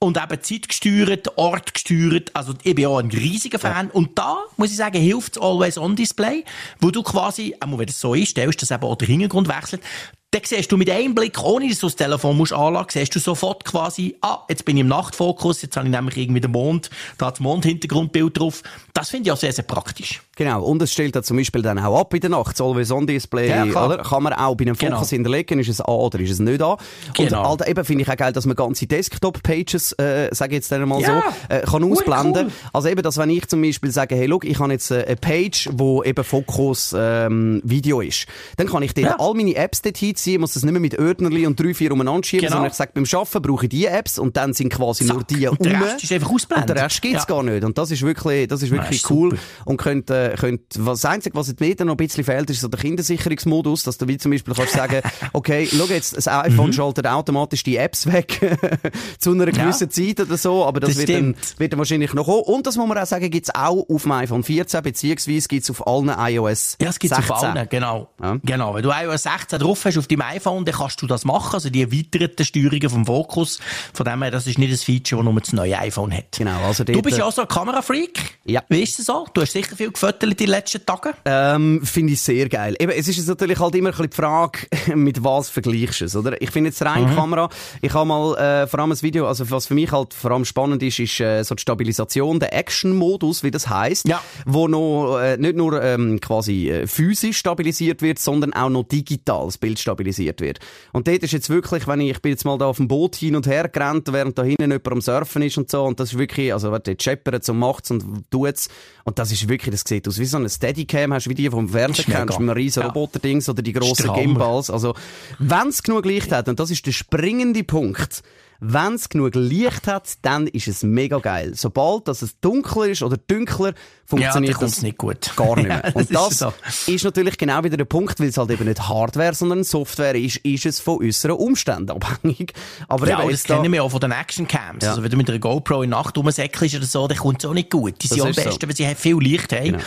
Und 0.00 0.16
eben 0.16 0.40
zeitgesteuert, 0.40 1.36
ortgesteuert. 1.36 2.30
Also, 2.32 2.54
ich 2.62 2.76
bin 2.76 2.86
auch 2.86 2.98
ein 2.98 3.10
riesiger 3.10 3.58
Fan. 3.58 3.90
Und 3.90 4.16
da, 4.16 4.44
muss 4.56 4.70
ich 4.70 4.76
sagen, 4.76 5.00
hilft 5.00 5.34
das 5.34 5.42
Always-On-Display, 5.42 6.44
wo 6.78 6.92
du 6.92 7.02
quasi, 7.02 7.56
einmal 7.58 7.80
wenn 7.80 7.86
du 7.86 7.90
es 7.90 8.00
so 8.00 8.12
einstellst, 8.12 8.62
dass 8.62 8.70
eben 8.70 8.84
auch 8.84 8.94
der 8.94 9.08
Hintergrund 9.08 9.48
wechselt, 9.48 9.82
dann 10.30 10.42
siehst 10.44 10.70
du 10.70 10.76
mit 10.76 10.90
einem 10.90 11.14
Blick, 11.14 11.42
ohne 11.42 11.68
dass 11.68 11.78
du 11.78 11.86
das 11.86 11.96
Telefon 11.96 12.36
musst 12.36 12.52
anlagen, 12.52 12.88
siehst 12.90 13.14
du 13.14 13.18
sofort 13.18 13.64
quasi, 13.64 14.14
ah, 14.20 14.40
jetzt 14.50 14.64
bin 14.66 14.76
ich 14.76 14.82
im 14.82 14.88
Nachtfokus, 14.88 15.62
jetzt 15.62 15.76
habe 15.76 15.86
ich 15.88 15.94
nämlich 15.94 16.16
irgendwie 16.18 16.40
den 16.42 16.50
Mond, 16.50 16.90
da 17.16 17.26
hat 17.26 17.34
das 17.36 17.40
Mondhintergrundbild 17.40 18.38
drauf. 18.38 18.62
Das 18.92 19.08
finde 19.08 19.28
ich 19.28 19.32
auch 19.32 19.36
sehr, 19.38 19.52
sehr 19.52 19.64
praktisch. 19.64 20.20
Genau, 20.36 20.62
und 20.64 20.80
es 20.82 20.92
stellt 20.92 21.16
da 21.16 21.22
zum 21.22 21.36
Beispiel 21.38 21.62
dann 21.62 21.78
auch 21.78 21.98
ab 21.98 22.12
in 22.14 22.20
der 22.20 22.30
Nacht, 22.30 22.52
das 22.52 22.60
Always-On-Display, 22.60 23.48
Ja, 23.48 23.64
oder? 23.64 23.98
Kann 24.04 24.22
man 24.22 24.32
auch 24.34 24.54
bei 24.54 24.64
einem 24.66 24.76
Genau. 24.76 24.96
Fokus 24.96 25.10
hinterlegen, 25.10 25.58
ist 25.60 25.68
es 25.68 25.80
an 25.80 25.94
oder 25.94 26.20
ist 26.20 26.30
es 26.30 26.38
nicht 26.40 26.62
an. 26.62 26.76
Genau. 27.16 27.40
Und 27.40 27.46
Alter, 27.46 27.66
eben 27.68 27.84
finde 27.84 28.02
ich 28.02 28.10
auch 28.10 28.16
geil, 28.16 28.32
dass 28.32 28.44
man 28.46 28.54
ganze 28.54 28.86
Desktop-Pages, 28.86 29.92
äh, 29.92 30.28
sage 30.32 30.52
ich 30.52 30.58
jetzt 30.58 30.70
dann 30.72 30.86
mal 30.88 31.00
Ja, 31.00 31.24
so, 31.48 31.54
äh, 31.54 31.60
kann 31.62 31.82
ausblenden. 31.90 32.46
cool. 32.46 32.52
Also 32.72 32.88
eben, 32.88 33.02
dass 33.02 33.16
wenn 33.16 33.30
ich 33.30 33.48
zum 33.48 33.62
Beispiel 33.62 33.90
sage, 33.90 34.14
hey, 34.14 34.26
look, 34.26 34.44
ich 34.44 34.58
habe 34.60 34.72
jetzt 34.72 34.90
äh, 34.90 35.04
eine 35.06 35.16
Page, 35.16 35.70
wo 35.72 36.02
eben 36.04 36.22
Fokus 36.22 36.94
ähm, 36.96 37.60
Video 37.64 38.00
ist, 38.00 38.26
dann 38.56 38.68
kann 38.68 38.82
ich 38.82 38.94
dort 38.94 39.06
Ja. 39.06 39.16
all 39.18 39.34
meine 39.34 39.54
Apps 39.56 39.82
hinziehen, 40.18 40.40
muss 40.40 40.54
das 40.54 40.62
nicht 40.64 40.72
mehr 40.72 40.80
mit 40.80 40.98
Ordnerli 40.98 41.46
und 41.46 41.58
drei, 41.58 41.74
vier 41.74 41.92
umeinander 41.92 42.26
schieben, 42.26 42.42
Genau. 42.46 42.56
sondern 42.56 42.70
ich 42.70 42.76
sage, 42.76 42.90
beim 42.94 43.04
Arbeiten 43.12 43.42
brauche 43.42 43.64
ich 43.66 43.68
die 43.70 43.86
Apps 43.86 44.18
und 44.18 44.36
dann 44.36 44.52
sind 44.52 44.70
quasi 44.72 45.04
nur 45.04 45.18
Zack. 45.18 45.28
die 45.28 45.48
Und 45.48 45.64
der 45.64 45.72
rum. 45.74 45.82
Rest 45.82 46.04
ist 46.04 46.12
einfach 46.12 46.30
ausblendet. 46.30 46.70
Und 46.70 46.76
der 46.76 46.84
Rest 46.84 47.02
gibt's 47.02 47.24
Ja. 47.28 47.34
gar 47.34 47.42
nicht. 47.42 47.64
Und 47.64 47.78
das 47.78 47.90
ist 47.90 48.02
wirklich, 48.02 48.48
das 48.48 48.62
ist 48.62 48.70
wirklich 48.70 49.02
ist 49.02 49.10
cool. 49.10 49.30
super. 49.30 49.42
Und 49.64 49.76
könnt, 49.76 50.10
äh, 50.10 50.34
könnt, 50.38 50.60
was, 50.78 51.00
das 51.02 51.10
Einzige, 51.10 51.36
was 51.36 51.48
jetzt 51.48 51.60
mir 51.60 51.74
dann 51.76 51.86
noch 51.86 51.94
ein 51.94 51.98
bisschen 51.98 52.24
fehlt, 52.24 52.50
ist 52.50 52.60
so 52.60 52.68
der 52.68 52.80
Kindersicherungsmodus, 52.80 53.82
dass 53.84 53.98
du 53.98 54.08
wie 54.08 54.18
zum 54.18 54.30
Beispiel 54.32 54.54
kannst 54.54 54.72
sagen, 54.74 55.00
okay, 55.32 55.68
schau 55.70 55.84
jetzt, 55.86 56.16
das 56.16 56.28
iPhone 56.28 56.72
schaltet 56.72 57.06
automatisch 57.06 57.62
die 57.62 57.76
Apps 57.76 58.06
weg, 58.06 58.40
zu 59.18 59.32
einer 59.32 59.46
gewissen 59.46 59.90
Zeit 59.90 60.20
oder 60.20 60.36
so, 60.36 60.64
aber 60.64 60.80
das, 60.80 60.90
Das 60.90 60.98
wird, 60.98 61.10
dann, 61.10 61.36
wird 61.58 61.72
dann 61.72 61.78
wahrscheinlich 61.78 62.12
noch 62.14 62.26
kommen. 62.26 62.42
Und 62.42 62.66
das 62.66 62.76
muss 62.76 62.88
man 62.88 62.98
auch 62.98 63.06
sagen, 63.06 63.30
gibt's 63.30 63.50
auch 63.54 63.84
auf 63.88 64.02
dem 64.02 64.12
iPhone 64.12 64.42
14, 64.42 64.82
beziehungsweise 64.82 65.48
gibt's 65.48 65.70
auf 65.70 65.86
allen 65.86 66.08
iOS 66.16 66.76
Ja, 66.80 66.88
es 66.88 66.98
gibt 66.98 67.14
16. 67.14 67.32
auf 67.34 67.42
allen, 67.44 67.66
genau. 67.68 68.08
Ja. 68.22 68.36
Genau. 68.44 68.74
Wenn 68.74 68.82
du 68.82 68.90
iOS 68.90 69.22
16 69.24 69.58
drauf 69.58 69.84
hast 69.84 69.98
auf 69.98 70.07
deinem 70.08 70.22
iPhone, 70.22 70.64
dann 70.64 70.74
kannst 70.74 71.00
du 71.02 71.06
das 71.06 71.24
machen. 71.24 71.54
Also 71.54 71.70
die 71.70 71.82
erweiterten 71.82 72.44
Steuerungen 72.44 72.88
vom 72.90 73.06
Fokus. 73.06 73.58
Von 73.94 74.04
dem 74.06 74.22
her, 74.22 74.30
das 74.30 74.46
ist 74.46 74.58
nicht 74.58 74.70
ein 74.70 74.76
Feature, 74.78 75.22
das 75.24 75.32
nur 75.32 75.40
das 75.40 75.52
neue 75.52 75.78
iPhone 75.78 76.12
hat. 76.12 76.32
Genau, 76.36 76.58
also 76.64 76.84
Du 76.84 77.00
bist 77.02 77.16
äh, 77.16 77.20
ja 77.20 77.26
auch 77.26 77.32
so 77.32 77.42
ein 77.42 77.48
Kamerafreak. 77.48 78.38
Ja. 78.44 78.62
Wie 78.68 78.82
ist 78.82 78.98
das 78.98 79.06
so? 79.06 79.26
Du 79.34 79.40
hast 79.42 79.52
sicher 79.52 79.76
viel 79.76 79.90
gefotogt 79.92 80.22
in 80.24 80.36
den 80.36 80.48
letzten 80.48 80.84
Tagen. 80.84 81.12
Ähm, 81.24 81.80
finde 81.84 82.12
ich 82.14 82.20
sehr 82.22 82.48
geil. 82.48 82.74
Eben, 82.78 82.92
es 82.92 83.08
ist 83.08 83.26
natürlich 83.28 83.58
halt 83.58 83.74
immer 83.74 83.88
ein 83.90 83.92
bisschen 83.92 84.10
die 84.10 84.16
Frage, 84.16 84.58
mit 84.96 85.22
was 85.22 85.50
vergleichst 85.50 86.00
du 86.00 86.04
es, 86.06 86.16
oder? 86.16 86.40
Ich 86.40 86.50
finde 86.50 86.70
jetzt 86.70 86.82
rein 86.82 87.14
Kamera, 87.14 87.48
ich 87.82 87.92
habe 87.94 88.06
mal 88.06 88.36
äh, 88.36 88.66
vor 88.66 88.80
allem 88.80 88.92
ein 88.92 89.02
Video, 89.02 89.26
also 89.26 89.50
was 89.50 89.66
für 89.66 89.74
mich 89.74 89.92
halt 89.92 90.14
vor 90.14 90.30
allem 90.30 90.44
spannend 90.44 90.82
ist, 90.82 90.98
ist 90.98 91.20
äh, 91.20 91.42
so 91.42 91.54
die 91.54 91.60
Stabilisation, 91.62 92.40
der 92.40 92.52
Action-Modus, 92.54 93.42
wie 93.42 93.50
das 93.50 93.68
heißt, 93.68 94.08
Ja. 94.08 94.20
wo 94.46 94.68
noch 94.68 95.18
äh, 95.18 95.36
nicht 95.36 95.56
nur 95.56 95.82
ähm, 95.82 96.20
quasi 96.20 96.70
äh, 96.70 96.86
physisch 96.86 97.36
stabilisiert 97.38 98.02
wird, 98.02 98.18
sondern 98.18 98.52
auch 98.52 98.70
noch 98.70 98.84
digital 98.84 99.46
das 99.46 99.58
Bild 99.58 99.78
stabilisiert 99.78 99.97
wird. 99.98 100.58
Und 100.92 101.06
dort 101.08 101.22
ist 101.22 101.32
jetzt 101.32 101.50
wirklich, 101.50 101.86
wenn 101.86 102.00
ich, 102.00 102.10
ich 102.10 102.22
bin 102.22 102.30
jetzt 102.30 102.44
mal 102.44 102.58
da 102.58 102.66
auf 102.66 102.76
dem 102.76 102.88
Boot 102.88 103.16
hin 103.16 103.36
und 103.36 103.46
her 103.46 103.68
gerannt, 103.68 104.12
während 104.12 104.38
da 104.38 104.42
hinten 104.42 104.62
jemand 104.62 104.88
am 104.88 105.00
Surfen 105.00 105.42
ist 105.42 105.58
und 105.58 105.70
so, 105.70 105.84
und 105.84 106.00
das 106.00 106.12
ist 106.12 106.18
wirklich, 106.18 106.52
also 106.52 106.70
warte, 106.70 106.96
scheppert 106.98 107.48
und 107.48 107.58
macht's 107.58 107.90
und 107.90 108.30
tut's, 108.30 108.68
und 109.04 109.18
das 109.18 109.32
ist 109.32 109.48
wirklich, 109.48 109.72
das 109.72 109.84
sieht 109.86 110.06
aus 110.08 110.18
wie 110.18 110.24
so 110.24 110.36
eine 110.36 110.48
Steadicam, 110.48 111.12
hast 111.12 111.26
du 111.26 111.30
wie 111.30 111.34
die 111.34 111.50
vom 111.50 111.68
Fernsehen 111.68 112.06
kennst, 112.06 112.38
mit 112.38 112.48
einem 112.48 112.56
riesen 112.56 112.82
Ja. 112.82 112.88
Roboter-Dings 112.88 113.48
oder 113.48 113.62
die 113.62 113.72
grossen. 113.72 114.12
Gimbals. 114.14 114.70
Also, 114.70 114.94
wenn's 115.38 115.82
genug 115.82 116.04
Licht 116.04 116.32
hat, 116.32 116.48
und 116.48 116.60
das 116.60 116.70
ist 116.70 116.84
der 116.86 116.92
springende 116.92 117.64
Punkt, 117.64 118.22
wenn's 118.60 119.08
genug 119.08 119.34
Licht 119.34 119.86
hat, 119.86 120.14
dann 120.22 120.46
ist 120.46 120.68
es 120.68 120.82
mega 120.82 121.18
geil. 121.18 121.52
Sobald 121.54 122.08
dass 122.08 122.22
es 122.22 122.40
dunkler 122.40 122.86
ist 122.88 123.02
oder 123.02 123.16
dunkler, 123.16 123.72
funktioniert 124.04 124.54
kommt's 124.56 124.74
das 124.76 124.82
nicht 124.82 124.98
gut. 124.98 125.30
gar 125.36 125.54
nicht 125.56 125.68
mehr. 125.68 125.82
Ja, 125.84 125.92
Und 125.94 126.14
das 126.14 126.38
das 126.38 126.52
ist 126.72 126.86
so. 126.86 126.92
ist 126.94 127.04
natürlich 127.04 127.38
genau 127.38 127.62
wieder 127.62 127.76
der 127.76 127.84
Punkt, 127.84 128.18
weil 128.20 128.28
es 128.28 128.36
halt 128.38 128.50
eben 128.50 128.64
nicht 128.66 128.88
Hardware, 128.88 129.34
sondern 129.34 129.62
Software 129.64 130.14
ist, 130.14 130.38
ist 130.38 130.66
es 130.66 130.80
von 130.80 130.98
unseren 130.98 131.32
Umständen 131.32 131.90
abhängig. 131.90 132.52
Aber 132.88 133.06
Ja, 133.08 133.20
eben 133.22 133.30
das 133.30 133.44
da, 133.44 133.56
kennen 133.56 133.72
wir 133.72 133.84
auch 133.84 133.90
von 133.90 134.00
den 134.00 134.12
Actioncams. 134.12 134.82
Ja. 134.82 134.90
Also 134.90 135.02
wenn 135.02 135.10
du 135.10 135.16
mit 135.16 135.28
einer 135.30 135.38
GoPro 135.38 135.82
in 135.82 135.90
der 135.90 135.98
Nacht 136.00 136.16
rumsäckelst 136.16 136.74
oder 136.76 136.86
so, 136.86 137.06
dann 137.06 137.18
kommt 137.18 137.42
es 137.44 137.48
auch 137.48 137.54
nicht 137.54 137.70
gut. 137.70 137.94
Die 138.02 138.08
Das 138.08 138.16
sind 138.16 138.22
am 138.24 138.30
ist 138.30 138.36
so. 138.38 138.44
besten, 138.44 138.68
weil 138.68 138.76
sie 138.76 138.94
viel 138.96 139.18
Licht 139.18 139.52
haben. 139.52 139.64
Genau. 139.64 139.78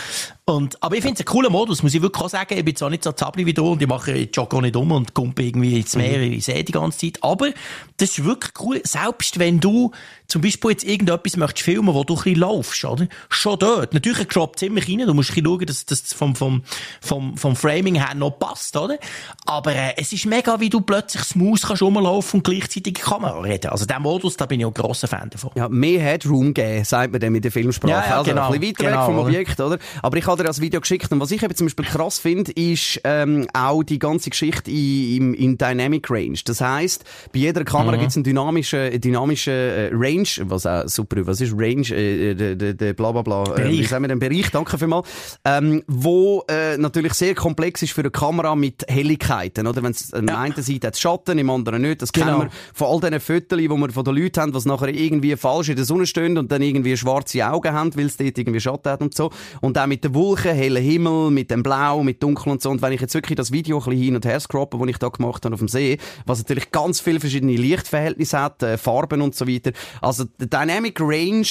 Und, 0.44 0.82
aber 0.82 0.96
ich 0.96 1.02
finde 1.02 1.14
es 1.14 1.20
ein 1.20 1.26
cooler 1.26 1.50
Modus, 1.50 1.84
muss 1.84 1.94
ich 1.94 2.02
wirklich 2.02 2.24
auch 2.24 2.28
sagen. 2.28 2.58
Ich 2.58 2.64
bin 2.64 2.74
zwar 2.74 2.90
nicht 2.90 3.04
so 3.04 3.12
zabli 3.12 3.46
wie 3.46 3.54
du 3.54 3.64
und 3.70 3.80
ich 3.80 3.86
mache, 3.86 4.10
ich 4.10 4.30
jogge 4.34 4.56
auch 4.56 4.60
nicht 4.60 4.74
um 4.74 4.90
und 4.90 5.14
kumpe 5.14 5.44
irgendwie 5.44 5.78
ins 5.78 5.94
Meer, 5.94 6.18
Mhm. 6.18 6.32
ich 6.32 6.44
sehe 6.44 6.64
die 6.64 6.72
ganze 6.72 6.98
Zeit. 6.98 7.18
Aber 7.22 7.50
das 7.98 8.10
ist 8.18 8.24
wirklich 8.24 8.50
cool. 8.60 8.80
Selbst 8.82 9.38
wenn 9.38 9.60
du 9.60 9.92
zum 10.26 10.42
Beispiel 10.42 10.72
jetzt 10.72 10.82
irgendetwas 10.82 11.36
möchtest 11.36 11.64
filmen, 11.64 11.94
wo 11.94 12.02
du 12.02 12.14
ein 12.14 12.22
bisschen 12.24 12.40
laufst, 12.40 12.84
oder? 12.84 13.06
Schon 13.28 13.56
dort. 13.60 13.94
Natürlich 13.94 14.18
ein 14.18 14.28
Crop 14.28 14.58
ziemlich 14.58 14.88
rein. 14.88 15.06
Du 15.06 15.14
musst 15.14 15.30
ein 15.30 15.34
bisschen 15.34 15.46
schauen, 15.46 15.66
dass 15.66 15.86
das 15.86 16.12
vom, 16.12 16.34
vom, 16.34 16.62
vom, 17.00 17.36
vom 17.36 17.54
Framing 17.54 17.94
her 17.94 18.14
noch 18.16 18.30
passt, 18.32 18.76
oder? 18.76 18.98
Aber 19.46 19.72
äh, 19.76 19.94
es 19.96 20.12
ist 20.12 20.26
mega, 20.26 20.58
wie 20.58 20.70
du 20.70 20.80
plötzlich 20.80 21.22
smooth 21.22 21.62
kannst 21.62 21.82
rumlaufen 21.82 22.38
und 22.40 22.44
gleichzeitig 22.44 22.94
Kamera 22.94 23.38
reden. 23.42 23.70
Also 23.70 23.86
der 23.86 24.00
Modus, 24.00 24.36
da 24.36 24.46
bin 24.46 24.58
ich 24.58 24.66
auch 24.66 24.70
ein 24.70 24.74
grosser 24.74 25.06
Fan 25.06 25.30
davon. 25.30 25.50
ja, 25.54 25.68
mehr 25.68 26.00
Headroom 26.00 26.52
geben, 26.52 26.84
sagt 26.84 27.12
man 27.12 27.20
dann 27.20 27.30
mit 27.32 27.44
der 27.44 27.52
Filmsprache. 27.52 27.92
Ja, 27.92 28.04
ja, 28.08 28.18
also 28.18 28.30
genau, 28.30 28.50
ein 28.50 28.58
bisschen 28.58 28.76
weiter 28.76 28.84
genau, 28.90 29.06
weg 29.08 29.14
vom? 29.14 29.18
Objekt, 29.26 29.60
oder? 29.60 29.78
Aber 30.02 30.16
ich 30.16 30.31
habe 30.32 30.42
dir 30.42 30.48
das 30.48 30.60
Video 30.60 30.80
geschickt 30.80 31.12
und 31.12 31.20
was 31.20 31.30
ich 31.30 31.42
eben 31.42 31.54
zum 31.54 31.66
Beispiel 31.66 31.84
krass 31.84 32.18
finde, 32.18 32.52
ist 32.52 33.00
ähm, 33.04 33.46
auch 33.52 33.82
die 33.82 33.98
ganze 33.98 34.30
Geschichte 34.30 34.70
in, 34.70 35.34
in, 35.34 35.34
in 35.34 35.58
Dynamic 35.58 36.10
Range. 36.10 36.38
Das 36.44 36.60
heißt, 36.60 37.04
bei 37.32 37.40
jeder 37.40 37.64
Kamera 37.64 37.96
mhm. 37.96 38.00
gibt 38.00 38.10
es 38.10 38.16
einen 38.16 38.24
dynamischen, 38.24 39.00
dynamischen 39.00 39.52
äh, 39.52 39.90
Range, 39.92 40.28
was 40.44 40.66
auch 40.66 40.88
super, 40.88 41.26
was 41.26 41.40
ist 41.40 41.52
Range, 41.54 41.86
äh, 41.90 42.34
der, 42.34 42.56
der, 42.56 42.74
der 42.74 42.94
bla 42.94 43.12
bla 43.12 43.22
bla, 43.22 43.56
äh, 43.56 43.70
wie 43.70 43.84
sagen 43.84 44.04
wir 44.04 44.08
den 44.08 44.18
Bereich, 44.18 44.50
danke 44.50 44.78
vielmals, 44.78 45.08
ähm, 45.44 45.82
wo 45.86 46.44
äh, 46.48 46.76
natürlich 46.78 47.12
sehr 47.14 47.34
komplex 47.34 47.82
ist 47.82 47.92
für 47.92 48.00
eine 48.00 48.10
Kamera 48.10 48.54
mit 48.54 48.84
Helligkeiten, 48.88 49.66
oder? 49.66 49.82
Wenn 49.82 49.92
es 49.92 50.12
an 50.14 50.28
ja. 50.28 50.40
einen 50.40 50.54
Seite 50.56 50.86
hat 50.86 50.98
Schatten, 50.98 51.38
im 51.38 51.50
anderen 51.50 51.82
nicht, 51.82 52.02
das 52.02 52.12
genau. 52.12 52.26
kennen 52.26 52.40
wir 52.42 52.50
von 52.72 52.88
all 52.88 53.00
diesen 53.00 53.20
Fotos, 53.20 53.58
die 53.58 53.68
wir 53.68 53.90
von 53.90 54.04
den 54.04 54.14
Leuten 54.14 54.40
haben, 54.40 54.54
was 54.54 54.64
nachher 54.64 54.88
irgendwie 54.88 55.36
falsch 55.36 55.68
in 55.68 55.76
der 55.76 55.84
Sonne 55.84 56.06
stehen 56.06 56.38
und 56.38 56.50
dann 56.50 56.62
irgendwie 56.62 56.96
schwarze 56.96 57.46
Augen 57.46 57.72
haben, 57.72 57.94
weil 57.96 58.06
es 58.06 58.16
dort 58.16 58.38
irgendwie 58.38 58.60
Schatten 58.60 58.90
hat 58.90 59.02
und 59.02 59.14
so. 59.14 59.30
Und 59.60 59.78
auch 59.78 59.86
mit 59.86 60.04
den 60.04 60.14
Wolken, 60.22 60.54
hellen 60.54 60.82
Himmel, 60.82 61.32
mit 61.32 61.50
dem 61.50 61.64
Blau, 61.64 62.04
mit 62.04 62.22
Dunkel 62.22 62.52
und 62.52 62.62
so. 62.62 62.70
Und 62.70 62.80
wenn 62.80 62.92
ich 62.92 63.00
jetzt 63.00 63.14
wirklich 63.14 63.36
das 63.36 63.50
Video 63.50 63.78
ein 63.78 63.84
bisschen 63.84 64.02
hin 64.02 64.14
und 64.14 64.24
her 64.24 64.38
scroppe, 64.38 64.78
das 64.78 64.88
ich 64.88 64.98
da 64.98 65.08
gemacht 65.08 65.44
habe 65.44 65.54
auf 65.54 65.58
dem 65.58 65.66
See, 65.66 65.98
was 66.26 66.38
natürlich 66.38 66.70
ganz 66.70 67.00
viele 67.00 67.18
verschiedene 67.18 67.56
Lichtverhältnisse 67.56 68.38
hat, 68.38 68.62
äh, 68.62 68.78
Farben 68.78 69.20
und 69.20 69.34
so 69.34 69.48
weiter. 69.48 69.72
Also, 70.00 70.24
die 70.40 70.48
Dynamic 70.48 71.00
Range 71.00 71.46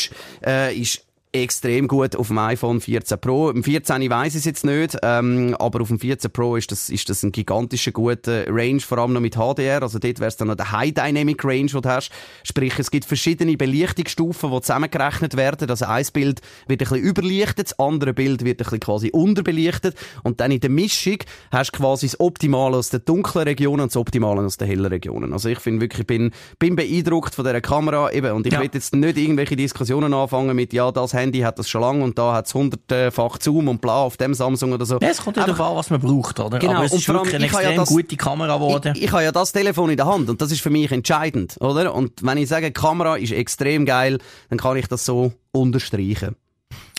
äh, 0.46 0.74
ist 0.74 1.06
extrem 1.34 1.88
gut 1.88 2.16
auf 2.18 2.28
dem 2.28 2.38
iPhone 2.40 2.82
14 2.82 3.20
Pro. 3.20 3.50
Im 3.50 3.64
14 3.64 4.10
weiß 4.10 4.34
ich 4.34 4.40
es 4.40 4.46
jetzt 4.46 4.66
nicht, 4.66 4.98
ähm, 5.02 5.56
aber 5.60 5.82
auf 5.82 5.88
dem 5.88 6.00
14 6.00 6.30
Pro 6.32 6.58
ist 6.58 6.72
das, 6.72 6.90
ist 6.90 7.10
das 7.10 7.24
ein 7.24 7.32
gigantischer 7.32 7.92
guter 7.92 8.46
Range, 8.50 8.82
vor 8.82 8.98
allem 8.98 9.14
noch 9.14 9.22
mit 9.22 9.36
HDR. 9.36 9.82
Also 9.82 9.98
dort 9.98 10.20
wäre 10.20 10.28
es 10.28 10.36
dann 10.36 10.50
noch 10.50 10.56
der 10.56 10.72
High 10.74 10.94
Dynamic 10.94 11.44
Range, 11.46 11.68
den 11.68 11.82
du 11.82 11.90
hast. 11.90 12.12
Sprich, 12.44 12.78
es 12.78 12.92
gibt 12.92 13.06
verschiedene 13.06 13.56
Belichtungsstufen, 13.56 14.52
die 14.52 14.62
zusammengerechnet 14.62 15.38
werden. 15.38 15.70
Also 15.70 15.86
ein 15.86 16.06
Bild 16.14 16.42
wird 16.68 16.82
ein 16.82 16.90
bisschen 16.90 16.98
überlichtet, 16.98 17.68
das 17.72 17.80
andere 17.80 18.14
Bild 18.14 18.44
wird 18.44 18.60
ein 18.60 18.64
bisschen 18.64 18.80
quasi 18.82 19.10
unterbelichtet 19.12 19.96
und 20.24 20.42
dann 20.42 20.52
in 20.52 20.60
der 20.60 20.70
Mischung 20.70 21.18
hast 21.52 21.72
du 21.72 21.78
quasi 21.78 22.08
das 22.08 22.20
Optimale 22.20 22.76
aus 22.76 22.90
den 22.90 23.06
dunklen 23.06 23.46
Regionen 23.46 23.84
und 23.84 23.92
das 23.92 23.98
Optimale 23.98 24.42
aus 24.42 24.58
den 24.58 24.68
hellen 24.68 24.86
Regionen. 24.86 25.32
Also 25.32 25.48
ich 25.48 25.60
finde 25.60 25.80
wirklich, 25.80 26.06
bin, 26.06 26.32
bin 26.60 26.76
beeindruckt 26.76 27.36
von 27.36 27.46
dieser 27.46 27.62
Kamera 27.62 28.12
eben 28.12 28.34
und 28.34 28.46
ich 28.46 28.54
ja. 28.54 28.60
will 28.60 28.70
jetzt 28.74 28.94
nicht 28.94 29.18
irgendwelche 29.18 29.56
Diskussionen 29.56 30.14
anfangen 30.14 30.56
mit, 30.56 30.74
ja, 30.74 30.92
das 30.92 31.14
Handy 31.22 31.40
hat 31.40 31.60
das 31.60 31.70
schon 31.70 31.82
lange 31.82 32.04
und 32.04 32.18
da 32.18 32.34
hat 32.34 32.48
es 32.48 32.54
hundertfach 32.54 33.38
Zoom 33.40 33.68
und 33.68 33.82
bla 33.82 34.02
auf 34.02 34.18
dem 34.18 34.34
Samsung 34.34 34.74
oder 34.74 34.86
so. 34.86 34.98
Es 35.00 35.22
kommt 35.22 35.38
ja 35.38 35.46
darauf 35.46 35.62
an, 35.62 35.76
was 35.76 35.90
man 35.90 36.02
braucht, 36.02 36.40
oder? 36.40 36.60
Genau. 36.60 36.74
Aber 36.74 36.86
es 36.86 36.94
ist 36.94 37.08
wirklich 37.08 37.36
eine 37.36 37.46
extrem 37.46 37.72
ja 37.72 37.76
das, 37.76 37.90
gute 37.90 38.18
Kamera 38.18 38.56
geworden. 38.56 38.94
Ich, 38.96 39.04
ich 39.04 39.12
habe 39.12 39.24
ja 39.24 39.32
das 39.32 39.52
Telefon 39.52 39.90
in 39.90 39.98
der 39.98 40.06
Hand 40.06 40.30
und 40.30 40.42
das 40.42 40.52
ist 40.52 40.62
für 40.62 40.70
mich 40.70 40.92
entscheidend, 40.92 41.58
oder? 41.60 41.94
Und 41.94 42.24
wenn 42.24 42.38
ich 42.38 42.50
sage, 42.50 42.68
die 42.68 42.74
Kamera 42.74 43.16
ist 43.16 43.32
extrem 43.32 43.86
geil, 43.86 44.20
dann 44.50 44.60
kann 44.60 44.78
ich 44.78 44.88
das 44.88 45.06
so 45.06 45.34
unterstreichen. 45.52 46.36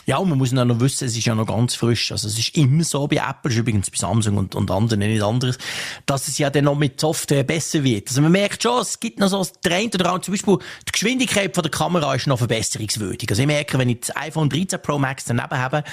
Ja, 0.06 0.16
und 0.16 0.28
man 0.28 0.38
muss 0.38 0.52
noch 0.52 0.80
wissen, 0.80 1.04
es 1.04 1.16
ist 1.16 1.24
ja 1.24 1.34
noch 1.34 1.46
ganz 1.46 1.74
frisch. 1.74 2.10
Also 2.10 2.26
es 2.26 2.38
ist 2.38 2.56
immer 2.56 2.82
so 2.82 3.06
bei 3.06 3.16
Apple, 3.16 3.52
ist 3.52 3.58
übrigens 3.58 3.90
bei 3.90 3.96
Samsung 3.96 4.36
und, 4.36 4.54
und 4.54 4.70
anderen 4.70 4.98
nicht 4.98 5.22
anderes, 5.22 5.58
dass 6.06 6.28
es 6.28 6.38
ja 6.38 6.50
dann 6.50 6.64
noch 6.64 6.76
mit 6.76 7.00
Software 7.00 7.44
besser 7.44 7.84
wird. 7.84 8.08
Also 8.08 8.20
man 8.20 8.32
merkt 8.32 8.62
schon, 8.62 8.80
es 8.80 8.98
gibt 8.98 9.20
noch 9.20 9.28
so 9.28 9.38
das 9.38 9.52
Trend 9.60 9.94
oder 9.94 10.12
auch 10.12 10.18
zum 10.18 10.32
Beispiel 10.32 10.58
die 10.88 10.92
Geschwindigkeit 10.92 11.54
von 11.54 11.62
der 11.62 11.70
Kamera 11.70 12.14
ist 12.14 12.26
noch 12.26 12.38
verbesserungswürdig. 12.38 13.30
Also 13.30 13.42
ich 13.42 13.46
merke, 13.46 13.78
wenn 13.78 13.88
ich 13.88 14.00
das 14.00 14.16
iPhone 14.16 14.48
13 14.48 14.82
Pro 14.82 14.98
Max 14.98 15.24
daneben 15.24 15.58
habe 15.58 15.84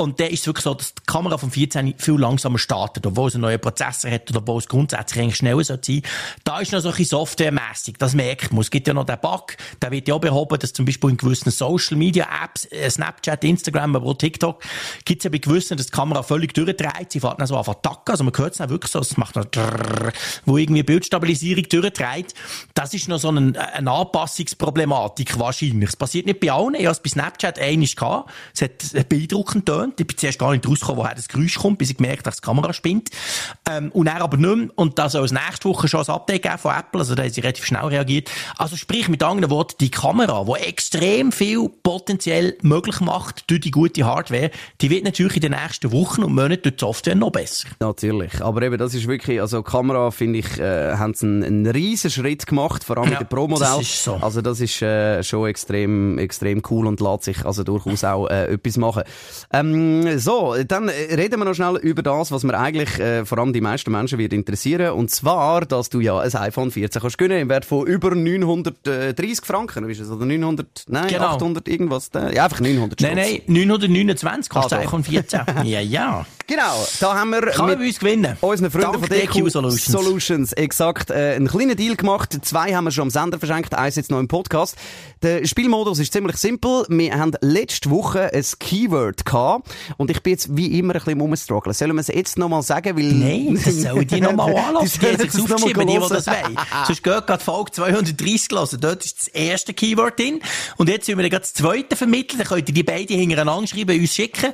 und 0.00 0.18
der 0.18 0.30
ist 0.30 0.46
wirklich 0.46 0.64
so, 0.64 0.74
dass 0.74 0.94
die 0.94 1.02
Kamera 1.06 1.36
vom 1.36 1.50
14 1.50 1.94
viel 1.98 2.18
langsamer 2.18 2.58
startet, 2.58 3.06
obwohl 3.06 3.28
es 3.28 3.34
einen 3.34 3.42
neuen 3.42 3.60
Prozessor 3.60 4.10
hat 4.10 4.30
oder 4.30 4.40
obwohl 4.40 4.58
es 4.58 4.68
grundsätzlich 4.68 5.22
eigentlich 5.22 5.36
schneller 5.36 5.62
sein 5.62 5.78
sollte. 5.82 6.02
Da 6.42 6.60
ist 6.60 6.72
noch 6.72 6.80
so 6.80 6.88
ein 6.88 6.96
bisschen 6.96 7.18
softwaremässig. 7.18 7.96
Das 7.98 8.14
merkt 8.14 8.52
man. 8.52 8.62
Es 8.62 8.70
gibt 8.70 8.88
ja 8.88 8.94
noch 8.94 9.04
den 9.04 9.20
Bug, 9.20 9.56
der 9.82 9.90
wird 9.90 10.08
ja 10.08 10.14
auch 10.14 10.20
behoben, 10.20 10.58
dass 10.58 10.72
zum 10.72 10.86
Beispiel 10.86 11.10
in 11.10 11.16
gewissen 11.16 11.50
Social 11.50 11.96
Media 11.96 12.26
Apps, 12.44 12.64
äh, 12.66 12.88
Snapchat, 12.88 13.44
Instagram, 13.44 13.96
aber 13.96 14.06
auch 14.06 14.14
TikTok, 14.14 14.62
gibt 15.04 15.20
es 15.20 15.24
ja 15.24 15.30
bei 15.30 15.38
gewissen, 15.38 15.76
dass 15.76 15.86
die 15.86 15.92
Kamera 15.92 16.22
völlig 16.22 16.54
durchdreht. 16.54 17.12
Sie 17.12 17.20
fährt 17.20 17.38
dann 17.38 17.46
so 17.46 17.56
an 17.56 17.64
tacken. 17.64 18.10
Also 18.12 18.24
man 18.24 18.32
hört 18.36 18.54
es 18.54 18.60
auch 18.60 18.68
wirklich 18.68 18.90
so, 18.90 19.00
es 19.00 19.16
macht 19.16 19.36
noch 19.36 19.44
drrr, 19.44 20.12
wo 20.46 20.56
irgendwie 20.56 20.82
Bildstabilisierung 20.82 21.64
durchdreht. 21.68 22.34
Das 22.74 22.94
ist 22.94 23.08
noch 23.08 23.18
so 23.18 23.28
eine, 23.28 23.58
eine 23.74 23.90
Anpassungsproblematik 23.90 25.38
wahrscheinlich. 25.38 25.90
Es 25.90 25.96
passiert 25.96 26.26
nicht 26.26 26.40
bei 26.40 26.50
allen. 26.50 26.74
Ich 26.74 26.86
habe 26.86 26.92
es 26.92 27.00
bei 27.00 27.10
Snapchat 27.10 27.58
einmal 27.58 27.86
gehabt. 27.86 28.30
Es 28.54 28.62
hat 28.62 29.08
beeindruckend 29.08 29.68
getönt. 29.90 30.00
Ich 30.00 30.06
bin 30.06 30.16
zuerst 30.16 30.38
gar 30.38 30.52
nicht 30.52 30.66
rausgekommen, 30.66 31.02
woher 31.02 31.14
das 31.14 31.28
Geräusch 31.28 31.56
kommt, 31.56 31.78
bis 31.78 31.90
ich 31.90 31.96
gemerkt 31.96 32.18
habe, 32.18 32.30
dass 32.30 32.36
die 32.36 32.42
Kamera 32.46 32.72
spinnt. 32.72 33.10
Ähm, 33.68 33.90
und 33.92 34.06
dann 34.06 34.18
aber 34.18 34.36
nicht 34.36 34.56
mehr. 34.56 34.68
Und 34.76 34.98
da 34.98 35.08
soll 35.08 35.24
es 35.24 35.32
nächste 35.32 35.68
Woche 35.68 35.88
schon 35.88 36.00
ein 36.00 36.08
Update 36.08 36.42
geben 36.42 36.58
von 36.58 36.74
Apple. 36.74 37.00
Also 37.00 37.14
da 37.14 37.22
haben 37.22 37.30
sie 37.30 37.40
relativ 37.40 37.64
schnell 37.64 37.84
reagiert. 37.84 38.30
Also 38.56 38.76
sprich 38.76 39.08
mit 39.08 39.22
anderen 39.22 39.50
Worten, 39.50 39.76
die 39.80 39.90
Kamera, 39.90 40.44
die 40.44 40.62
extrem 40.64 41.32
viel 41.32 41.68
potenziell 41.82 42.56
möglich 42.62 43.00
macht 43.00 43.50
durch 43.50 43.60
die 43.60 43.70
gute 43.70 44.04
Hardware, 44.04 44.50
die 44.80 44.90
wird 44.90 45.04
natürlich 45.04 45.36
in 45.36 45.42
den 45.42 45.52
nächsten 45.52 45.92
Wochen 45.92 46.22
und 46.22 46.34
Monaten 46.34 46.62
durch 46.62 46.76
die 46.76 46.80
Software 46.80 47.14
noch 47.14 47.30
besser. 47.30 47.68
Natürlich. 47.80 48.42
Aber 48.42 48.62
eben, 48.62 48.78
das 48.78 48.94
ist 48.94 49.06
wirklich, 49.06 49.40
also 49.40 49.62
Kamera, 49.62 50.10
finde 50.10 50.40
ich, 50.40 50.58
äh, 50.58 50.94
haben 50.96 51.14
sie 51.14 51.26
einen, 51.26 51.44
einen 51.44 51.66
riesen 51.66 52.10
Schritt 52.10 52.46
gemacht, 52.46 52.84
vor 52.84 52.98
allem 52.98 53.12
ja, 53.12 53.18
mit 53.18 53.20
dem 53.20 53.28
Pro-Modell. 53.28 53.68
Das 53.68 53.80
ist 53.80 54.04
so. 54.04 54.14
Also 54.14 54.42
das 54.42 54.60
ist 54.60 54.80
äh, 54.82 55.22
schon 55.22 55.48
extrem, 55.48 56.18
extrem 56.18 56.62
cool 56.70 56.86
und 56.86 57.00
lässt 57.00 57.24
sich 57.24 57.44
also 57.44 57.64
durchaus 57.64 58.04
auch 58.04 58.28
äh, 58.28 58.52
etwas 58.52 58.76
machen. 58.76 59.02
Ähm, 59.52 59.79
so, 60.18 60.56
dann 60.66 60.88
reden 60.88 61.38
wir 61.38 61.44
noch 61.44 61.54
schnell 61.54 61.76
über 61.76 62.02
das, 62.02 62.32
was 62.32 62.42
mir 62.44 62.58
eigentlich 62.58 62.98
äh, 62.98 63.24
vor 63.24 63.38
allem 63.38 63.52
die 63.52 63.60
meisten 63.60 63.90
Menschen 63.90 64.18
wird 64.18 64.32
interessieren. 64.32 64.92
Und 64.92 65.10
zwar, 65.10 65.62
dass 65.62 65.90
du 65.90 66.00
ja 66.00 66.18
ein 66.18 66.34
iPhone 66.34 66.70
14 66.70 67.00
kannst 67.00 67.18
gewinnen 67.18 67.40
im 67.40 67.48
Wert 67.48 67.64
von 67.64 67.86
über 67.86 68.14
930 68.14 69.44
Franken. 69.44 69.88
Ist 69.88 70.00
es? 70.00 70.10
Oder 70.10 70.26
900, 70.26 70.84
nein, 70.88 71.08
genau. 71.08 71.24
800 71.24 71.68
irgendwas. 71.68 72.10
Ja, 72.14 72.44
einfach 72.44 72.60
900 72.60 73.00
Nein, 73.00 73.16
nein, 73.16 73.42
929 73.46 74.50
kostet 74.50 74.78
ah, 74.78 74.82
iPhone 74.82 75.04
14. 75.04 75.40
ja, 75.64 75.80
ja. 75.80 76.26
Genau, 76.46 76.84
da 76.98 77.14
haben 77.14 77.30
wir 77.30 77.42
Kann 77.42 77.66
mit 77.66 77.78
uns 77.78 78.00
gewinnen. 78.00 78.36
unseren 78.40 78.72
Freunden 78.72 78.98
von 78.98 79.08
DQ 79.08 79.50
Solutions, 79.50 79.84
Solutions 79.84 80.52
exakt 80.54 81.10
äh, 81.10 81.34
einen 81.36 81.46
kleinen 81.46 81.76
Deal 81.76 81.94
gemacht. 81.94 82.36
Zwei 82.42 82.74
haben 82.74 82.84
wir 82.84 82.90
schon 82.90 83.02
am 83.02 83.10
Sender 83.10 83.38
verschenkt, 83.38 83.74
eins 83.74 83.94
jetzt 83.94 84.10
noch 84.10 84.18
im 84.18 84.26
Podcast. 84.26 84.76
Der 85.22 85.46
Spielmodus 85.46 86.00
ist 86.00 86.12
ziemlich 86.12 86.36
simpel. 86.38 86.86
Wir 86.88 87.16
haben 87.16 87.32
letzte 87.40 87.90
Woche 87.90 88.32
ein 88.34 88.44
Keyword 88.58 89.24
gehabt 89.24 89.69
und 89.96 90.10
ich 90.10 90.22
bin 90.22 90.32
jetzt 90.32 90.56
wie 90.56 90.78
immer 90.78 90.94
ein 90.94 91.00
bisschen 91.00 91.20
rumstrugglen. 91.20 91.74
Sollen 91.74 91.94
wir 91.94 92.00
es 92.00 92.08
jetzt 92.08 92.38
nochmal 92.38 92.62
sagen? 92.62 92.96
Weil 92.96 93.12
Nein, 93.12 93.60
das 93.62 93.74
sollen 93.82 94.06
die 94.06 94.20
nochmal 94.20 94.56
anlassen. 94.56 95.00
Die 95.00 95.06
sollen 95.06 95.28
es 95.28 95.52
aufschreiben, 95.52 95.86
die, 95.86 95.92
die 95.94 96.08
das 96.08 96.26
wollen. 96.26 96.58
Sonst 96.86 97.02
geht 97.02 97.26
gerade 97.26 97.44
Folge 97.44 97.72
230 97.72 98.48
hören. 98.50 98.80
Dort 98.80 99.04
ist 99.04 99.18
das 99.20 99.28
erste 99.28 99.74
Keyword 99.74 100.18
drin. 100.18 100.40
Und 100.76 100.88
jetzt 100.88 101.06
sollen 101.06 101.18
wir 101.18 101.28
gerade 101.28 101.42
das 101.42 101.54
zweite 101.54 101.96
vermitteln. 101.96 102.38
Dann 102.38 102.48
könnt 102.48 102.68
ihr 102.68 102.74
die 102.74 102.82
beiden 102.82 103.18
hintereinander 103.18 103.66
schreiben, 103.66 103.98
uns 103.98 104.14
schicken 104.14 104.52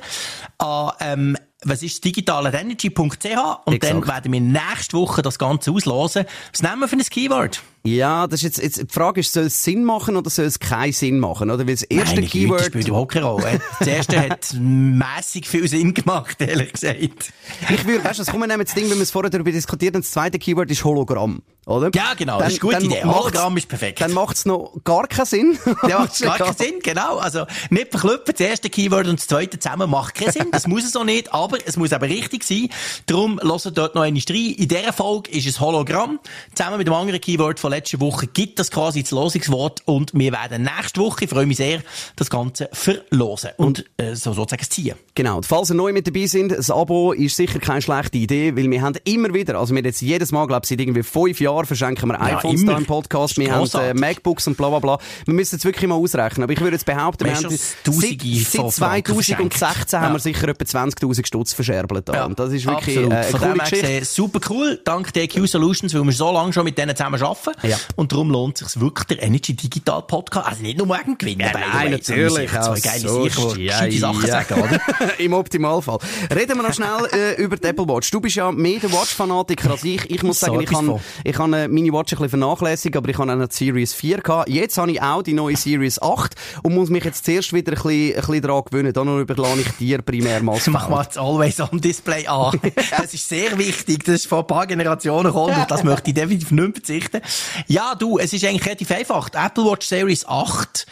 an 0.57 0.91
ähm, 0.99 1.37
was 1.63 1.81
ist 1.81 2.03
digitalerenergy.ch 2.05 2.99
und 3.65 3.73
Exakt. 3.73 3.83
dann 3.83 4.07
werden 4.07 4.31
wir 4.31 4.41
nächste 4.41 4.97
Woche 4.97 5.21
das 5.21 5.39
Ganze 5.39 5.71
auslosen. 5.71 6.25
Was 6.51 6.61
nehmen 6.61 6.79
wir 6.79 6.87
für 6.87 6.97
ein 6.97 7.03
Keyword? 7.03 7.61
Ja, 7.95 8.27
das 8.27 8.43
ist 8.43 8.57
jetzt, 8.57 8.77
jetzt 8.77 8.89
die 8.89 8.93
Frage 8.93 9.21
ist, 9.21 9.31
soll 9.31 9.45
es 9.45 9.63
Sinn 9.63 9.83
machen 9.83 10.17
oder 10.17 10.29
soll 10.29 10.45
es 10.45 10.59
keinen 10.59 10.91
Sinn 10.91 11.19
machen? 11.19 11.49
Oder? 11.49 11.65
Weil 11.65 11.75
das 11.75 11.83
erste 11.83 12.15
Meine 12.15 12.27
Keyword... 12.27 12.57
Güte, 12.57 12.71
spielt 12.71 12.87
überhaupt 12.89 13.13
keine 13.13 13.25
Rolle. 13.25 13.61
Das 13.79 13.87
erste 13.87 14.19
hat 14.19 14.55
mässig 14.59 15.47
viel 15.47 15.67
Sinn 15.67 15.93
gemacht, 15.93 16.41
ehrlich 16.41 16.73
gesagt. 16.73 16.97
Ich 17.69 17.85
würde, 17.85 18.03
weißt 18.03 18.19
du, 18.19 18.23
das 18.23 18.31
kommen 18.31 18.49
wir 18.49 18.57
das 18.57 18.73
Ding, 18.73 18.89
wenn 18.89 18.97
wir 18.97 19.03
es 19.03 19.11
vorher 19.11 19.29
darüber 19.29 19.51
diskutiert 19.51 19.93
haben, 19.93 20.01
das 20.01 20.11
zweite 20.11 20.39
Keyword 20.39 20.69
ist 20.71 20.83
Hologramm. 20.83 21.41
Oder? 21.67 21.91
Ja, 21.93 22.13
genau, 22.13 22.39
dann, 22.39 22.47
das 22.47 22.53
ist 22.53 22.63
eine 22.63 22.71
gute 22.71 22.85
Idee. 22.85 23.03
Hologramm 23.03 23.57
ist 23.57 23.67
perfekt. 23.67 23.99
Dann 23.99 24.13
macht 24.13 24.37
es 24.37 24.45
noch 24.45 24.71
gar 24.85 25.05
keinen 25.05 25.25
Sinn. 25.25 25.59
Ja, 25.87 25.99
macht 25.99 26.21
gar 26.21 26.37
keinen 26.37 26.55
Sinn, 26.55 26.79
genau. 26.81 27.17
Also, 27.17 27.45
nicht 27.69 27.91
verklüpfen, 27.91 28.33
das 28.37 28.39
erste 28.39 28.69
Keyword 28.69 29.07
und 29.07 29.19
das 29.19 29.27
zweite 29.27 29.59
zusammen 29.59 29.89
macht 29.89 30.15
keinen 30.15 30.31
Sinn. 30.31 30.47
Das 30.51 30.65
muss 30.65 30.85
es 30.85 30.95
auch 30.95 31.03
nicht, 31.03 31.33
aber 31.33 31.57
es 31.65 31.75
muss 31.75 31.91
aber 31.91 32.07
richtig 32.07 32.45
sein. 32.45 32.69
Darum, 33.05 33.37
hört 33.41 33.77
dort 33.77 33.95
noch 33.95 34.03
eine 34.03 34.17
rein. 34.17 34.35
In 34.35 34.67
dieser 34.69 34.93
Folge 34.93 35.29
ist 35.31 35.45
es 35.45 35.59
Hologramm. 35.59 36.19
Zusammen 36.55 36.77
mit 36.77 36.87
dem 36.87 36.93
anderen 36.93 37.19
Keyword 37.19 37.59
von 37.59 37.71
letzter 37.77 37.99
Woche 37.99 38.27
gibt 38.27 38.59
das 38.59 38.71
quasi 38.71 39.03
das 39.03 39.11
Losungswort 39.11 39.81
und 39.85 40.11
wir 40.13 40.31
werden 40.31 40.63
nächste 40.63 41.01
Woche, 41.01 41.25
ich 41.25 41.29
freue 41.29 41.45
mich 41.45 41.57
sehr, 41.57 41.81
das 42.15 42.29
Ganze 42.29 42.69
verlosen 42.73 43.51
und, 43.57 43.85
äh, 43.97 44.15
so 44.15 44.33
sozusagen 44.33 44.69
ziehen. 44.69 44.95
Genau. 45.15 45.37
Und 45.37 45.45
falls 45.45 45.69
ihr 45.69 45.75
neu 45.75 45.93
mit 45.93 46.07
dabei 46.07 46.25
sind, 46.25 46.51
das 46.51 46.69
Abo 46.69 47.11
ist 47.11 47.35
sicher 47.35 47.59
keine 47.59 47.81
schlechte 47.81 48.17
Idee, 48.17 48.55
weil 48.55 48.69
wir 48.69 48.81
haben 48.81 48.95
immer 49.03 49.33
wieder, 49.33 49.57
also 49.59 49.73
wir 49.73 49.83
jetzt 49.83 50.01
jedes 50.01 50.31
Mal, 50.31 50.47
glaube 50.47 50.63
ich, 50.63 50.69
seit 50.69 50.79
irgendwie 50.79 51.03
fünf 51.03 51.39
Jahren 51.39 51.65
verschenken 51.65 52.09
wir 52.09 52.15
ja, 52.15 52.37
iPhones 52.37 52.65
da 52.65 52.77
im 52.77 52.85
Podcast, 52.85 53.37
wir 53.37 53.51
haben 53.51 53.69
äh, 53.73 53.93
MacBooks 53.93 54.47
und 54.47 54.57
bla 54.57 54.69
bla 54.69 54.79
bla. 54.79 54.99
Wir 55.25 55.33
müssen 55.33 55.55
jetzt 55.55 55.65
wirklich 55.65 55.87
mal 55.87 55.95
ausrechnen, 55.95 56.43
aber 56.43 56.53
ich 56.53 56.59
würde 56.59 56.75
jetzt 56.75 56.85
behaupten, 56.85 57.25
wir, 57.25 57.31
wir 57.31 57.37
haben 57.37 57.49
seit, 57.49 58.21
seit 58.21 58.71
2016 58.71 59.99
haben 59.99 60.13
wir 60.13 60.19
sicher 60.19 60.47
etwa 60.49 60.63
20'000 60.63 61.25
Stutz 61.25 61.53
verscherbelt. 61.53 62.09
Ja, 62.13 62.25
und 62.25 62.39
das 62.39 62.51
ist 62.51 62.65
wirklich 62.65 62.97
äh, 62.97 63.05
eine 63.05 63.23
Von 63.23 63.39
coole 63.39 63.59
Geschichte. 63.59 64.05
super 64.05 64.39
cool, 64.49 64.79
dank 64.83 65.13
DQ 65.13 65.47
Solutions, 65.47 65.93
weil 65.93 66.03
wir 66.03 66.11
so 66.11 66.31
lange 66.31 66.53
schon 66.53 66.63
mit 66.63 66.77
denen 66.77 66.95
zusammen 66.95 67.21
arbeiten. 67.21 67.56
Ja. 67.63 67.77
Und 67.95 68.11
darum 68.11 68.29
lohnt 68.29 68.61
es 68.61 68.73
sich 68.73 68.81
wirklich, 68.81 69.07
der 69.07 69.23
Energy 69.23 69.55
Digital 69.55 70.01
Podcast, 70.03 70.47
also 70.47 70.61
nicht 70.61 70.77
nur 70.77 70.87
wegen 70.89 71.17
Gewinnen, 71.17 71.41
Ja, 71.41 71.51
nein, 71.53 71.91
natürlich 71.91 72.49
zwei 72.49 72.61
auch 72.61 72.81
geile 72.81 72.99
so 72.99 73.53
die 73.53 73.65
ja, 73.65 73.73
gescheite 73.73 73.97
Sachen 73.97 74.25
ja. 74.25 74.43
sagen, 74.43 74.61
oder? 74.61 74.79
Im 75.19 75.33
Optimalfall. 75.33 75.99
Reden 76.33 76.57
wir 76.57 76.63
noch 76.63 76.73
schnell 76.73 77.07
äh, 77.11 77.41
über 77.41 77.57
die 77.57 77.67
Apple 77.67 77.87
Watch. 77.87 78.11
Du 78.11 78.21
bist 78.21 78.35
ja 78.35 78.51
mehr 78.51 78.79
der 78.79 78.91
Watch-Fanatiker 78.91 79.71
als 79.71 79.83
ich. 79.83 80.09
Ich 80.09 80.23
muss 80.23 80.39
So 80.39 80.47
sagen, 80.47 80.61
ich 80.61 80.69
kann, 80.69 80.99
ich 81.23 81.33
kann 81.35 81.53
äh, 81.53 81.67
meine 81.67 81.91
Watch 81.91 82.13
ein 82.13 82.17
bisschen 82.17 82.29
vernachlässigt, 82.29 82.95
aber 82.95 83.09
ich 83.09 83.17
habe 83.17 83.47
die 83.47 83.55
Series 83.55 83.93
4 83.93 84.17
gehabt. 84.19 84.49
Jetzt 84.49 84.77
habe 84.77 84.91
ich 84.91 85.01
auch 85.01 85.23
die 85.23 85.33
neue 85.33 85.55
Series 85.55 86.01
8 86.01 86.35
und 86.63 86.75
muss 86.75 86.89
mich 86.89 87.03
jetzt 87.03 87.25
zuerst 87.25 87.53
wieder 87.53 87.73
ein 87.73 87.75
bisschen, 87.75 88.15
ein 88.15 88.21
bisschen 88.21 88.41
daran 88.41 88.63
gewöhnen. 88.63 88.93
Da 88.93 89.03
noch 89.03 89.19
überlasse 89.19 89.61
ich 89.61 89.71
dir 89.77 90.01
primär 90.01 90.41
mal 90.43 90.59
Mach 90.67 90.89
mal 90.89 91.05
das 91.05 91.17
Always-on-Display 91.17 92.27
an. 92.27 92.59
Das 92.97 93.13
ist 93.13 93.27
sehr 93.27 93.57
wichtig. 93.57 94.03
Das 94.05 94.15
ist 94.15 94.27
vor 94.27 94.39
ein 94.39 94.47
paar 94.47 94.67
Generationen 94.67 95.25
gekommen 95.25 95.55
und 95.55 95.69
das 95.69 95.83
möchte 95.83 96.09
ich 96.09 96.13
definitiv 96.13 96.51
nicht 96.51 96.73
verzichten. 96.73 97.21
Ja, 97.67 97.95
du, 97.95 98.17
es 98.17 98.33
ist 98.33 98.43
eigentlich 98.45 98.65
relativ 98.65 98.91
einfach. 98.91 99.29
Die 99.29 99.37
Apple 99.37 99.65
Watch 99.65 99.87
Series 99.87 100.25
8 100.25 100.85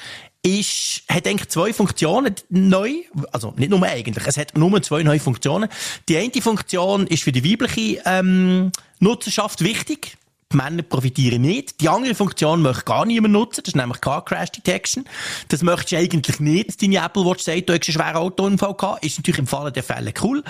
ist, 0.46 1.02
hat 1.10 1.28
eigentlich 1.28 1.50
zwei 1.50 1.74
Funktionen 1.74 2.36
neu. 2.50 2.92
Also 3.32 3.54
nicht 3.58 3.70
nur 3.70 3.82
eigentlich. 3.84 4.28
Es 4.28 4.38
hat 4.38 4.56
nur 4.58 4.82
zwei 4.84 5.04
neue 5.04 5.20
Funktionen. 5.20 5.70
Die 6.08 6.18
eine 6.18 6.42
Funktion 6.42 7.08
ist 7.08 7.24
für 7.24 7.32
die 7.32 7.50
weibliche 7.50 8.02
ähm, 8.06 8.72
Nutzerschaft 9.00 9.62
wichtig. 9.62 10.18
Die 10.52 10.58
Männer 10.58 10.84
profitieren 10.84 11.42
nicht. 11.42 11.82
Die 11.82 11.90
andere 11.90 12.14
Funktion 12.14 12.62
möchte 12.62 12.84
gar 12.84 13.06
niemand 13.06 13.34
nutzen. 13.34 13.62
Das 13.64 13.70
ist 13.70 13.76
nämlich 13.76 14.00
Car 14.02 14.24
Crash 14.24 14.52
Detection. 14.52 15.06
Das 15.48 15.64
möchtest 15.64 15.94
du 15.94 15.98
eigentlich 15.98 16.40
nicht, 16.40 16.70
dass 16.70 16.78
deine 16.78 17.04
Apple 17.04 17.26
Watch 17.26 17.44
sagt, 17.44 17.68
du 17.68 17.74
hast 17.74 17.88
einen 17.88 17.94
schweren 17.94 18.18
Autounfall 18.18 18.76
gehabt. 18.76 19.04
Ist 19.04 19.18
natürlich 19.18 19.40
im 19.40 19.48
Falle 19.48 19.72
der 19.72 19.84
Fälle 19.84 20.14
cool. 20.22 20.44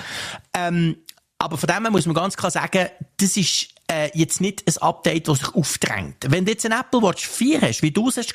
Ähm, 0.53 0.97
aber 1.38 1.58
von 1.58 1.68
dem 1.68 1.82
her 1.84 1.91
muss 1.91 2.06
man 2.06 2.16
ganz 2.16 2.36
klar 2.36 2.51
sagen, 2.51 2.88
das 3.18 3.38
ist 3.38 3.74
äh, 3.88 4.09
jetzt 4.13 4.41
nicht 4.41 4.63
ein 4.67 4.81
Update, 4.81 5.27
das 5.27 5.39
sich 5.39 5.53
aufdrängt. 5.53 6.17
Wenn 6.27 6.45
du 6.45 6.51
jetzt 6.51 6.65
eine 6.65 6.79
Apple 6.79 7.01
Watch 7.01 7.27
4 7.27 7.61
hast, 7.61 7.81
wie 7.81 7.91
du 7.91 8.09
es 8.09 8.17
hast 8.17 8.33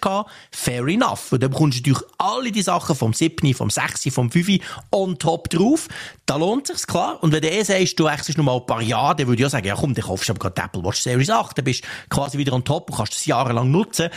fair 0.51 0.87
enough. 0.87 1.33
Und 1.33 1.43
dann 1.43 1.51
bekommst 1.51 1.79
du 1.79 1.91
natürlich 1.91 2.13
alle 2.19 2.53
die 2.53 2.63
Sachen 2.63 2.95
vom 2.95 3.13
7, 3.13 3.55
vom 3.55 3.71
6, 3.71 4.09
vom 4.13 4.31
5 4.31 4.61
on 4.93 5.19
top 5.19 5.51
drauf. 5.51 5.89
Da 6.27 6.37
lohnt 6.37 6.69
sich's 6.69 6.87
klar. 6.87 7.23
Und 7.23 7.33
wenn 7.33 7.43
du 7.43 7.51
eh 7.51 7.63
sagst, 7.63 7.99
du 7.99 8.05
wechselst 8.05 8.39
noch 8.39 8.45
mal 8.45 8.57
ein 8.57 8.67
paar 8.67 8.83
Jahre, 8.83 9.17
dann 9.17 9.27
würde 9.27 9.43
ich 9.43 9.47
auch 9.47 9.51
sagen, 9.51 9.67
ja 9.67 9.75
komm, 9.75 9.95
dann 9.95 10.05
kaufst 10.05 10.29
du 10.29 10.33
aber 10.33 10.51
gerade 10.51 10.63
Apple 10.63 10.85
Watch 10.85 11.01
Series 11.01 11.31
8, 11.31 11.59
dann 11.59 11.65
bist 11.65 11.85
du 11.85 11.89
quasi 12.09 12.39
wieder 12.39 12.53
on 12.53 12.65
top 12.65 12.91
und 12.91 12.97
kannst 12.97 13.15
das 13.15 13.27
jahrelang 13.27 13.71
nutzen. 13.71 14.09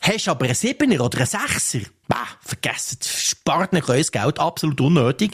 Hast 0.00 0.28
aber 0.28 0.44
einen 0.44 0.54
7er 0.54 1.00
oder 1.00 1.18
einen 1.18 1.26
6er, 1.26 1.86
bah, 2.08 2.26
vergessen, 2.40 2.98
spart 3.02 3.72
nicht 3.72 3.88
euer 3.88 4.02
Geld, 4.02 4.38
absolut 4.38 4.80
unnötig. 4.80 5.32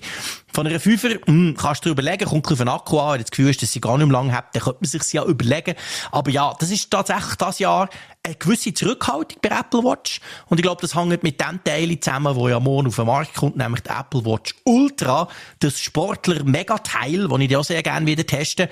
Von 0.52 0.66
einer 0.66 0.78
5er, 0.78 1.26
hm, 1.26 1.56
kannst 1.58 1.84
du 1.84 1.88
dir 1.88 1.92
überlegen, 1.92 2.28
kommt 2.28 2.50
auf 2.50 2.58
den 2.58 2.68
Akku 2.68 2.98
an, 2.98 3.12
wenn 3.12 3.18
du 3.18 3.24
das 3.24 3.30
Gefühl 3.30 3.48
hast, 3.48 3.62
dass 3.62 3.72
sie 3.72 3.80
gar 3.80 3.96
nicht 3.98 4.06
mehr 4.06 4.12
lange 4.12 4.32
hat, 4.32 4.54
dann 4.54 4.62
könnte 4.62 4.78
man 4.80 4.88
sich 4.88 5.12
ja 5.12 5.24
überlegen. 5.24 5.74
Aber 6.10 6.30
ja, 6.30 6.54
das 6.58 6.70
ist 6.70 6.90
tatsächlich 6.90 7.34
das 7.36 7.58
Jahr 7.58 7.88
eine 8.22 8.34
gewisse 8.34 8.74
Zurückhaltung 8.74 9.38
bei 9.40 9.48
Apple 9.50 9.82
Watch. 9.84 10.20
Und 10.46 10.58
ich 10.58 10.62
glaube, 10.62 10.80
das 10.80 10.94
hängt 10.94 11.22
mit 11.22 11.40
dem 11.40 11.62
Teil 11.64 11.98
zusammen, 12.00 12.34
wo 12.34 12.48
ja 12.48 12.60
morgen 12.60 12.88
auf 12.88 12.96
den 12.96 13.06
Markt 13.06 13.34
kommt, 13.34 13.56
nämlich 13.56 13.82
der 13.82 14.00
Apple 14.00 14.24
Watch 14.24 14.54
Ultra, 14.64 15.28
das 15.60 15.80
Sportler-Megateil, 15.80 17.28
das 17.28 17.40
ich 17.40 17.48
dir 17.48 17.60
auch 17.60 17.64
sehr 17.64 17.82
gerne 17.82 18.06
wieder 18.06 18.26
testen. 18.26 18.68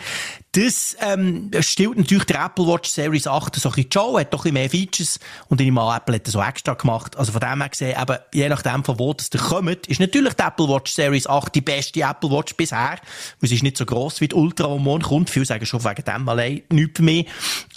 Das 0.57 0.97
ähm, 1.01 1.51
stellt 1.61 1.99
natürlich 1.99 2.25
der 2.25 2.47
Apple 2.47 2.67
Watch 2.67 2.89
Series 2.89 3.27
8 3.27 3.57
so 3.57 3.69
ein 3.69 3.75
bisschen 3.75 3.93
Show, 3.93 4.19
hat 4.19 4.33
doch 4.33 4.47
ein 4.47 4.55
bisschen 4.55 4.55
mehr 4.55 4.71
Features 4.71 5.21
und 5.49 5.61
ich 5.61 5.71
mal 5.71 5.99
Apple 5.99 6.15
hat 6.15 6.27
das 6.27 6.33
so 6.33 6.41
extra 6.41 6.73
gemacht. 6.73 7.15
Also 7.19 7.33
von 7.33 7.43
dem 7.43 7.61
her 7.61 7.69
gesehen, 7.69 7.95
eben, 8.01 8.17
je 8.33 8.49
nachdem 8.49 8.83
von 8.83 8.99
wo 8.99 9.13
das 9.13 9.29
da 9.29 9.39
kommt, 9.39 9.87
ist 9.87 10.01
natürlich 10.01 10.33
die 10.33 10.43
Apple 10.43 10.67
Watch 10.67 10.93
Series 10.93 11.27
8 11.27 11.55
die 11.55 11.61
beste 11.61 12.01
Apple 12.01 12.31
Watch 12.31 12.55
bisher, 12.55 12.99
weil 13.39 13.49
sie 13.51 13.57
ist 13.57 13.65
nicht 13.65 13.77
so 13.77 13.85
gross 13.85 14.23
wie 14.23 14.29
die 14.29 14.35
Ultra, 14.35 14.75
die 14.75 14.83
morgen 14.83 15.03
kommt. 15.03 15.29
Viele 15.29 15.45
sagen 15.45 15.67
schon 15.67 15.85
wegen 15.85 16.03
dem 16.03 16.27
allein 16.27 16.63
nichts 16.71 17.01
mehr. 17.01 17.25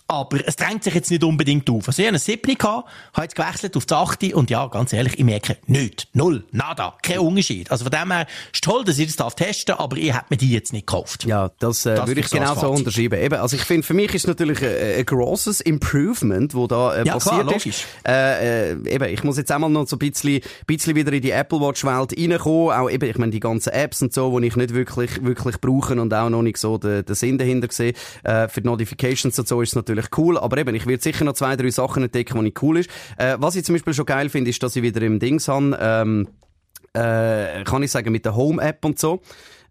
Aber 0.10 0.40
es 0.44 0.56
drängt 0.56 0.84
sich 0.84 0.96
jetzt 0.96 1.12
nicht 1.12 1.24
unbedingt 1.24 1.70
auf. 1.70 1.88
Also 1.88 2.02
ich 2.02 2.08
hatte 2.08 2.16
einen 2.16 2.20
7 2.20 2.56
gehabt, 2.58 2.90
habe 3.14 3.24
jetzt 3.24 3.36
gewechselt 3.36 3.78
auf 3.78 3.86
die 3.86 3.94
8 3.94 4.34
und 4.34 4.50
ja, 4.50 4.66
ganz 4.66 4.92
ehrlich, 4.92 5.20
ich 5.20 5.24
merke 5.24 5.58
nichts. 5.68 6.08
Null. 6.14 6.44
Nada. 6.52 6.98
Kein 7.04 7.20
Unterschied. 7.20 7.70
Also 7.70 7.86
von 7.86 7.92
dem 7.92 8.12
her 8.12 8.26
ist 8.52 8.64
toll, 8.64 8.84
dass 8.84 8.98
ich 8.98 9.06
das 9.06 9.18
darf 9.18 9.36
testen 9.36 9.76
aber 9.76 9.98
ich 9.98 10.12
hätte 10.12 10.26
mir 10.30 10.38
die 10.38 10.52
jetzt 10.52 10.74
nicht 10.74 10.88
gekauft. 10.88 11.26
Ja, 11.26 11.52
das, 11.60 11.86
äh, 11.86 11.94
Das 11.94 12.08
würde 12.08 12.22
ich 12.22 12.30
genau 12.32 12.56
das 12.56 12.62
so 12.62 12.72
unterschreiben. 12.72 13.22
Eben, 13.22 13.40
also 13.40 13.56
ich 13.56 13.62
finde, 13.62 13.86
für 13.86 13.94
mich 13.94 14.14
ist 14.16 14.24
es 14.24 14.28
natürlich 14.28 14.64
ein, 14.64 14.98
ein 14.98 15.06
grosses 15.06 15.62
Improvement, 15.62 16.56
wo 16.56 16.66
da 16.66 16.96
äh, 16.96 17.06
Ja, 17.06 17.14
passiert 17.14 17.48
klar, 17.48 17.66
ist. 17.66 17.86
Äh, 18.08 18.72
äh, 18.72 18.96
eben, 18.96 19.14
ich 19.14 19.24
muss 19.24 19.38
jetzt 19.38 19.52
einmal 19.52 19.70
noch 19.70 19.88
so 19.88 19.96
ein 19.96 20.00
bisschen, 20.00 20.42
bisschen 20.66 20.96
wieder 20.96 21.14
in 21.14 21.22
die 21.22 21.32
Apple 21.32 21.60
Watch 21.62 21.84
Welt 21.86 22.18
reinkommen. 22.18 22.72
Auch 22.76 22.90
eben, 22.90 23.08
ich 23.08 23.18
meine, 23.20 23.32
die 23.32 23.40
ganzen 23.40 23.74
Apps 23.74 24.02
und 24.02 24.12
so, 24.12 24.40
die 24.40 24.48
ich 24.48 24.56
nicht 24.56 24.74
wirklich, 24.74 25.24
wirklich 25.24 25.62
brauche 25.62 26.02
und 26.02 26.12
auch 26.16 26.30
noch 26.30 26.42
nicht 26.42 26.58
so 26.58 26.80
den, 26.80 27.06
den 27.06 27.16
Sinn 27.16 27.38
dahinter 27.38 27.68
sehe. 27.70 27.94
Äh, 28.24 28.48
für 28.48 28.62
die 28.62 28.68
Notifications 28.68 29.38
und 29.38 29.48
so 29.48 29.62
ist 29.62 29.70
es 29.70 29.76
natürlich 29.76 29.99
cool. 30.18 30.38
Aber 30.38 30.58
eben, 30.58 30.76
ich 30.76 30.86
werde 30.86 31.02
sicher 31.02 31.26
noch 31.26 31.34
zwei, 31.34 31.56
drei 31.56 31.70
Sachen 31.70 32.04
entdecken, 32.04 32.42
die 32.42 32.50
ich 32.50 32.62
cool 32.62 32.80
ist. 32.80 32.90
Äh, 33.18 33.38
was 33.40 33.56
ich 33.56 33.66
zum 33.66 33.76
Beispiel 33.76 33.94
schon 33.94 34.06
geil 34.06 34.30
finde, 34.30 34.50
ist, 34.50 34.62
dass 34.64 34.76
ich 34.76 34.84
wieder 34.84 35.02
im 35.02 35.20
Dings 35.20 35.48
habe, 35.48 35.78
ähm, 35.82 36.28
äh, 36.94 37.64
kann 37.64 37.84
ich 37.84 37.92
sagen, 37.92 38.12
mit 38.12 38.26
der 38.26 38.36
Home-App 38.36 38.84
und 38.86 39.00
so. 39.00 39.22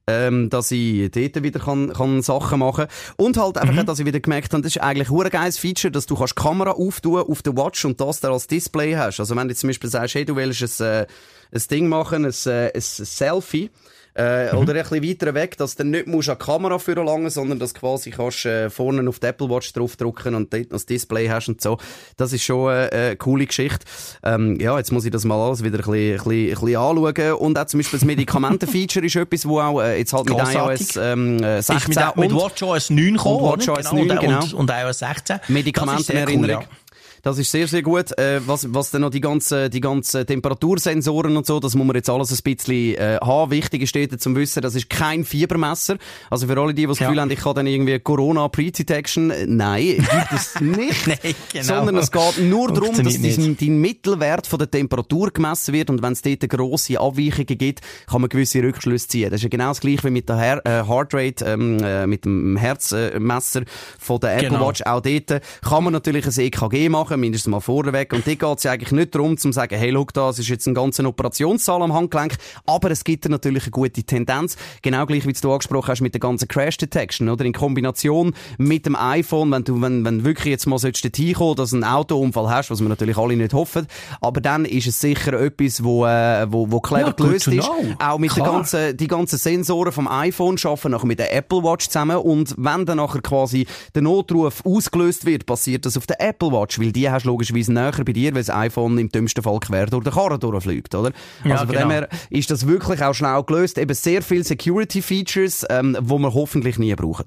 Ähm, 0.06 0.48
dass 0.48 0.70
ich 0.70 1.10
dort 1.10 1.42
wieder 1.42 1.60
kann, 1.60 1.92
kann 1.92 2.22
Sachen 2.22 2.60
machen 2.60 2.86
Und 3.18 3.36
halt 3.36 3.58
einfach, 3.58 3.84
dass 3.84 3.98
ich 3.98 4.06
wieder 4.06 4.20
gemerkt 4.20 4.54
habe, 4.54 4.62
das 4.62 4.74
ist 4.74 4.82
eigentlich 4.82 5.10
ein 5.10 5.30
geiles 5.30 5.58
Feature, 5.58 5.92
dass 5.92 6.06
du 6.06 6.16
kannst 6.16 6.38
die 6.38 6.42
Kamera 6.42 6.70
auftun 6.70 7.20
auf 7.20 7.42
der 7.42 7.54
Watch 7.58 7.84
und 7.84 8.00
das 8.00 8.20
dann 8.20 8.32
als 8.32 8.46
Display 8.46 8.96
hast. 8.96 9.20
Also 9.20 9.36
wenn 9.36 9.48
du 9.48 9.54
zum 9.54 9.68
Beispiel 9.68 9.90
sagst, 9.90 10.14
hey, 10.14 10.24
du 10.24 10.34
willst 10.34 10.80
ein, 10.80 10.86
äh, 10.86 11.06
ein 11.52 11.62
Ding 11.70 11.88
machen, 11.88 12.24
ein, 12.24 12.32
äh, 12.46 12.72
ein 12.74 12.80
Selfie, 12.80 13.70
äh, 14.14 14.54
oder 14.54 14.74
ein 14.74 14.82
bisschen 14.82 15.02
weiter 15.02 15.34
weg, 15.34 15.56
dass 15.56 15.76
du 15.76 15.84
nicht 15.84 16.06
musst 16.06 16.28
an 16.28 16.38
die 16.40 16.44
Kamera 16.44 16.78
führen 16.78 17.06
langen, 17.06 17.30
sondern 17.30 17.58
dass 17.58 17.74
quasi 17.74 18.10
kannst 18.10 18.46
äh, 18.46 18.70
vorne 18.70 19.08
auf 19.08 19.18
die 19.18 19.26
Apple 19.26 19.48
Watch 19.48 19.72
draufdrücken 19.72 20.34
und 20.34 20.52
dort 20.52 20.72
das 20.72 20.86
Display 20.86 21.28
hast 21.28 21.48
und 21.48 21.60
so. 21.60 21.78
Das 22.16 22.32
ist 22.32 22.42
schon 22.42 22.70
äh, 22.70 22.88
eine 22.92 23.16
coole 23.16 23.46
Geschichte. 23.46 23.84
Ähm, 24.22 24.58
ja, 24.60 24.76
jetzt 24.76 24.92
muss 24.92 25.04
ich 25.04 25.10
das 25.10 25.24
mal 25.24 25.40
alles 25.40 25.62
wieder 25.62 25.78
ein 25.78 25.84
bisschen, 25.84 25.94
ein 25.94 26.16
bisschen, 26.16 26.48
ein 26.48 26.60
bisschen 26.60 26.76
anschauen. 26.76 27.32
Und 27.34 27.58
auch 27.58 27.66
zum 27.66 27.78
Beispiel 27.78 27.98
das 27.98 28.06
Medikamenten-Feature 28.06 29.06
ist 29.06 29.16
etwas, 29.16 29.46
wo 29.46 29.60
auch 29.60 29.80
äh, 29.80 29.98
jetzt 29.98 30.12
halt 30.12 30.28
mit 30.28 30.38
Grossartig. 30.38 30.96
iOS 30.96 30.96
ähm, 30.96 31.42
äh, 31.42 31.62
16 31.62 31.76
Ist 31.76 31.88
mit, 31.88 32.16
mit 32.16 32.32
und 32.32 32.40
WatchOS 32.40 32.90
9 32.90 33.12
gekommen, 33.14 33.36
und 33.36 33.66
WatchOS? 33.66 33.92
9, 33.92 34.08
genau. 34.08 34.42
Und, 34.42 34.54
und 34.54 34.70
iOS 34.70 34.98
16. 34.98 35.40
Medikamentenerinnerung. 35.48 36.38
Das 36.48 36.60
ist 36.60 36.66
sehr 36.66 36.66
cool, 36.66 36.68
ja. 36.70 36.87
Das 37.28 37.36
ist 37.36 37.50
sehr, 37.50 37.68
sehr 37.68 37.82
gut. 37.82 38.16
Äh, 38.18 38.40
was, 38.46 38.72
was 38.72 38.90
dann 38.90 39.02
noch 39.02 39.10
die 39.10 39.20
ganzen, 39.20 39.70
die 39.70 39.82
ganzen 39.82 40.26
Temperatursensoren 40.26 41.36
und 41.36 41.44
so, 41.44 41.60
das 41.60 41.74
muss 41.74 41.86
man 41.86 41.94
jetzt 41.94 42.08
alles 42.08 42.32
ein 42.32 42.38
bisschen 42.42 42.94
äh, 42.94 43.18
haben. 43.22 43.50
Wichtig 43.50 43.82
ist 43.82 43.94
dort 43.94 44.18
zum 44.18 44.34
Wissen, 44.34 44.62
das 44.62 44.74
ist 44.74 44.88
kein 44.88 45.26
Fiebermesser. 45.26 45.98
Also 46.30 46.46
für 46.46 46.58
alle 46.58 46.72
die, 46.72 46.82
die 46.82 46.86
das 46.86 46.98
Ja. 47.00 47.06
Gefühl 47.08 47.20
haben, 47.20 47.30
ich 47.30 47.40
kann 47.40 47.54
dann 47.54 47.66
irgendwie 47.66 47.98
Corona 47.98 48.48
Pre-Detection, 48.48 49.30
äh, 49.30 49.44
nein, 49.46 49.96
gibt 49.98 50.32
es 50.34 50.58
nicht. 50.62 51.06
Nein, 51.06 51.18
genau. 51.52 51.64
Sondern 51.64 51.96
es 51.98 52.10
geht 52.10 52.38
nur 52.48 52.72
darum, 52.72 52.96
dass 52.96 53.20
dein, 53.20 53.56
dein 53.60 53.78
Mittelwert 53.78 54.46
von 54.46 54.58
der 54.58 54.70
Temperatur 54.70 55.30
gemessen 55.30 55.74
wird 55.74 55.90
und 55.90 56.00
wenn 56.00 56.14
es 56.14 56.22
dort 56.22 56.48
grosse 56.48 56.98
Abweichungen 56.98 57.58
gibt, 57.58 57.82
kann 58.06 58.22
man 58.22 58.30
gewisse 58.30 58.62
Rückschlüsse 58.62 59.06
ziehen. 59.06 59.30
Das 59.30 59.40
ist 59.40 59.42
ja 59.42 59.50
genau 59.50 59.68
das 59.68 59.80
gleiche 59.80 60.04
wie 60.04 60.10
mit 60.12 60.30
der 60.30 60.38
Her 60.38 60.62
äh, 60.64 60.82
Heartrate, 60.88 61.44
ähm, 61.44 61.78
äh, 61.82 62.06
mit 62.06 62.24
dem 62.24 62.56
Herzmesser 62.56 63.64
von 63.98 64.18
der 64.18 64.36
Apple 64.36 64.48
Genau. 64.48 64.66
Watch. 64.66 64.80
Auch 64.86 65.02
dort 65.02 65.42
kann 65.60 65.84
man 65.84 65.92
natürlich 65.92 66.24
ein 66.26 66.32
EKG 66.40 66.88
machen, 66.88 67.17
mindestens 67.18 67.50
mal 67.50 67.60
vorweg. 67.60 68.12
Und 68.12 68.26
dort 68.26 68.38
geht 68.38 68.58
es 68.58 68.62
ja 68.64 68.72
eigentlich 68.72 68.92
nicht 68.92 69.14
darum, 69.14 69.36
zu 69.36 69.50
sagen, 69.52 69.76
hey, 69.76 69.92
schau 69.92 70.06
da, 70.12 70.30
es 70.30 70.38
ist 70.38 70.48
jetzt 70.48 70.66
ein 70.66 70.74
ganzer 70.74 71.06
Operationssaal 71.06 71.82
am 71.82 71.92
Handgelenk, 71.92 72.36
aber 72.66 72.90
es 72.90 73.04
gibt 73.04 73.28
natürlich 73.28 73.64
eine 73.64 73.70
gute 73.72 74.02
Tendenz. 74.02 74.56
Genau 74.82 75.06
gleich, 75.06 75.26
wie 75.26 75.32
du 75.32 75.52
angesprochen 75.52 75.88
hast 75.88 76.00
mit 76.00 76.14
der 76.14 76.20
ganzen 76.20 76.48
Crash 76.48 76.76
Detection, 76.78 77.28
oder? 77.28 77.44
In 77.44 77.52
Kombination 77.52 78.34
mit 78.58 78.86
dem 78.86 78.96
iPhone, 78.96 79.50
wenn 79.50 79.64
du, 79.64 79.80
wenn, 79.80 80.04
wenn 80.04 80.24
wirklich 80.24 80.50
jetzt 80.52 80.66
mal 80.66 80.78
solltest 80.78 81.04
dorthin 81.04 81.34
kommen, 81.34 81.56
dass 81.56 81.70
du 81.70 81.76
einen 81.76 81.84
Autounfall 81.84 82.48
hast, 82.50 82.70
was 82.70 82.80
wir 82.80 82.88
natürlich 82.88 83.16
alle 83.16 83.36
nicht 83.36 83.52
hoffen, 83.54 83.86
aber 84.20 84.40
dann 84.40 84.64
ist 84.64 84.86
es 84.86 85.00
sicher 85.00 85.32
etwas, 85.40 85.82
wo, 85.84 86.06
äh, 86.06 86.46
wo, 86.50 86.70
wo 86.70 86.80
clever 86.80 87.08
Ja, 87.08 87.12
gelöst 87.12 87.48
ist. 87.48 87.64
know. 87.66 87.94
Auch 87.98 88.18
mit 88.18 88.30
den 88.30 88.42
Klar. 88.42 88.52
ganzen, 88.56 88.96
die 88.96 89.06
ganzen 89.06 89.38
Sensoren 89.38 89.92
vom 89.92 90.08
iPhone 90.08 90.56
arbeiten 90.62 90.90
nachher 90.90 91.06
mit 91.06 91.18
der 91.18 91.34
Apple 91.34 91.62
Watch 91.62 91.86
zusammen 91.88 92.16
und 92.16 92.54
wenn 92.56 92.86
dann 92.86 92.98
nachher 92.98 93.20
quasi 93.20 93.66
der 93.94 94.02
Notruf 94.02 94.64
ausgelöst 94.64 95.24
wird, 95.26 95.46
passiert 95.46 95.86
das 95.86 95.96
auf 95.96 96.06
der 96.06 96.20
Apple 96.20 96.50
Watch, 96.52 96.78
weil 96.78 96.92
die 96.98 97.10
hast 97.10 97.24
du 97.24 97.28
logischerweise 97.28 97.72
näher 97.72 97.92
bei 98.04 98.12
dir, 98.12 98.34
weil 98.34 98.42
das 98.42 98.50
iPhone 98.50 98.98
im 98.98 99.08
dümmsten 99.08 99.42
Fall 99.42 99.60
quer 99.60 99.86
durch 99.86 100.04
den 100.04 100.12
Karren 100.12 100.40
durchfliegt, 100.40 100.94
oder? 100.94 101.12
Ja, 101.44 101.52
also 101.52 101.66
von 101.66 101.74
dem 101.74 101.88
genau. 101.88 101.90
her 101.90 102.08
ist 102.30 102.50
das 102.50 102.66
wirklich 102.66 103.02
auch 103.02 103.14
schnell 103.14 103.42
gelöst. 103.44 103.78
Eben 103.78 103.94
sehr 103.94 104.22
viele 104.22 104.44
Security 104.44 105.00
Features, 105.02 105.64
ähm, 105.70 105.96
wo 106.00 106.18
man 106.18 106.34
hoffentlich 106.34 106.78
nie 106.78 106.94
brauchen. 106.94 107.26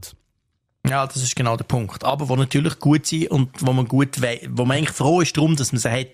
Ja, 0.92 1.08
das 1.08 1.24
ist 1.24 1.36
genau 1.38 1.56
der 1.56 1.64
Punkt. 1.64 2.04
Aber 2.04 2.28
wo 2.28 2.36
natürlich 2.36 2.78
gut 2.80 3.06
sind 3.06 3.32
und 3.32 3.50
wo 3.62 3.72
man 3.72 3.88
gut 3.88 4.22
wei- 4.22 4.42
wo 4.50 4.66
man 4.66 4.78
eigentlich 4.78 4.92
froh 4.92 5.22
ist 5.22 5.38
darum, 5.38 5.56
dass 5.56 5.72
man 5.72 5.80
sie 5.80 5.90
hat. 5.90 6.08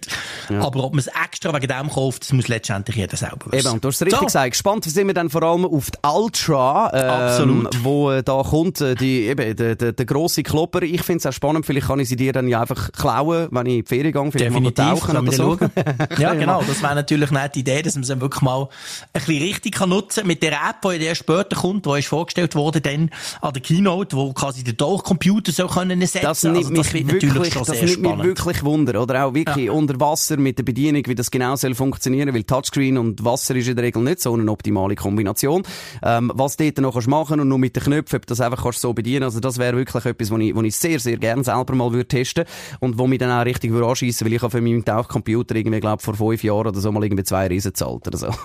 Aber 0.62 0.84
ob 0.84 0.94
man 0.94 1.00
es 1.00 1.08
extra 1.08 1.52
wegen 1.54 1.68
dem 1.68 1.90
kauft, 1.90 2.22
das 2.22 2.32
muss 2.32 2.48
letztendlich 2.48 2.96
jeder 2.96 3.18
selber 3.18 3.48
wissen. 3.52 3.66
Eben, 3.66 3.74
und 3.74 3.84
du 3.84 3.88
hast 3.88 3.96
es 3.96 4.02
richtig 4.02 4.20
So. 4.20 4.26
gesagt. 4.26 4.52
Gespannt 4.52 4.84
sind 4.84 5.08
wir 5.08 5.16
dann 5.16 5.32
vor 5.32 5.42
allem 5.42 5.66
auf 5.66 5.90
die 5.90 5.98
Ultra, 6.08 6.92
ähm, 6.94 7.10
Absolut. 7.10 7.84
wo 7.84 8.12
äh, 8.12 8.22
da 8.22 8.44
kommt, 8.44 8.80
äh, 8.82 8.94
die, 8.94 9.22
eben, 9.28 9.56
der, 9.56 9.76
der, 9.76 9.94
der 9.94 10.06
grosse 10.06 10.44
Klopper. 10.44 10.84
Ich 10.84 11.02
finde 11.02 11.18
es 11.20 11.26
auch 11.26 11.34
spannend, 11.34 11.66
vielleicht 11.66 11.88
kann 11.88 12.00
ich 12.00 12.08
sie 12.10 12.16
dir 12.16 12.32
dann 12.34 12.48
ja 12.48 12.62
einfach 12.62 12.92
klauen, 12.92 13.48
wenn 13.50 13.66
ich 13.66 13.74
in 13.78 13.82
die 13.84 13.88
Ferien 13.88 14.12
gehe, 14.14 14.32
vielleicht 14.32 14.52
mal 14.52 14.60
Definitiv, 14.72 14.86
tauchen 14.86 15.16
können 15.16 15.28
oder 15.28 15.36
so. 15.36 15.58
ja, 16.22 16.34
genau. 16.36 16.62
Das 16.68 16.84
wäre 16.84 16.94
natürlich 16.96 17.32
nicht 17.32 17.56
die 17.56 17.60
Idee, 17.62 17.82
dass 17.82 17.96
man 17.96 18.04
sie 18.04 18.22
wirklich 18.22 18.42
mal 18.44 18.64
ein 19.14 19.22
bisschen 19.26 19.42
richtig 19.42 19.74
kann 19.76 19.90
nutzen 19.90 20.28
Mit 20.28 20.44
der 20.44 20.52
App, 20.54 20.82
die 20.84 20.90
ja 20.98 21.10
erst 21.10 21.22
später 21.22 21.56
kommt, 21.56 21.86
die 21.86 21.98
ist 22.00 22.08
vorgestellt 22.08 22.54
worden 22.56 22.82
dann 22.84 23.10
an 23.42 23.54
der 23.54 23.62
Keynote, 23.62 24.16
wo 24.16 24.34
quasi 24.34 24.64
den 24.68 24.78
Tauchcomputer 24.78 25.52
so 25.52 25.68
können 25.68 26.02
ersetzen. 26.02 26.24
Das 26.26 26.44
nimmt 26.44 26.58
also, 26.58 26.72
mich 26.72 26.94
wird 26.94 27.24
wirklich, 27.24 27.54
das 27.54 27.68
nimmt 27.70 27.82
mich 27.82 27.92
spannend. 27.94 28.24
wirklich 28.24 28.64
Wunder. 28.64 29.02
Oder 29.02 29.26
auch 29.26 29.34
wirklich 29.34 29.66
Ja. 29.68 29.72
unter 29.72 30.00
Wasser 30.00 30.38
mit 30.38 30.58
der 30.58 30.64
Bedienung, 30.64 31.04
wie 31.08 31.16
das 31.16 31.32
genau 31.32 31.56
soll 31.56 31.74
funktionieren, 31.76 32.34
weil 32.34 32.44
Touchscreen 32.44 32.98
und 32.98 33.24
Wasser 33.26 33.56
ist 33.56 33.68
in 33.68 33.76
der 33.76 33.86
Regel 33.86 34.04
nicht 34.04 34.22
so 34.22 34.34
eine 34.34 34.52
optimale 34.52 34.96
Kombination. 34.96 35.64
Ähm, 36.04 36.32
was 36.36 36.58
dort 36.58 36.78
noch 36.80 36.94
kannst 36.94 37.08
machen 37.08 37.40
und 37.40 37.48
nur 37.48 37.60
mit 37.60 37.76
den 37.76 37.84
Knöpfen, 37.84 38.18
ob 38.18 38.26
du 38.26 38.32
das 38.32 38.42
einfach 38.42 38.64
kannst 38.64 38.82
so 38.82 38.94
bedienen, 38.94 39.24
also 39.24 39.40
das 39.40 39.58
wäre 39.58 39.76
wirklich 39.78 40.06
etwas, 40.06 40.32
was 40.32 40.40
ich, 40.40 40.56
was 40.56 40.64
ich 40.64 40.76
sehr, 40.76 41.00
sehr 41.00 41.18
gerne 41.18 41.44
selber 41.44 41.74
mal 41.76 41.92
würde 41.92 42.08
testen 42.08 42.46
und 42.80 42.98
wo 42.98 43.08
mich 43.08 43.20
dann 43.20 43.32
auch 43.32 43.46
richtig 43.46 43.72
würde 43.72 43.88
anschiessen, 43.88 44.26
weil 44.28 44.34
ich 44.34 44.42
habe 44.42 44.52
für 44.52 44.62
meinen 44.62 44.84
Tauchcomputer 44.84 45.56
irgendwie, 45.56 45.80
glaube 45.80 46.02
vor 46.02 46.16
fünf 46.16 46.44
Jahren 46.44 46.68
oder 46.68 46.80
so 46.80 46.92
mal 46.92 47.04
irgendwie 47.04 47.24
zwei 47.24 47.48
Riesen 47.48 47.72
gezahlt 47.72 48.08
oder 48.08 48.18
so. 48.18 48.28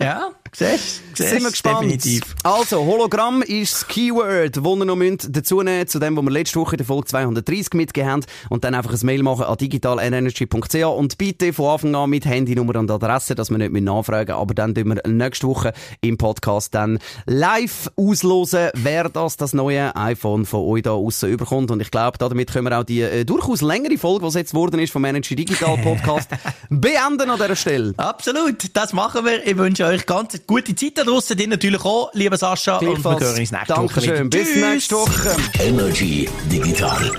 Ja, 0.00 0.28
siehst 0.54 1.02
du? 1.18 1.22
Sind 1.22 1.42
wir 1.42 1.50
gespannt. 1.50 1.82
Definitiv. 1.82 2.34
Also, 2.42 2.84
Hologramm 2.84 3.42
ist 3.42 3.72
das 3.72 3.88
Keyword, 3.88 4.56
das 4.56 4.64
ihr 4.64 4.84
noch 4.84 4.98
dazu 5.28 5.62
nehmen 5.62 5.86
zu 5.86 5.98
dem, 5.98 6.16
was 6.16 6.24
wir 6.24 6.30
letzte 6.30 6.60
Woche 6.60 6.72
in 6.72 6.78
der 6.78 6.86
Folge 6.86 7.06
230 7.06 7.74
mitgegeben 7.74 8.10
haben. 8.10 8.24
Und 8.48 8.64
dann 8.64 8.74
einfach 8.74 8.92
ein 8.92 9.06
Mail 9.06 9.22
machen 9.22 9.44
an 9.44 9.56
digitalenergy.ch 9.56 10.74
und 10.84 11.18
bitte 11.18 11.52
von 11.52 11.66
Anfang 11.66 11.94
an 11.94 12.10
mit 12.10 12.26
Handynummer 12.26 12.76
und 12.76 12.90
Adresse, 12.90 13.34
dass 13.34 13.50
wir 13.50 13.58
nicht 13.58 13.72
mehr 13.72 13.82
nachfragen 13.82 14.32
Aber 14.32 14.54
dann 14.54 14.74
tun 14.74 14.88
wir 14.88 15.08
nächste 15.08 15.46
Woche 15.46 15.72
im 16.00 16.18
Podcast 16.18 16.74
dann 16.74 16.98
live 17.26 17.90
auslosen, 17.96 18.70
wer 18.74 19.08
das, 19.08 19.36
das 19.36 19.52
neue 19.52 19.94
iPhone 19.96 20.46
von 20.46 20.60
euch 20.60 20.82
da 20.82 20.92
aussen 20.92 21.30
überkommt. 21.30 21.70
Und 21.70 21.80
ich 21.80 21.90
glaube, 21.90 22.18
damit 22.18 22.52
können 22.52 22.68
wir 22.68 22.78
auch 22.78 22.84
die 22.84 23.02
äh, 23.02 23.24
durchaus 23.24 23.60
längere 23.62 23.98
Folge, 23.98 24.28
die 24.28 24.38
jetzt 24.38 24.50
geworden 24.50 24.80
ist 24.80 24.92
vom 24.92 25.04
Energy 25.04 25.36
Digital 25.36 25.78
Podcast, 25.78 26.30
beenden 26.70 27.30
an 27.30 27.38
dieser 27.38 27.56
Stelle. 27.56 27.94
Absolut, 27.96 28.70
das 28.74 28.92
machen 28.92 29.24
wir. 29.24 29.46
Ich 29.46 29.56
wünsche 29.56 29.84
euch 29.84 30.06
ganz 30.06 30.34
gute 30.46 30.74
Zeit 30.74 30.98
da 30.98 31.04
draussen. 31.04 31.36
Dir 31.36 31.48
natürlich 31.48 31.84
auch, 31.84 32.12
lieber 32.14 32.36
Sascha. 32.36 32.78
Und 32.78 33.04
wir 33.04 33.20
hören 33.20 33.38
uns 33.38 33.52
nächste 33.52 33.76
Woche 33.76 34.02
wieder. 34.02 34.16
Dankeschön. 34.16 34.30
Bis 34.30 34.48
Tschüss. 34.48 34.56
nächste 34.56 34.94
Woche. 34.96 35.36
Energy 35.60 36.28
Digital 36.50 37.10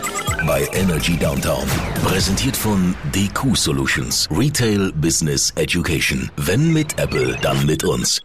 bei 0.46 0.68
Energy 0.74 1.18
Downtown. 1.18 1.68
Präsentiert 2.04 2.56
von 2.56 2.96
DQ 3.14 3.56
Solutions. 3.56 4.28
Retail 4.32 4.92
Business 4.94 5.52
Education. 5.56 6.30
Wenn 6.38 6.72
mit 6.72 7.00
Apple, 7.00 7.38
dann 7.42 7.66
mit 7.66 7.84
uns. 7.84 8.22